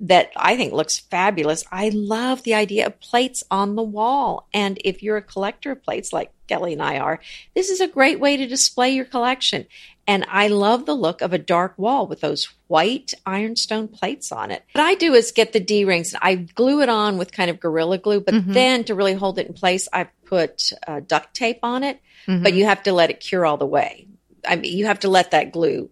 that 0.00 0.30
I 0.36 0.56
think 0.56 0.72
looks 0.72 0.98
fabulous. 0.98 1.64
I 1.72 1.90
love 1.90 2.42
the 2.42 2.54
idea 2.54 2.86
of 2.86 3.00
plates 3.00 3.42
on 3.50 3.74
the 3.74 3.82
wall. 3.82 4.48
And 4.54 4.78
if 4.84 5.02
you're 5.02 5.16
a 5.16 5.22
collector 5.22 5.72
of 5.72 5.82
plates 5.82 6.12
like 6.12 6.32
Kelly 6.46 6.72
and 6.72 6.82
I 6.82 6.98
are, 6.98 7.20
this 7.54 7.68
is 7.68 7.80
a 7.80 7.88
great 7.88 8.20
way 8.20 8.36
to 8.36 8.46
display 8.46 8.90
your 8.90 9.04
collection. 9.04 9.66
And 10.06 10.24
I 10.28 10.48
love 10.48 10.86
the 10.86 10.94
look 10.94 11.20
of 11.20 11.32
a 11.32 11.38
dark 11.38 11.74
wall 11.76 12.06
with 12.06 12.20
those 12.20 12.48
white 12.66 13.12
ironstone 13.26 13.88
plates 13.88 14.32
on 14.32 14.50
it. 14.50 14.64
What 14.72 14.84
I 14.84 14.94
do 14.94 15.12
is 15.14 15.32
get 15.32 15.52
the 15.52 15.60
D 15.60 15.84
rings 15.84 16.14
and 16.14 16.20
I 16.22 16.36
glue 16.36 16.80
it 16.80 16.88
on 16.88 17.18
with 17.18 17.32
kind 17.32 17.50
of 17.50 17.60
Gorilla 17.60 17.98
Glue, 17.98 18.20
but 18.20 18.34
mm-hmm. 18.34 18.52
then 18.52 18.84
to 18.84 18.94
really 18.94 19.12
hold 19.12 19.38
it 19.38 19.48
in 19.48 19.52
place, 19.52 19.86
I 19.92 20.04
put 20.24 20.72
uh, 20.86 21.00
duct 21.00 21.34
tape 21.34 21.58
on 21.62 21.84
it, 21.84 22.00
mm-hmm. 22.26 22.42
but 22.42 22.54
you 22.54 22.64
have 22.64 22.84
to 22.84 22.92
let 22.92 23.10
it 23.10 23.20
cure 23.20 23.44
all 23.44 23.58
the 23.58 23.66
way. 23.66 24.06
I 24.46 24.56
mean, 24.56 24.76
you 24.76 24.86
have 24.86 25.00
to 25.00 25.08
let 25.08 25.32
that 25.32 25.52
glue 25.52 25.90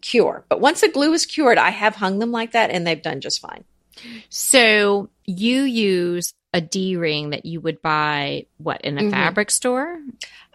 cure. 0.00 0.44
But 0.48 0.60
once 0.60 0.80
the 0.80 0.88
glue 0.88 1.12
is 1.12 1.26
cured, 1.26 1.58
I 1.58 1.70
have 1.70 1.96
hung 1.96 2.18
them 2.18 2.32
like 2.32 2.52
that 2.52 2.70
and 2.70 2.86
they've 2.86 3.00
done 3.00 3.20
just 3.20 3.40
fine. 3.40 3.64
So 4.28 5.10
you 5.26 5.62
use 5.62 6.34
a 6.52 6.60
D 6.60 6.96
ring 6.96 7.30
that 7.30 7.46
you 7.46 7.60
would 7.60 7.82
buy 7.82 8.46
what 8.58 8.80
in 8.82 8.98
a 8.98 9.02
mm-hmm. 9.02 9.10
fabric 9.10 9.50
store? 9.50 10.00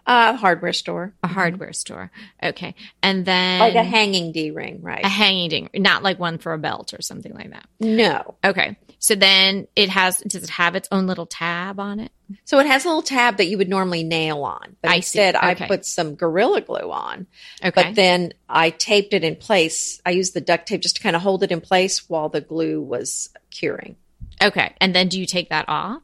A 0.06 0.36
hardware 0.36 0.72
store. 0.72 1.14
A 1.22 1.28
hardware 1.28 1.70
mm-hmm. 1.70 1.74
store. 1.74 2.10
Okay. 2.42 2.74
And 3.02 3.24
then 3.24 3.60
like 3.60 3.74
a 3.74 3.82
hanging 3.82 4.32
D 4.32 4.50
ring, 4.50 4.80
right? 4.82 5.04
A 5.04 5.08
hanging 5.08 5.50
D 5.50 5.68
ring, 5.72 5.82
not 5.82 6.02
like 6.02 6.18
one 6.18 6.38
for 6.38 6.52
a 6.52 6.58
belt 6.58 6.94
or 6.94 7.02
something 7.02 7.34
like 7.34 7.50
that. 7.50 7.66
No. 7.80 8.36
Okay. 8.44 8.76
So 8.98 9.14
then 9.14 9.68
it 9.76 9.88
has 9.90 10.18
does 10.18 10.42
it 10.42 10.50
have 10.50 10.74
its 10.74 10.88
own 10.90 11.06
little 11.06 11.26
tab 11.26 11.78
on 11.78 12.00
it? 12.00 12.12
So 12.44 12.58
it 12.58 12.66
has 12.66 12.84
a 12.84 12.88
little 12.88 13.02
tab 13.02 13.36
that 13.36 13.46
you 13.46 13.58
would 13.58 13.68
normally 13.68 14.02
nail 14.02 14.42
on. 14.42 14.76
But 14.82 14.90
I 14.90 14.96
instead 14.96 15.36
okay. 15.36 15.64
I 15.64 15.68
put 15.68 15.84
some 15.84 16.14
gorilla 16.14 16.60
glue 16.60 16.90
on. 16.90 17.26
Okay. 17.64 17.70
But 17.70 17.94
then 17.94 18.32
I 18.48 18.70
taped 18.70 19.14
it 19.14 19.22
in 19.22 19.36
place. 19.36 20.00
I 20.04 20.10
used 20.10 20.34
the 20.34 20.40
duct 20.40 20.66
tape 20.66 20.80
just 20.80 20.96
to 20.96 21.02
kind 21.02 21.14
of 21.14 21.22
hold 21.22 21.42
it 21.42 21.52
in 21.52 21.60
place 21.60 22.08
while 22.08 22.28
the 22.28 22.40
glue 22.40 22.80
was 22.80 23.30
curing. 23.50 23.96
Okay. 24.42 24.74
And 24.80 24.94
then 24.94 25.08
do 25.08 25.20
you 25.20 25.26
take 25.26 25.50
that 25.50 25.66
off? 25.68 26.02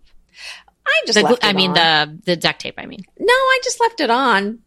I 0.87 1.03
just 1.07 1.19
the, 1.19 1.39
I 1.43 1.53
mean 1.53 1.73
the 1.73 2.19
the 2.25 2.37
duct 2.37 2.61
tape. 2.61 2.75
I 2.79 2.87
mean, 2.87 3.05
no, 3.19 3.33
I 3.33 3.61
just 3.63 3.81
left 3.81 4.01
it 4.01 4.11
on. 4.11 4.61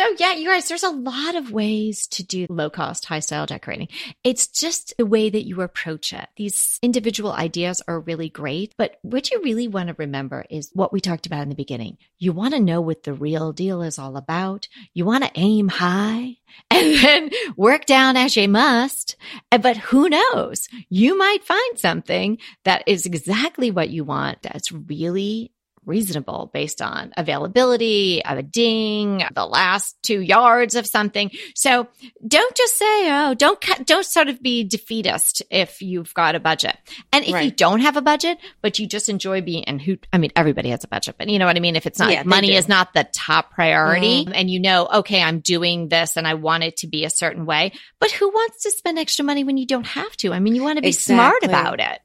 So 0.00 0.14
yeah, 0.18 0.32
you 0.32 0.48
guys, 0.48 0.66
there's 0.66 0.82
a 0.82 0.88
lot 0.88 1.34
of 1.34 1.52
ways 1.52 2.06
to 2.06 2.22
do 2.22 2.46
low 2.48 2.70
cost, 2.70 3.04
high 3.04 3.20
style 3.20 3.44
decorating. 3.44 3.88
It's 4.24 4.46
just 4.46 4.94
the 4.96 5.04
way 5.04 5.28
that 5.28 5.46
you 5.46 5.60
approach 5.60 6.14
it. 6.14 6.26
These 6.36 6.78
individual 6.80 7.32
ideas 7.32 7.82
are 7.86 8.00
really 8.00 8.30
great, 8.30 8.72
but 8.78 8.96
what 9.02 9.30
you 9.30 9.42
really 9.42 9.68
want 9.68 9.88
to 9.90 9.94
remember 9.98 10.46
is 10.48 10.70
what 10.72 10.90
we 10.90 11.02
talked 11.02 11.26
about 11.26 11.42
in 11.42 11.50
the 11.50 11.54
beginning. 11.54 11.98
You 12.18 12.32
want 12.32 12.54
to 12.54 12.60
know 12.60 12.80
what 12.80 13.02
the 13.02 13.12
real 13.12 13.52
deal 13.52 13.82
is 13.82 13.98
all 13.98 14.16
about. 14.16 14.68
You 14.94 15.04
want 15.04 15.24
to 15.24 15.32
aim 15.34 15.68
high 15.68 16.38
and 16.70 16.96
then 16.96 17.30
work 17.58 17.84
down 17.84 18.16
as 18.16 18.34
you 18.38 18.48
must. 18.48 19.16
But 19.50 19.76
who 19.76 20.08
knows? 20.08 20.66
You 20.88 21.18
might 21.18 21.44
find 21.44 21.78
something 21.78 22.38
that 22.64 22.84
is 22.86 23.04
exactly 23.04 23.70
what 23.70 23.90
you 23.90 24.04
want 24.04 24.40
that's 24.40 24.72
really 24.72 25.52
reasonable 25.86 26.50
based 26.52 26.82
on 26.82 27.12
availability 27.16 28.24
of 28.24 28.38
a 28.38 28.42
ding, 28.42 29.22
the 29.34 29.46
last 29.46 29.96
two 30.02 30.20
yards 30.20 30.74
of 30.74 30.86
something. 30.86 31.30
So 31.54 31.88
don't 32.26 32.54
just 32.54 32.76
say, 32.76 33.10
oh, 33.10 33.34
don't 33.34 33.60
cut, 33.60 33.86
don't 33.86 34.04
sort 34.04 34.28
of 34.28 34.42
be 34.42 34.64
defeatist 34.64 35.42
if 35.50 35.80
you've 35.82 36.12
got 36.14 36.34
a 36.34 36.40
budget. 36.40 36.76
And 37.12 37.24
if 37.24 37.32
right. 37.32 37.44
you 37.44 37.50
don't 37.50 37.80
have 37.80 37.96
a 37.96 38.02
budget, 38.02 38.38
but 38.62 38.78
you 38.78 38.86
just 38.86 39.08
enjoy 39.08 39.40
being, 39.40 39.64
and 39.64 39.80
who, 39.80 39.96
I 40.12 40.18
mean, 40.18 40.30
everybody 40.36 40.70
has 40.70 40.84
a 40.84 40.88
budget, 40.88 41.16
but 41.18 41.28
you 41.28 41.38
know 41.38 41.46
what 41.46 41.56
I 41.56 41.60
mean? 41.60 41.76
If 41.76 41.86
it's 41.86 41.98
not, 41.98 42.12
yeah, 42.12 42.22
money 42.24 42.54
is 42.54 42.68
not 42.68 42.92
the 42.92 43.08
top 43.14 43.52
priority 43.52 44.24
mm-hmm. 44.24 44.34
and 44.34 44.50
you 44.50 44.60
know, 44.60 44.88
okay, 44.94 45.22
I'm 45.22 45.40
doing 45.40 45.88
this 45.88 46.16
and 46.16 46.26
I 46.26 46.34
want 46.34 46.64
it 46.64 46.78
to 46.78 46.86
be 46.86 47.04
a 47.04 47.10
certain 47.10 47.46
way, 47.46 47.72
but 47.98 48.10
who 48.10 48.28
wants 48.28 48.62
to 48.64 48.70
spend 48.70 48.98
extra 48.98 49.24
money 49.24 49.44
when 49.44 49.56
you 49.56 49.66
don't 49.66 49.86
have 49.86 50.16
to? 50.18 50.32
I 50.32 50.40
mean, 50.40 50.54
you 50.54 50.62
want 50.62 50.76
to 50.76 50.82
be 50.82 50.88
exactly. 50.88 51.14
smart 51.14 51.42
about 51.42 51.80
it 51.80 52.00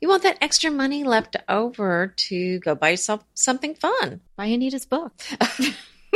you 0.00 0.08
want 0.08 0.22
that 0.22 0.38
extra 0.40 0.70
money 0.70 1.04
left 1.04 1.36
over 1.48 2.14
to 2.16 2.58
go 2.60 2.74
buy 2.74 2.90
yourself 2.90 3.24
something 3.34 3.74
fun. 3.74 4.20
Buy 4.36 4.46
Anita's 4.46 4.86
book. 4.86 5.12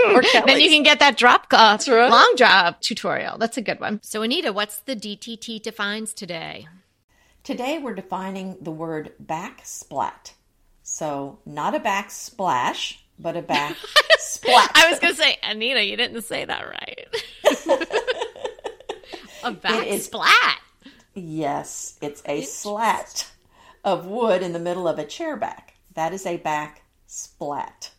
or 0.07 0.23
then 0.47 0.61
you 0.61 0.70
can 0.70 0.83
get 0.83 1.01
that 1.01 1.16
drop 1.16 1.47
uh, 1.53 1.79
right. 1.87 2.11
long 2.11 2.35
drop 2.37 2.81
tutorial. 2.81 3.38
That's 3.38 3.57
a 3.57 3.62
good 3.62 3.81
one. 3.81 4.01
So 4.03 4.23
Anita, 4.23 4.53
what's 4.53 4.79
the 4.79 4.97
DTT 4.97 5.62
defines 5.62 6.14
today? 6.14 6.66
Today 7.42 7.79
we're 7.79 7.94
defining 7.94 8.57
the 8.61 8.70
word 8.70 9.12
backsplat. 9.23 10.33
So 10.83 11.38
not 11.44 11.75
a 11.75 11.81
backsplash, 11.81 12.99
but 13.18 13.37
a 13.37 13.42
back 13.42 13.77
splat. 14.18 14.70
I 14.75 14.90
was 14.90 14.99
going 14.99 15.14
to 15.14 15.20
say, 15.20 15.37
Anita, 15.42 15.85
you 15.85 15.97
didn't 15.97 16.23
say 16.23 16.44
that 16.44 16.66
right. 16.66 17.09
a 19.44 19.53
backsplat. 19.53 20.57
Yes, 21.14 21.97
it's 22.01 22.23
a 22.27 22.42
slat 22.42 23.31
of 23.85 24.07
wood 24.07 24.42
in 24.42 24.53
the 24.53 24.59
middle 24.59 24.88
of 24.88 24.99
a 24.99 25.05
chair 25.05 25.37
back. 25.37 25.75
That 25.94 26.12
is 26.12 26.27
a 26.27 26.38
back 26.38 26.83
splat. 27.07 27.92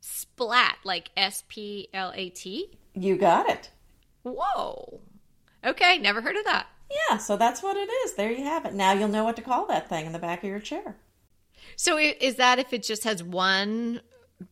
Splat, 0.00 0.76
like 0.84 1.10
S 1.16 1.44
P 1.48 1.88
L 1.92 2.12
A 2.14 2.30
T? 2.30 2.78
You 2.94 3.16
got 3.16 3.48
it. 3.48 3.70
Whoa. 4.22 5.00
Okay, 5.64 5.98
never 5.98 6.20
heard 6.20 6.36
of 6.36 6.44
that. 6.44 6.66
Yeah, 7.10 7.18
so 7.18 7.36
that's 7.36 7.62
what 7.62 7.76
it 7.76 7.88
is. 8.04 8.14
There 8.14 8.30
you 8.30 8.44
have 8.44 8.64
it. 8.64 8.74
Now 8.74 8.92
you'll 8.92 9.08
know 9.08 9.24
what 9.24 9.36
to 9.36 9.42
call 9.42 9.66
that 9.66 9.88
thing 9.88 10.06
in 10.06 10.12
the 10.12 10.18
back 10.18 10.44
of 10.44 10.48
your 10.48 10.60
chair. 10.60 10.96
So 11.76 11.98
is 11.98 12.36
that 12.36 12.58
if 12.58 12.72
it 12.72 12.82
just 12.82 13.04
has 13.04 13.22
one 13.22 14.00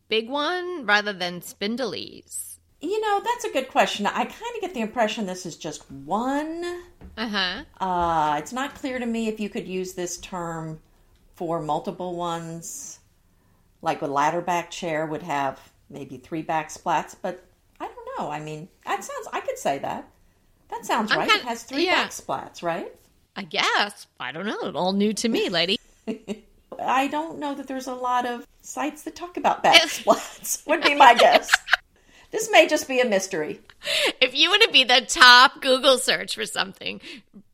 big 0.08 0.28
one 0.28 0.86
rather 0.86 1.12
than 1.12 1.40
spindlies? 1.40 2.58
You 2.80 3.00
know, 3.00 3.20
that's 3.24 3.44
a 3.44 3.52
good 3.52 3.68
question. 3.68 4.06
I 4.06 4.24
kind 4.24 4.56
of 4.56 4.60
get 4.60 4.74
the 4.74 4.80
impression 4.80 5.26
this 5.26 5.46
is 5.46 5.56
just 5.56 5.88
one. 5.90 6.82
Uh 7.16 7.28
huh. 7.28 7.64
Uh, 7.84 8.36
it's 8.38 8.52
not 8.52 8.74
clear 8.74 8.98
to 8.98 9.06
me 9.06 9.28
if 9.28 9.38
you 9.38 9.48
could 9.48 9.66
use 9.66 9.92
this 9.92 10.18
term 10.18 10.80
for 11.34 11.60
multiple 11.60 12.14
ones. 12.16 12.98
Like 13.82 14.02
a 14.02 14.06
ladder 14.06 14.40
back 14.40 14.70
chair 14.70 15.06
would 15.06 15.22
have 15.22 15.60
maybe 15.90 16.16
three 16.16 16.42
back 16.42 16.68
splats, 16.68 17.14
but 17.20 17.44
I 17.80 17.86
don't 17.86 18.08
know. 18.18 18.30
I 18.30 18.40
mean, 18.40 18.68
that 18.86 19.02
sounds, 19.04 19.28
I 19.32 19.40
could 19.40 19.58
say 19.58 19.78
that. 19.80 20.08
That 20.70 20.86
sounds 20.86 21.10
I'm 21.12 21.18
right. 21.18 21.28
kinda- 21.28 21.44
it 21.44 21.48
has 21.48 21.64
three 21.64 21.84
yeah. 21.84 22.02
back 22.04 22.10
splats, 22.12 22.62
right? 22.62 22.92
I 23.36 23.42
guess. 23.42 24.06
I 24.20 24.30
don't 24.32 24.46
know. 24.46 24.72
All 24.74 24.92
new 24.92 25.12
to 25.14 25.28
me, 25.28 25.48
lady. 25.50 25.78
I 26.80 27.08
don't 27.08 27.38
know 27.38 27.54
that 27.54 27.66
there's 27.66 27.86
a 27.86 27.94
lot 27.94 28.24
of 28.26 28.46
sites 28.62 29.02
that 29.02 29.14
talk 29.16 29.36
about 29.36 29.62
back 29.62 29.82
splats, 29.82 30.66
would 30.66 30.82
be 30.82 30.94
my 30.94 31.14
guess. 31.18 31.50
This 32.32 32.50
may 32.50 32.66
just 32.66 32.88
be 32.88 33.00
a 33.00 33.04
mystery. 33.04 33.60
if 34.20 34.34
you 34.34 34.48
want 34.48 34.62
to 34.62 34.70
be 34.70 34.84
the 34.84 35.02
top 35.06 35.60
Google 35.60 35.98
search 35.98 36.34
for 36.34 36.46
something, 36.46 37.00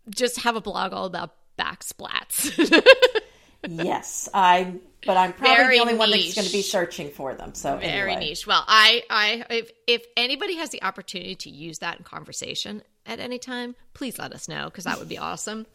just 0.09 0.41
have 0.41 0.57
a 0.57 0.61
blog 0.61 0.93
all 0.93 1.05
about 1.05 1.35
back 1.57 1.83
splats. 1.85 2.55
Yes, 3.67 4.29
I. 4.33 4.75
But 5.05 5.17
I'm 5.17 5.33
probably 5.33 5.57
Very 5.57 5.77
the 5.77 5.81
only 5.81 5.95
one 5.95 6.11
that's 6.11 6.35
going 6.35 6.47
to 6.47 6.53
be 6.53 6.63
searching 6.63 7.11
for 7.11 7.35
them. 7.35 7.55
So 7.55 7.77
Very 7.77 8.13
anyway. 8.13 8.29
niche. 8.31 8.47
Well, 8.47 8.65
I, 8.67 9.03
I, 9.11 9.45
if 9.51 9.71
if 9.87 10.05
anybody 10.17 10.57
has 10.57 10.71
the 10.71 10.83
opportunity 10.83 11.35
to 11.37 11.51
use 11.51 11.79
that 11.79 11.99
in 11.99 12.05
conversation 12.05 12.83
at 13.07 13.21
any 13.21 13.39
time, 13.39 13.75
please 13.95 14.19
let 14.19 14.33
us 14.33 14.49
know 14.49 14.67
because 14.67 14.85
that 14.85 14.99
would 14.99 15.09
be 15.09 15.19
awesome. 15.19 15.67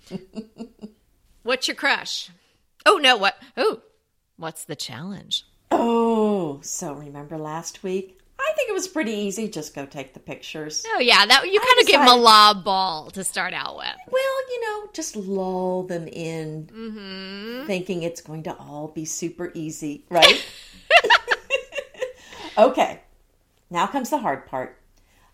What's 1.44 1.68
your 1.68 1.76
crush? 1.76 2.30
Oh 2.86 2.98
no! 2.98 3.16
What? 3.18 3.36
Oh, 3.58 3.82
what's 4.38 4.66
the 4.66 4.76
challenge? 4.76 5.46
Oh, 5.72 6.60
so 6.62 6.94
remember 6.94 7.38
last 7.38 7.82
week? 7.84 8.20
I 8.46 8.52
think 8.56 8.70
it 8.70 8.74
was 8.74 8.88
pretty 8.88 9.12
easy. 9.14 9.48
Just 9.48 9.74
go 9.74 9.86
take 9.86 10.14
the 10.14 10.20
pictures. 10.20 10.84
Oh 10.96 11.00
yeah, 11.00 11.26
that 11.26 11.50
you 11.52 11.60
kind 11.60 11.80
of 11.82 11.88
give 11.88 12.00
them 12.02 12.10
a 12.10 12.16
lob 12.16 12.64
ball 12.64 13.10
to 13.12 13.24
start 13.24 13.54
out 13.54 13.78
with. 13.78 13.96
Well, 14.12 14.50
you 14.52 14.62
know, 14.62 14.90
just 14.94 15.16
lull 15.16 15.84
them 15.84 16.08
in, 16.08 16.68
Mm-hmm. 16.68 17.68
thinking 17.68 18.04
it's 18.04 18.22
going 18.22 18.44
to 18.44 18.54
all 18.56 18.90
be 18.90 19.06
super 19.06 19.52
easy, 19.54 20.04
right? 20.10 20.44
okay, 22.58 23.02
now 23.70 23.88
comes 23.88 24.10
the 24.10 24.18
hard 24.20 24.46
part. 24.46 24.78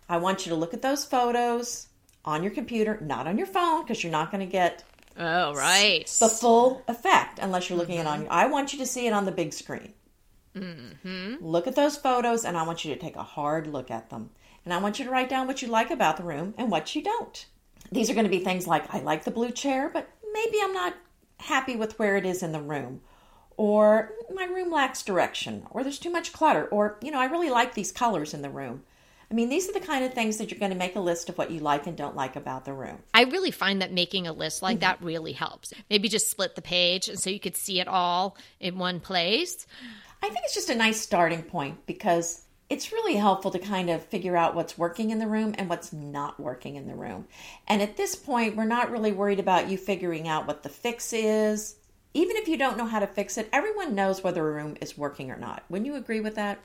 I 0.08 0.16
want 0.18 0.46
you 0.46 0.50
to 0.50 0.56
look 0.56 0.74
at 0.74 0.82
those 0.82 1.04
photos 1.04 1.88
on 2.24 2.42
your 2.42 2.52
computer, 2.52 2.98
not 3.00 3.26
on 3.26 3.38
your 3.38 3.46
phone, 3.46 3.82
because 3.82 4.02
you're 4.02 4.12
not 4.12 4.30
going 4.30 4.44
to 4.46 4.50
get 4.50 4.84
Oh 5.18 5.54
right. 5.54 6.06
the 6.20 6.28
full 6.28 6.82
effect 6.88 7.38
unless 7.40 7.68
you're 7.68 7.78
looking 7.78 7.98
at 7.98 8.06
it 8.06 8.08
on. 8.08 8.26
I 8.30 8.46
want 8.46 8.72
you 8.72 8.78
to 8.80 8.86
see 8.86 9.06
it 9.06 9.12
on 9.12 9.24
the 9.24 9.32
big 9.32 9.52
screen. 9.52 9.92
Mm-hmm. 10.56 11.36
Look 11.44 11.66
at 11.66 11.76
those 11.76 11.96
photos, 11.96 12.44
and 12.44 12.56
I 12.56 12.64
want 12.64 12.84
you 12.84 12.94
to 12.94 13.00
take 13.00 13.16
a 13.16 13.22
hard 13.22 13.66
look 13.66 13.90
at 13.90 14.10
them. 14.10 14.30
And 14.64 14.74
I 14.74 14.78
want 14.78 14.98
you 14.98 15.04
to 15.04 15.10
write 15.10 15.28
down 15.28 15.46
what 15.46 15.62
you 15.62 15.68
like 15.68 15.90
about 15.90 16.16
the 16.16 16.22
room 16.22 16.54
and 16.58 16.70
what 16.70 16.94
you 16.94 17.02
don't. 17.02 17.46
These 17.92 18.10
are 18.10 18.14
going 18.14 18.24
to 18.24 18.30
be 18.30 18.40
things 18.40 18.66
like 18.66 18.92
I 18.94 19.00
like 19.00 19.24
the 19.24 19.30
blue 19.30 19.50
chair, 19.50 19.88
but 19.92 20.08
maybe 20.32 20.58
I'm 20.62 20.74
not 20.74 20.94
happy 21.38 21.76
with 21.76 21.98
where 21.98 22.16
it 22.16 22.26
is 22.26 22.42
in 22.42 22.52
the 22.52 22.60
room. 22.60 23.00
Or 23.56 24.12
my 24.34 24.44
room 24.44 24.70
lacks 24.70 25.02
direction, 25.02 25.66
or 25.70 25.82
there's 25.82 25.98
too 25.98 26.10
much 26.10 26.32
clutter, 26.32 26.66
or, 26.66 26.98
you 27.02 27.10
know, 27.10 27.20
I 27.20 27.26
really 27.26 27.50
like 27.50 27.74
these 27.74 27.92
colors 27.92 28.32
in 28.32 28.42
the 28.42 28.50
room. 28.50 28.84
I 29.30 29.34
mean, 29.34 29.48
these 29.48 29.68
are 29.68 29.72
the 29.72 29.80
kind 29.80 30.04
of 30.04 30.12
things 30.12 30.38
that 30.38 30.50
you're 30.50 30.58
going 30.58 30.72
to 30.72 30.78
make 30.78 30.96
a 30.96 31.00
list 31.00 31.28
of 31.28 31.38
what 31.38 31.52
you 31.52 31.60
like 31.60 31.86
and 31.86 31.96
don't 31.96 32.16
like 32.16 32.34
about 32.34 32.64
the 32.64 32.72
room. 32.72 32.98
I 33.14 33.24
really 33.24 33.52
find 33.52 33.80
that 33.80 33.92
making 33.92 34.26
a 34.26 34.32
list 34.32 34.60
like 34.60 34.76
mm-hmm. 34.76 34.80
that 34.80 35.02
really 35.02 35.32
helps. 35.32 35.72
Maybe 35.88 36.08
just 36.08 36.30
split 36.30 36.56
the 36.56 36.62
page 36.62 37.08
and 37.08 37.18
so 37.18 37.30
you 37.30 37.38
could 37.38 37.56
see 37.56 37.78
it 37.80 37.86
all 37.86 38.36
in 38.58 38.78
one 38.78 38.98
place. 38.98 39.66
I 40.22 40.28
think 40.28 40.40
it's 40.44 40.54
just 40.54 40.70
a 40.70 40.74
nice 40.74 41.00
starting 41.00 41.42
point 41.42 41.86
because 41.86 42.42
it's 42.68 42.92
really 42.92 43.16
helpful 43.16 43.50
to 43.50 43.58
kind 43.58 43.90
of 43.90 44.04
figure 44.04 44.36
out 44.36 44.54
what's 44.54 44.78
working 44.78 45.10
in 45.10 45.18
the 45.18 45.26
room 45.26 45.54
and 45.58 45.68
what's 45.68 45.92
not 45.92 46.38
working 46.38 46.76
in 46.76 46.86
the 46.86 46.94
room. 46.94 47.26
And 47.66 47.82
at 47.82 47.96
this 47.96 48.14
point, 48.14 48.56
we're 48.56 48.64
not 48.64 48.90
really 48.90 49.12
worried 49.12 49.40
about 49.40 49.68
you 49.68 49.76
figuring 49.76 50.28
out 50.28 50.46
what 50.46 50.62
the 50.62 50.68
fix 50.68 51.12
is. 51.12 51.76
Even 52.14 52.36
if 52.36 52.48
you 52.48 52.56
don't 52.56 52.76
know 52.76 52.86
how 52.86 53.00
to 53.00 53.06
fix 53.06 53.38
it, 53.38 53.48
everyone 53.52 53.94
knows 53.94 54.22
whether 54.22 54.48
a 54.48 54.52
room 54.52 54.76
is 54.80 54.96
working 54.96 55.30
or 55.30 55.36
not. 55.36 55.64
Wouldn't 55.68 55.86
you 55.86 55.96
agree 55.96 56.20
with 56.20 56.36
that? 56.36 56.58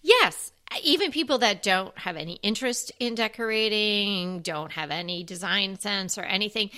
Yes, 0.00 0.52
even 0.82 1.10
people 1.10 1.38
that 1.38 1.62
don't 1.62 1.96
have 1.98 2.16
any 2.16 2.34
interest 2.42 2.92
in 2.98 3.14
decorating, 3.14 4.40
don't 4.40 4.72
have 4.72 4.90
any 4.90 5.24
design 5.24 5.78
sense 5.78 6.16
or 6.16 6.22
anything, 6.22 6.70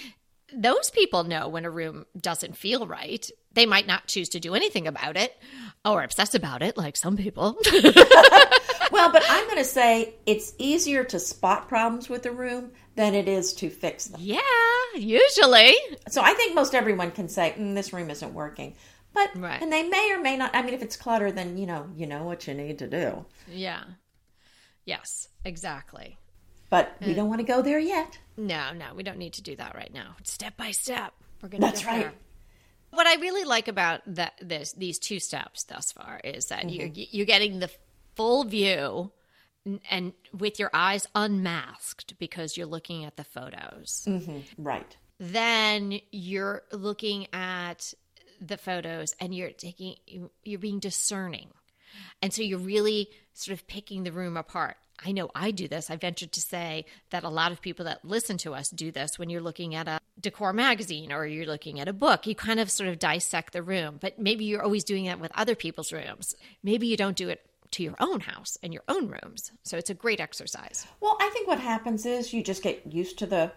those 0.53 0.90
people 0.90 1.25
know 1.25 1.49
when 1.49 1.64
a 1.64 1.70
room 1.70 2.07
doesn't 2.20 2.57
feel 2.57 2.87
right. 2.87 3.31
They 3.55 3.67
might 3.67 3.87
not 3.87 4.07
choose 4.07 4.29
to 4.31 4.40
do 4.40 4.55
anything 4.55 4.87
about 4.87 5.17
it 5.17 5.37
or 5.85 6.03
obsess 6.03 6.35
about 6.35 6.62
it, 6.62 6.77
like 6.77 6.97
some 6.97 7.17
people. 7.17 7.57
Well, 8.93 9.11
but 9.11 9.25
I'm 9.29 9.45
going 9.47 9.59
to 9.59 9.64
say 9.64 10.14
it's 10.25 10.55
easier 10.59 11.03
to 11.05 11.19
spot 11.19 11.69
problems 11.69 12.09
with 12.09 12.27
a 12.27 12.31
room 12.31 12.71
than 12.95 13.14
it 13.14 13.27
is 13.27 13.53
to 13.55 13.69
fix 13.71 14.05
them. 14.05 14.21
yeah, 14.23 14.38
usually. 14.95 15.75
So 16.11 16.23
I 16.23 16.35
think 16.35 16.55
most 16.55 16.75
everyone 16.77 17.11
can 17.11 17.29
say, 17.29 17.55
mm, 17.59 17.75
this 17.75 17.93
room 17.93 18.09
isn't 18.11 18.35
working. 18.35 18.77
But, 19.12 19.31
Right. 19.37 19.61
and 19.61 19.73
they 19.73 19.83
may 19.88 20.12
or 20.12 20.21
may 20.21 20.37
not, 20.37 20.55
I 20.55 20.62
mean, 20.62 20.75
if 20.75 20.83
it's 20.83 20.97
clutter, 20.97 21.33
then, 21.33 21.57
you 21.57 21.67
know, 21.67 21.88
you 21.97 22.07
know 22.07 22.23
what 22.25 22.47
you 22.47 22.55
need 22.55 22.79
to 22.81 22.87
do. 22.87 23.25
Yeah. 23.49 23.83
Yes, 24.85 25.29
exactly. 25.45 26.19
But 26.71 26.95
we 27.05 27.14
don't 27.14 27.29
want 27.29 27.40
to 27.40 27.47
go 27.47 27.62
there 27.62 27.79
yet. 27.81 28.19
No, 28.37 28.73
no, 28.75 28.95
we 28.95 29.03
don't 29.03 29.19
need 29.19 29.33
to 29.35 29.43
do 29.43 29.57
that 29.57 29.75
right 29.75 29.93
now. 29.93 30.14
Step 30.25 30.57
by 30.57 30.71
step. 30.73 31.14
We're 31.43 31.49
going 31.49 31.62
to. 31.62 31.67
That's 31.67 31.85
right. 31.85 32.11
What 32.94 33.07
I 33.07 33.16
really 33.16 33.44
like 33.44 33.68
about 33.68 34.02
that 34.07 34.35
this 34.40 34.72
these 34.72 34.98
two 34.98 35.20
steps 35.20 35.64
thus 35.64 35.92
far 35.92 36.20
is 36.22 36.46
that 36.46 36.70
you're 36.70 36.88
mm-hmm. 36.88 37.16
you're 37.16 37.26
getting 37.26 37.59
the 37.59 37.70
full 38.14 38.44
view 38.44 39.11
and 39.90 40.12
with 40.33 40.59
your 40.59 40.70
eyes 40.72 41.07
unmasked 41.14 42.18
because 42.18 42.57
you're 42.57 42.66
looking 42.66 43.04
at 43.04 43.16
the 43.16 43.24
photos. 43.24 44.04
Mm-hmm. 44.07 44.62
Right. 44.62 44.96
Then 45.18 46.00
you're 46.11 46.62
looking 46.72 47.28
at 47.33 47.94
the 48.40 48.57
photos 48.57 49.14
and 49.20 49.35
you're 49.35 49.50
taking 49.50 49.96
you're 50.42 50.59
being 50.59 50.80
discerning. 50.80 51.50
And 52.20 52.33
so 52.33 52.42
you're 52.42 52.59
really 52.59 53.09
sort 53.33 53.59
of 53.59 53.66
picking 53.66 54.02
the 54.02 54.12
room 54.12 54.37
apart. 54.37 54.76
I 55.05 55.12
know 55.12 55.31
I 55.35 55.51
do 55.51 55.69
this. 55.69 55.90
I 55.90 55.97
venture 55.97 56.27
to 56.27 56.40
say 56.40 56.85
that 57.11 57.25
a 57.25 57.29
lot 57.29 57.53
of 57.53 57.61
people 57.61 57.85
that 57.85 58.05
listen 58.05 58.38
to 58.38 58.55
us 58.55 58.71
do 58.71 58.90
this 58.90 59.19
when 59.19 59.31
you're 59.31 59.40
looking 59.40 59.75
at 59.75 59.88
a 59.88 60.01
decor 60.21 60.53
magazine 60.53 61.12
or 61.12 61.27
you're 61.27 61.47
looking 61.47 61.81
at 61.81 61.88
a 61.88 61.93
book. 61.93 62.27
You 62.27 62.35
kind 62.35 62.61
of 62.61 62.71
sort 62.71 62.88
of 62.88 62.99
dissect 62.99 63.53
the 63.53 63.62
room, 63.62 63.99
but 64.01 64.19
maybe 64.19 64.45
you're 64.45 64.62
always 64.62 64.85
doing 64.85 65.07
that 65.07 65.21
with 65.21 65.33
other 65.35 65.55
people's 65.55 65.93
rooms. 65.93 66.35
Maybe 66.62 66.87
you 66.87 66.97
don't 66.97 67.17
do 67.17 67.29
it 67.29 67.43
to 67.73 67.83
your 67.83 67.97
own 67.99 68.21
house 68.21 68.57
and 68.62 68.73
your 68.73 68.85
own 68.88 69.09
rooms. 69.09 69.51
So 69.62 69.77
it's 69.77 69.90
a 69.90 69.95
great 69.95 70.21
exercise. 70.21 70.87
Well, 71.01 71.17
I 71.21 71.29
think 71.31 71.49
what 71.49 71.59
happens 71.59 72.07
is 72.07 72.33
you 72.33 72.43
just 72.43 72.62
get 72.62 72.93
used 72.93 73.19
to 73.19 73.27
the 73.27 73.53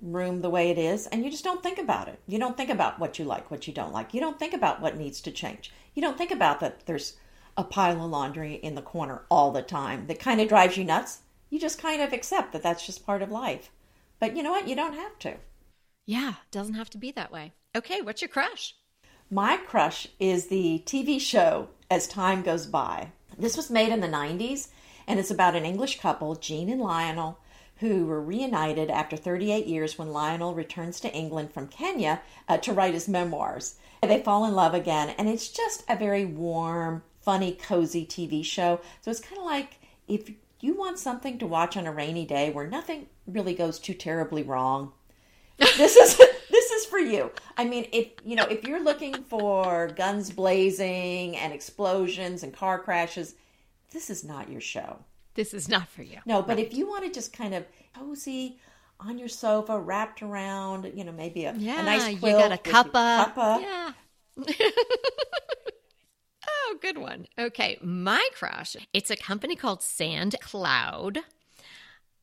room 0.00 0.40
the 0.40 0.50
way 0.50 0.70
it 0.70 0.78
is 0.78 1.06
and 1.08 1.24
you 1.24 1.30
just 1.30 1.44
don't 1.44 1.62
think 1.62 1.78
about 1.78 2.08
it. 2.08 2.18
You 2.26 2.38
don't 2.38 2.56
think 2.56 2.70
about 2.70 2.98
what 2.98 3.18
you 3.18 3.24
like, 3.24 3.50
what 3.50 3.66
you 3.66 3.74
don't 3.74 3.92
like. 3.92 4.14
You 4.14 4.20
don't 4.20 4.38
think 4.38 4.54
about 4.54 4.80
what 4.80 4.96
needs 4.96 5.20
to 5.22 5.30
change. 5.30 5.72
You 5.94 6.02
don't 6.02 6.16
think 6.16 6.30
about 6.30 6.60
that 6.60 6.86
there's 6.86 7.16
a 7.58 7.64
pile 7.64 8.04
of 8.04 8.10
laundry 8.10 8.54
in 8.54 8.76
the 8.76 8.80
corner 8.80 9.22
all 9.28 9.50
the 9.50 9.62
time 9.62 10.06
that 10.06 10.20
kind 10.20 10.40
of 10.40 10.48
drives 10.48 10.76
you 10.76 10.84
nuts. 10.84 11.22
You 11.50 11.58
just 11.58 11.82
kind 11.82 12.00
of 12.00 12.12
accept 12.12 12.52
that 12.52 12.62
that's 12.62 12.86
just 12.86 13.04
part 13.04 13.20
of 13.20 13.32
life. 13.32 13.72
But 14.20 14.36
you 14.36 14.44
know 14.44 14.52
what? 14.52 14.68
You 14.68 14.76
don't 14.76 14.94
have 14.94 15.18
to. 15.18 15.34
Yeah, 16.06 16.34
doesn't 16.52 16.74
have 16.74 16.88
to 16.90 16.98
be 16.98 17.10
that 17.12 17.32
way. 17.32 17.52
Okay, 17.76 18.00
what's 18.00 18.22
your 18.22 18.28
crush? 18.28 18.76
My 19.28 19.56
crush 19.56 20.06
is 20.20 20.46
the 20.46 20.84
TV 20.86 21.20
show 21.20 21.70
As 21.90 22.06
Time 22.06 22.42
Goes 22.42 22.64
By. 22.64 23.10
This 23.36 23.56
was 23.56 23.70
made 23.70 23.90
in 23.90 24.00
the 24.00 24.06
90s, 24.06 24.68
and 25.08 25.18
it's 25.18 25.30
about 25.30 25.56
an 25.56 25.64
English 25.64 26.00
couple, 26.00 26.36
Jean 26.36 26.70
and 26.70 26.80
Lionel, 26.80 27.40
who 27.78 28.06
were 28.06 28.22
reunited 28.22 28.88
after 28.88 29.16
38 29.16 29.66
years 29.66 29.98
when 29.98 30.12
Lionel 30.12 30.54
returns 30.54 31.00
to 31.00 31.12
England 31.12 31.52
from 31.52 31.66
Kenya 31.66 32.22
uh, 32.48 32.56
to 32.58 32.72
write 32.72 32.94
his 32.94 33.08
memoirs. 33.08 33.74
They 34.00 34.22
fall 34.22 34.44
in 34.44 34.54
love 34.54 34.74
again, 34.74 35.10
and 35.18 35.28
it's 35.28 35.48
just 35.48 35.84
a 35.88 35.96
very 35.96 36.24
warm, 36.24 37.02
funny, 37.28 37.52
cozy 37.52 38.06
TV 38.06 38.42
show. 38.42 38.80
So 39.02 39.10
it's 39.10 39.20
kind 39.20 39.36
of 39.38 39.44
like 39.44 39.78
if 40.08 40.30
you 40.62 40.74
want 40.74 40.98
something 40.98 41.38
to 41.40 41.46
watch 41.46 41.76
on 41.76 41.86
a 41.86 41.92
rainy 41.92 42.24
day 42.24 42.50
where 42.50 42.66
nothing 42.66 43.04
really 43.26 43.52
goes 43.52 43.78
too 43.78 43.92
terribly 43.92 44.42
wrong, 44.42 44.92
this 45.58 45.94
is 45.94 46.16
this 46.50 46.70
is 46.70 46.86
for 46.86 46.98
you. 46.98 47.30
I 47.58 47.66
mean, 47.66 47.86
if 47.92 48.12
you 48.24 48.34
know, 48.34 48.44
if 48.44 48.64
you're 48.64 48.82
looking 48.82 49.12
for 49.24 49.88
guns 49.88 50.30
blazing 50.30 51.36
and 51.36 51.52
explosions 51.52 52.42
and 52.44 52.54
car 52.54 52.78
crashes, 52.78 53.34
this 53.92 54.08
is 54.08 54.24
not 54.24 54.48
your 54.50 54.62
show. 54.62 54.96
This 55.34 55.52
is 55.52 55.68
not 55.68 55.86
for 55.86 56.00
you. 56.02 56.20
No, 56.24 56.40
but 56.40 56.58
if 56.58 56.72
you 56.72 56.88
want 56.88 57.04
to 57.04 57.10
just 57.10 57.34
kind 57.34 57.54
of 57.54 57.66
cozy, 57.94 58.58
on 59.00 59.18
your 59.18 59.28
sofa, 59.28 59.78
wrapped 59.78 60.22
around, 60.22 60.90
you 60.94 61.04
know, 61.04 61.12
maybe 61.12 61.44
a, 61.44 61.52
Yeah, 61.58 61.80
a 61.80 61.82
nice 61.82 62.08
you 62.08 62.16
quilt. 62.16 62.38
got 62.38 62.52
a 62.52 62.56
cuppa. 62.56 63.34
cuppa. 63.34 63.60
Yeah. 63.60 63.92
good 66.78 66.98
one. 66.98 67.26
Okay, 67.38 67.78
my 67.82 68.26
crush. 68.34 68.76
It's 68.92 69.10
a 69.10 69.16
company 69.16 69.56
called 69.56 69.82
Sand 69.82 70.36
Cloud. 70.40 71.18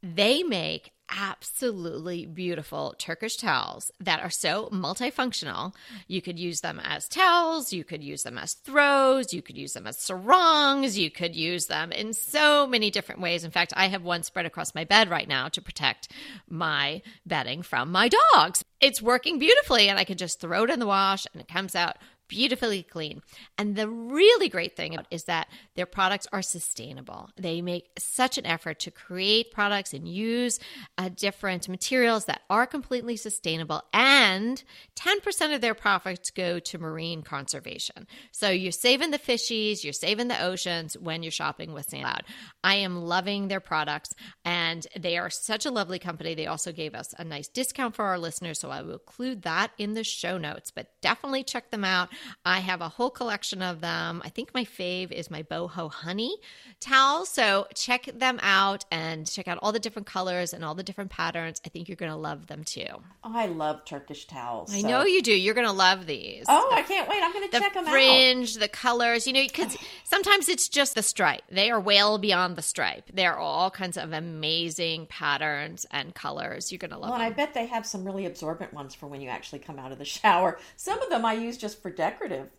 They 0.02 0.44
make 0.44 0.92
absolutely 1.10 2.26
beautiful 2.26 2.96
Turkish 2.98 3.38
towels 3.38 3.92
that 4.00 4.22
are 4.22 4.30
so 4.30 4.70
multifunctional. 4.72 5.74
You 6.08 6.22
could 6.22 6.40
use 6.40 6.62
them 6.62 6.80
as 6.84 7.08
towels, 7.08 7.72
you 7.72 7.84
could 7.84 8.04
use 8.04 8.24
them 8.24 8.38
as 8.38 8.54
throws, 8.54 9.34
you 9.34 9.42
could 9.42 9.58
use 9.58 9.74
them 9.74 9.88
as 9.88 9.98
sarongs, 9.98 10.98
you 10.98 11.12
could 11.12 11.36
use 11.36 11.68
them 11.68 11.92
in 11.92 12.14
so 12.14 12.66
many 12.68 12.90
different 12.90 13.22
ways. 13.22 13.44
In 13.44 13.52
fact, 13.52 13.74
I 13.76 13.88
have 13.88 14.04
one 14.04 14.24
spread 14.24 14.46
across 14.46 14.76
my 14.76 14.84
bed 14.84 15.10
right 15.10 15.28
now 15.28 15.48
to 15.50 15.62
protect 15.62 16.12
my 16.50 17.02
bedding 17.26 17.62
from 17.62 17.92
my 17.92 18.10
dogs. 18.10 18.64
It's 18.82 19.02
working 19.02 19.40
beautifully, 19.40 19.90
and 19.90 19.98
I 19.98 20.04
can 20.04 20.18
just 20.18 20.40
throw 20.40 20.64
it 20.64 20.70
in 20.70 20.80
the 20.80 20.88
wash 20.88 21.26
and 21.32 21.42
it 21.42 21.48
comes 21.48 21.76
out 21.76 21.98
beautifully 22.28 22.84
clean. 22.84 23.22
And 23.58 23.76
the 23.76 23.90
really 23.90 24.50
great 24.50 24.76
thing 24.76 24.98
is 25.12 25.26
that 25.26 25.48
their 25.76 25.86
products 25.86 26.28
are 26.32 26.42
sustainable. 26.42 27.30
They 27.38 27.62
make 27.62 27.90
such 27.98 28.38
an 28.38 28.46
effort 28.46 28.80
to 28.82 28.92
create 28.92 29.52
products 29.52 29.94
and 29.94 30.08
use 30.08 30.60
uh, 30.98 31.10
different 31.16 31.68
materials 31.70 32.26
that 32.26 32.42
are 32.50 32.66
completely 32.66 33.16
sustainable. 33.18 33.84
And 33.94 34.64
10% 34.96 35.56
of 35.56 35.62
their 35.62 35.74
profits 35.74 36.32
go 36.32 36.60
to 36.60 36.78
marine 36.78 37.22
conservation. 37.22 38.08
So 38.32 38.50
you're 38.50 38.72
saving 38.72 39.12
the 39.12 39.20
fishies, 39.20 39.84
you're 39.84 39.94
saving 39.94 40.28
the 40.28 40.42
oceans 40.42 40.98
when 40.98 41.24
you're 41.24 41.32
shopping 41.32 41.74
with 41.74 41.90
Sandcloud. 41.90 42.22
I 42.64 42.76
am 42.76 43.04
loving 43.04 43.48
their 43.48 43.60
products 43.60 44.14
and 44.44 44.86
they 44.98 45.18
are 45.18 45.30
such 45.30 45.66
a 45.66 45.72
lovely 45.72 46.00
company. 46.00 46.36
They 46.36 46.48
also 46.48 46.72
gave 46.72 46.96
us 46.96 47.14
a 47.18 47.24
nice 47.24 47.48
discount 47.48 47.96
for 47.96 48.06
our 48.06 48.18
listeners. 48.18 48.60
So 48.60 48.70
I 48.70 48.82
will 48.82 48.94
include 48.94 49.44
that 49.44 49.72
in 49.78 49.94
the 49.94 50.04
show 50.04 50.38
notes, 50.38 50.72
but 50.72 50.88
definitely 51.02 51.44
check 51.44 51.72
them 51.72 51.84
out. 51.84 52.10
I 52.46 52.60
have 52.60 52.82
a 52.82 52.90
whole 52.90 53.10
collection 53.10 53.62
of 53.62 53.82
them. 53.82 54.22
I 54.24 54.30
think 54.30 54.54
my 54.54 54.66
fave 54.66 55.12
is 55.12 55.32
my 55.32 55.44
boho 55.44 55.92
honey 55.92 56.38
towel. 56.80 57.26
So 57.26 57.68
check 57.74 58.10
them 58.14 58.40
out 58.42 58.86
and 58.92 59.30
check 59.30 59.48
out 59.48 59.60
all 59.62 59.72
the 59.72 59.80
different 59.80 60.08
colors 60.08 60.54
and 60.54 60.64
all 60.64 60.76
the 60.76 60.84
different 60.84 61.12
patterns. 61.12 61.62
I 61.66 61.70
think 61.70 61.88
you're 61.88 61.96
going 61.96 62.12
to 62.12 62.18
love 62.18 62.48
them 62.48 62.64
too. 62.64 62.86
Oh, 63.24 63.32
I 63.34 63.48
love 63.48 63.86
Turkish 63.86 64.26
towels. 64.26 64.74
I 64.74 64.82
know 64.82 65.04
you 65.06 65.22
do. 65.22 65.34
You're 65.34 65.54
going 65.54 65.68
to 65.68 65.74
love 65.74 66.06
these. 66.06 66.46
Oh, 66.48 66.70
I 66.74 66.82
can't 66.84 67.10
wait. 67.10 67.22
I'm 67.24 67.34
going 67.34 67.46
to 67.46 67.52
the 67.52 67.60
check 67.60 67.74
them 67.74 67.86
out. 67.86 67.86
The 67.86 67.92
fringe, 67.92 68.56
the 68.56 68.68
colors, 68.68 69.26
you 69.28 69.34
know, 69.34 69.44
because 69.44 69.78
sometimes 70.04 70.50
it's 70.50 70.70
just 70.70 70.96
the 70.96 71.04
stripe. 71.04 71.44
They 71.50 71.72
are 71.72 71.80
well 71.80 72.18
beyond 72.18 72.56
the 72.56 72.62
stripe. 72.62 73.10
There 73.14 73.34
are 73.34 73.40
all 73.40 73.72
kinds 73.72 73.98
of 73.98 74.14
amazing 74.14 75.08
patterns 75.08 75.86
and 75.92 76.14
colors. 76.14 76.72
You're 76.72 76.80
going 76.80 76.92
to 76.92 76.98
love 76.98 77.12
them. 77.12 77.20
Well, 77.20 77.22
and 77.22 77.34
I 77.34 77.36
bet 77.36 77.54
they 77.54 77.68
have 77.68 77.86
some 77.86 78.06
really 78.06 78.26
absorbent 78.26 78.74
ones 78.74 78.94
for 78.94 79.08
when 79.08 79.22
you 79.22 79.30
actually 79.30 79.60
come 79.60 79.80
out 79.80 79.92
of 79.92 79.98
the 79.98 80.06
shower. 80.06 80.60
Some 80.76 81.02
of 81.02 81.10
them 81.10 81.26
I 81.26 81.34
use 81.34 81.58
just 81.58 81.82
for 81.82 81.90
decorative, 82.10 82.50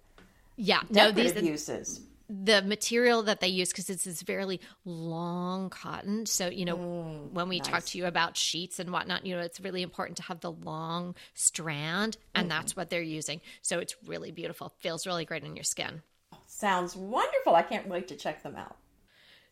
yeah, 0.57 0.81
no, 0.89 1.13
decorative 1.13 1.43
these 1.43 1.51
uses. 1.51 2.01
the 2.29 2.63
material 2.63 3.23
that 3.25 3.41
they 3.41 3.49
use 3.49 3.71
because 3.71 3.89
it's 3.91 4.05
this 4.05 4.23
fairly 4.23 4.61
long 4.85 5.71
cotton. 5.71 6.27
So 6.27 6.49
you 6.49 6.65
know, 6.65 6.77
mm, 6.77 7.33
when 7.33 7.49
we 7.49 7.61
talk 7.61 7.85
to 7.85 7.99
you 7.99 8.07
about 8.07 8.37
sheets 8.37 8.79
and 8.79 8.91
whatnot, 8.91 9.27
you 9.27 9.35
know, 9.35 9.43
it's 9.43 9.61
really 9.61 9.83
important 9.83 10.17
to 10.19 10.23
have 10.25 10.41
the 10.41 10.53
long 10.53 11.15
strand, 11.35 12.17
and 12.35 12.51
that's 12.51 12.73
mm-hmm. 12.73 12.81
what 12.81 12.91
they're 12.91 13.03
using. 13.03 13.41
So 13.63 13.79
it's 13.79 13.95
really 14.07 14.33
beautiful. 14.33 14.73
Feels 14.81 15.07
really 15.07 15.25
great 15.25 15.45
on 15.45 15.57
your 15.57 15.65
skin. 15.65 16.03
Sounds 16.47 16.97
wonderful. 16.97 17.55
I 17.55 17.63
can't 17.63 17.89
wait 17.89 18.09
to 18.09 18.17
check 18.17 18.43
them 18.43 18.57
out. 18.57 18.77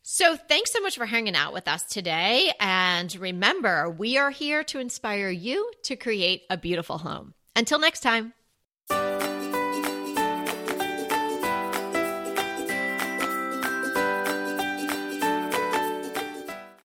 So, 0.07 0.37
thanks 0.37 0.71
so 0.71 0.81
much 0.81 0.99
for 0.99 1.07
hanging 1.07 1.35
out 1.35 1.55
with 1.55 1.67
us 1.67 1.83
today. 1.85 2.53
And 2.61 3.15
remember, 3.17 3.89
we 3.89 4.19
are 4.19 4.31
here 4.31 4.63
to 4.65 4.79
inspire 4.79 5.31
you 5.31 5.71
to 5.85 5.97
create 5.97 6.43
a 6.51 6.59
beautiful 6.59 6.99
home. 6.99 7.33
Until 7.57 7.79
next 7.79 8.01
time. 8.01 8.35